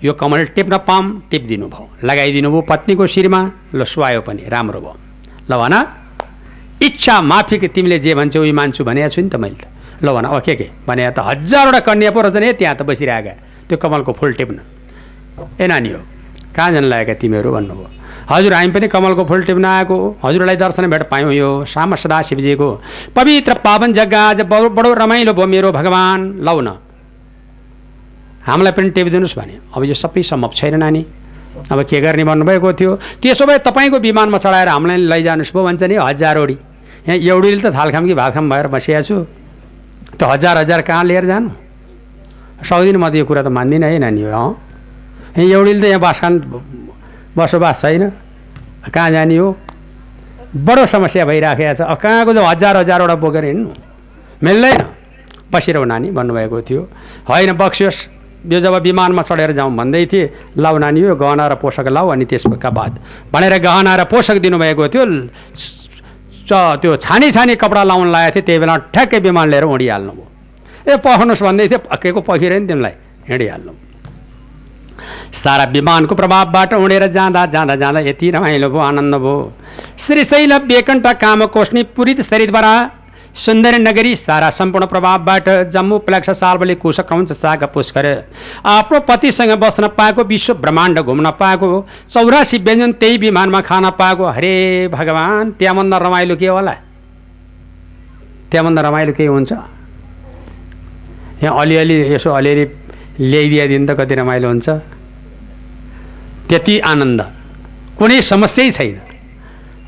यो 0.00 0.12
कमल 0.16 0.44
टिप्न 0.56 0.78
पाम 0.88 1.04
टिपिदिनु 1.28 1.68
भयो। 1.68 2.08
लगाइदिनु 2.08 2.48
भयो 2.48 2.60
पत्नीको 2.72 3.04
शिरमा 3.06 3.40
ल 3.74 3.84
सुहायो 3.84 4.20
पनि 4.24 4.48
राम्रो 4.48 4.80
भयो। 4.80 4.96
ल 5.50 5.52
भन। 5.60 5.76
इच्छा 6.84 7.20
माफीको 7.20 7.66
तिमीले 7.74 7.98
जे 7.98 8.14
भन्छौ 8.14 8.40
उयो 8.40 8.54
मान्छु 8.54 8.84
भनेको 8.84 9.08
छु 9.08 9.20
नि 9.22 9.28
त 9.28 9.36
मैले 9.36 9.56
त। 9.56 9.64
ल 10.04 10.12
भन 10.12 10.24
अब 10.28 10.40
के 10.44 10.68
भने 10.86 11.10
त 11.10 11.18
हजारवटा 11.18 11.80
कन्या 11.80 12.10
पो 12.12 12.20
रहेछन् 12.20 12.44
है 12.44 12.52
त्यहाँ 12.60 12.76
त 12.76 12.82
बसिरहेका। 12.84 13.32
त्यो 13.68 13.76
कमलको 13.80 14.12
फुल 14.12 14.32
टिप्न। 14.36 14.58
ए 15.60 15.66
नानी 15.66 15.90
हो 15.90 16.00
कहाँ 16.54 16.70
जान 16.72 16.84
लागेका 16.84 17.14
तिमीहरू 17.18 17.50
भन्नुभयो? 17.50 17.88
हजुर 18.24 18.52
हामी 18.54 18.70
पनि 18.72 18.86
कमलको 18.88 19.24
फुल 19.24 19.42
टिप्न 19.44 19.64
आएको 19.64 19.96
हजुरलाई 20.24 20.56
दर्शन 20.56 20.84
भेट 20.88 21.02
पायौँ 21.08 21.32
यो 21.32 21.48
साम 21.64 21.94
सदा 21.96 22.20
शिवजीको 22.28 22.68
पवित्र 23.16 23.54
पावन 23.64 23.92
जग्गा 23.92 24.20
आज 24.28 24.40
बडो 24.48 24.68
बडो 24.76 24.92
रमाइलो 24.94 25.32
भयो 25.34 25.46
मेरो 25.46 25.72
भगवान्। 25.72 26.22
लौ 26.40 26.60
न 26.60 26.68
हामीलाई 28.44 28.72
पनि 28.72 28.90
टिपिदिनुहोस् 28.92 29.36
भने। 29.38 29.54
अब 29.72 29.84
यो 29.84 29.94
सबै 29.94 30.22
सम्भव 30.22 30.52
छैन 30.52 30.76
नानी। 30.76 31.02
अब 31.72 31.82
के 31.88 32.00
गर्ने 32.00 32.24
भन्नुभएको 32.24 32.72
थियो? 32.72 32.92
त्यसो 33.22 33.44
भए 33.46 33.58
तपाईँको 33.64 33.98
विमानमा 34.04 34.38
चढाएर 34.38 34.68
हामीलाई 34.68 34.98
लैजानुहोस् 35.08 35.52
भयो 35.54 35.64
भन्छ 35.64 35.82
नि 35.82 35.96
हजारवडी। 35.96 36.56
यहाँ 37.06 37.18
एउटीले 37.18 37.60
त 37.60 37.74
थालखाम 37.74 38.06
कि 38.06 38.14
भातखाम 38.14 38.50
भएर 38.50 38.66
बसिएको 38.72 39.02
छु 39.02 39.16
त्यो 40.16 40.28
हजार 40.28 40.58
हजार 40.58 40.80
कहाँ 40.82 41.04
लिएर 41.04 41.24
जानु? 41.24 41.50
सक्दिनँ 42.64 42.98
म 42.98 43.08
त 43.12 43.14
यो 43.20 43.24
कुरा 43.28 43.42
त 43.44 43.48
मान्दिनँ 43.52 43.86
है 43.86 43.98
नानी 43.98 44.22
हो 44.22 44.30
यहाँ 44.30 45.44
एउटीले 45.44 45.80
त 45.80 45.84
यहाँ 45.84 46.00
बासखान 46.00 46.34
बसोबास 47.36 47.80
छैन। 47.82 48.02
कहाँ 48.88 49.10
जाने 49.10 49.36
हो? 49.36 49.56
बडो 50.54 50.86
समस्या 50.86 51.24
भइराखेको 51.28 51.74
छ। 51.74 51.80
कहाँको 52.00 52.32
त 52.32 52.38
हजार 52.40 52.76
हजारवटा 52.76 53.14
बोकेर 53.20 53.44
हिँड्नु? 53.44 53.70
मिल्दैन। 54.40 54.80
बसिरहु 55.52 55.84
नानी 55.84 56.10
भन्नुभएको 56.14 56.60
थियो। 56.62 56.82
होइन 57.28 57.52
बक्सियोस्। 57.52 57.98
यो 58.48 58.60
जब 58.60 58.74
विमानमा 58.80 59.22
चढेर 59.22 59.52
जाउँ 59.52 59.72
भन्दै 59.76 60.06
थिएँ 60.06 60.56
लाउ 60.56 60.78
नानी 60.78 61.00
यो 61.00 61.16
गहना 61.16 61.44
र 61.48 61.54
पोषक 61.60 61.88
लाऊ 61.88 62.08
अनि 62.12 62.24
त्यसका 62.24 62.70
बाद। 62.70 62.92
भनेर 63.32 63.58
गहना 63.60 63.92
र 63.96 64.04
पोषक 64.04 64.36
दिनुभएको 64.40 64.88
थियो। 64.88 65.04
त्यो 66.48 66.96
छानी 66.96 67.30
छानी 67.32 67.54
कपडा 67.54 67.82
लाउन 67.84 68.08
लागेको 68.12 68.34
थियो 68.34 68.44
त्यही 68.46 68.58
बेला 68.58 68.76
ठ्याक्कै 68.94 69.18
विमान 69.26 69.46
लिएर 69.50 69.64
उडिहाल्नु 69.64 70.12
भयो। 70.12 70.26
ए 70.84 70.96
पखाउनुहोस् 71.00 71.42
भन्दै 71.42 71.68
थियो 71.68 71.78
पक्केको 71.88 72.20
पखिरह्यो 72.20 72.60
नि 72.60 72.66
तिमीलाई 72.68 72.94
हिँडिहाल्नु 73.28 73.72
सारा 75.34 75.64
विमानको 75.74 76.14
प्रभावबाट 76.14 76.74
उडेर 76.74 77.06
जाँदा 77.10 77.46
जाँदा 77.54 77.74
जाँदा 77.82 78.00
यति 78.00 78.30
रमाइलो 78.30 78.68
भयो 78.70 78.80
आनन्द 78.80 79.14
भयो। 79.14 79.36
श्रीशैल 79.98 80.52
बेकण्ठ 80.68 81.06
कामकोष्णी 81.22 81.82
पुरित 81.96 82.20
शरीरद्वारा 82.22 82.74
सुन्दर 83.34 83.78
नगरी 83.78 84.14
सारा 84.16 84.48
सम्पूर्ण 84.50 84.86
प्रभावबाट 84.86 85.48
जम्मू 85.74 85.98
प्लेक्ष 86.06 86.30
सालबली 86.32 86.74
कुश 86.74 87.00
कौंच 87.02 87.32
साग 87.32 87.64
पुष्कर। 87.74 88.06
आफ्नो 88.64 89.00
पतिसँग 89.08 89.50
बस्न 89.58 89.88
पाएको 89.90 90.24
विश्व 90.24 90.54
ब्रह्माण्ड 90.54 91.00
घुम्न 91.00 91.30
पाएको 91.34 91.86
चौरासी 92.10 92.58
व्यञ्जन 92.58 92.92
त्यही 92.92 93.16
विमानमा 93.18 93.60
खान 93.60 93.90
पाएको। 93.98 94.24
हरे 94.28 94.54
भगवान् 94.88 95.52
त्यहाँभन्दा 95.58 95.98
रमाइलो 95.98 96.36
के 96.36 96.46
होला? 96.46 96.72
त्यहाँभन्दा 98.50 98.82
रमाइलो 98.82 99.12
के 99.12 99.26
हुन्छ? 99.26 99.52
यहाँ 101.42 101.60
अलिअलि 101.60 102.14
यसो 102.14 102.30
अलिअलि 102.30 102.64
ल्याइदिएदेखि 103.20 103.86
त 103.86 103.98
कति 103.98 104.14
रमाइलो 104.14 104.48
हुन्छ। 104.48 104.68
त्यति 106.48 106.78
आनन्द। 106.86 107.20
कुनै 107.98 108.22
समस्यै 108.22 108.70
छैन। 108.70 109.00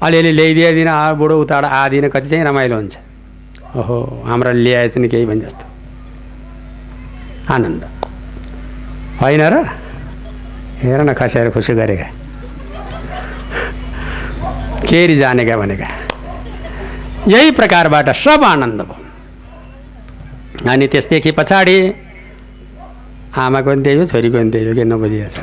अलिअलि 0.02 0.32
ल्याइदिएदिन 0.32 0.90
बुढो 1.14 1.40
उताबाट 1.40 1.64
आदिन 1.64 2.08
कति 2.10 2.28
चाहिँ 2.28 2.44
रमाइलो 2.44 2.76
हुन्छ। 2.76 3.05
ओहो 3.74 4.22
हाम्रो 4.26 4.52
ल्याएछ 4.52 4.96
नि 4.96 5.08
केही 5.08 5.26
भने 5.26 5.40
जस्तो। 5.40 5.64
आनन्द। 7.54 7.82
होइन 9.20 9.42
र? 9.42 9.64
हेर 10.82 11.00
न 11.00 11.12
खसाएर 11.12 11.50
खुसी 11.50 11.72
गरेका। 11.74 12.08
केरी 14.86 15.16
जानेका 15.18 15.56
भनेका। 15.56 15.88
यही 17.28 17.50
प्रकारबाट 17.50 18.08
सब 18.16 18.44
आनन्द 18.44 18.80
भयो। 18.82 19.04
अनि 20.70 20.86
त्यसदेखि 20.86 21.30
पछाडि 21.32 21.76
आमाको 23.36 23.70
पनि 23.70 23.82
त्यही 23.82 24.06
छोरीको 24.06 24.38
पनि 24.38 24.50
त्यही 24.50 24.66
हो 24.68 24.74
के 24.74 24.84
नबुझिएको 24.84 25.30
छ 25.30 25.38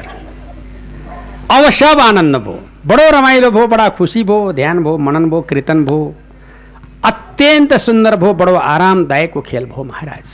अब 1.52 1.64
सब 1.70 2.00
आनन्द 2.02 2.36
भयो। 2.36 2.56
बडो 2.88 3.06
रमाइलो 3.18 3.52
भयो 3.52 3.68
बडा 3.68 3.90
खुसी 4.00 4.24
भयो 4.24 4.52
ध्यान 4.54 4.84
भयो 4.84 4.98
मनन 4.98 5.30
भयो 5.30 5.42
कीर्तन 5.42 5.86
भयो। 5.86 6.00
अत्यन्त 7.04 7.74
सुन्दर 7.86 8.16
भयो 8.16 8.34
बडो 8.34 8.56
आरामदायकको 8.56 9.42
खेल 9.42 9.66
भयो 9.66 9.84
महाराज। 9.84 10.28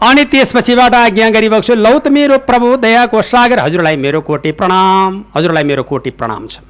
अनि 0.00 0.24
त्यसपछिबाट 0.32 0.94
आज्ञा 0.94 1.28
गरिबक्छु 1.30 1.74
लौ 1.74 1.98
त 1.98 2.08
मेरो 2.08 2.36
प्रभु 2.48 2.68
दयाको 2.84 3.22
सागर 3.22 3.58
हजुरलाई 3.60 3.96
मेरो 3.96 4.20
कोटी 4.28 4.52
प्रणाम 4.60 5.24
हजुरलाई 5.36 5.64
मेरो 5.64 5.82
कोटी 5.90 6.10
प्रणाम 6.20 6.46
छ। 6.46 6.60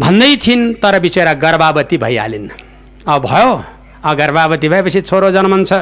भन्दै 0.00 0.36
थिइन् 0.44 0.64
तर 0.82 0.94
बिचरा 1.00 1.32
गर्भावती 1.44 1.96
भइहालिन्। 1.98 2.48
अब 3.04 3.20
भयो 3.24 3.52
अब 4.04 4.16
गर्भावती 4.16 4.68
भएपछि 4.68 5.00
छोरो 5.08 5.30
जन्मन्छ। 5.30 5.72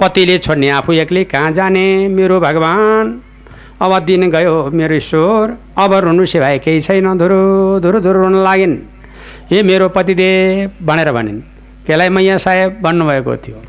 पतिले 0.00 0.36
छोड्ने 0.38 0.68
आफू 0.70 0.92
एक्लै 1.02 1.24
कहाँ 1.30 1.50
जाने 1.52 1.86
मेरो 2.08 2.40
भगवान्? 2.40 3.08
अब 3.82 3.92
दिन 4.04 4.30
गयो 4.30 4.54
मेरो 4.70 4.94
ईश्वर। 4.94 5.56
अब 5.78 5.94
रुनु 5.94 6.26
सिवाय 6.26 6.58
केही 6.58 6.80
छैन 6.80 7.06
धुरु 7.18 7.40
धुरु 7.80 7.98
धुरु 8.00 8.18
रुन 8.22 8.36
लागिन्। 8.44 8.74
ए 9.52 9.62
मेरो 9.62 9.88
पतिदेव 9.88 10.86
भनेर 10.86 11.10
भनिन् 11.12 11.40
केलाई 11.86 12.08
मैया 12.08 12.36
साहेब 12.38 12.78
भन्नुभएको 12.82 13.36
थियो 13.44 13.62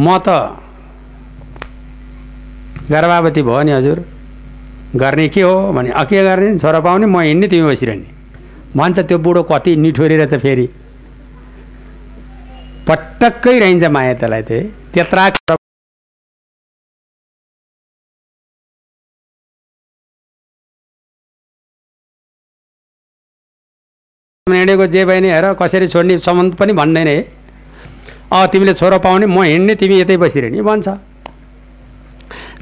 म 0.00 0.18
त 0.18 0.28
गर्भावती 2.90 3.42
भयो 3.42 3.62
नि 3.62 3.72
हजुर 3.72 3.98
गर्ने 4.96 5.28
के 5.28 5.42
हो 5.42 5.54
भने 5.72 5.90
के 6.04 6.22
गर्ने 6.24 6.58
छोरा 6.58 6.80
पाउने 6.80 7.06
म 7.06 7.20
हिँड्ने 7.22 7.48
तिमी 7.48 7.66
बसिरहने 7.68 8.10
भन्छ 8.76 8.98
त्यो 9.00 9.18
बुढो 9.18 9.42
कति 9.50 9.76
निठोरी 9.76 10.16
रहेछ 10.16 10.34
फेरि 10.42 10.66
पटक्कै 12.88 13.58
रहन्छ 13.58 13.84
माया 13.94 14.14
त्यसलाई 14.14 14.42
चाहिँ 14.42 14.64
त्यत्रा 14.94 15.61
हिँडेको 24.54 24.86
जे 24.86 25.04
भयो 25.04 25.20
नि 25.20 25.28
हेर 25.30 25.52
कसरी 25.60 25.86
छोड्ने 25.88 26.18
सम्बन्ध 26.18 26.54
पनि 26.54 26.72
भन्दैन 26.72 27.08
है 27.08 27.18
अँ 28.32 28.46
तिमीले 28.48 28.74
छोरो 28.74 28.98
पाउने 28.98 29.26
म 29.26 29.42
हिँड्ने 29.42 29.74
तिमी 29.76 30.00
यतै 30.00 30.16
बसिरहने 30.16 30.62
भन्छ। 30.62 30.88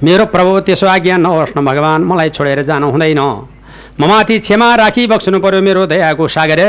मेरो 0.03 0.25
प्रभु 0.33 0.61
त्यसो 0.67 0.87
आज्ञा 0.87 1.17
नहोस् 1.17 1.57
न 1.57 1.65
भगवान् 1.65 2.05
मलाई 2.05 2.31
छोडेर 2.31 2.63
जानु 2.65 2.91
हुँदैन। 2.91 3.21
म 4.01 4.03
माथि 4.09 4.39
क्षमा 4.41 4.69
राखी 4.75 5.07
बक्सनु 5.07 5.39
पर्यो 5.41 5.61
मेरो 5.61 5.87
दयाको 5.87 6.25
सागर। 6.27 6.61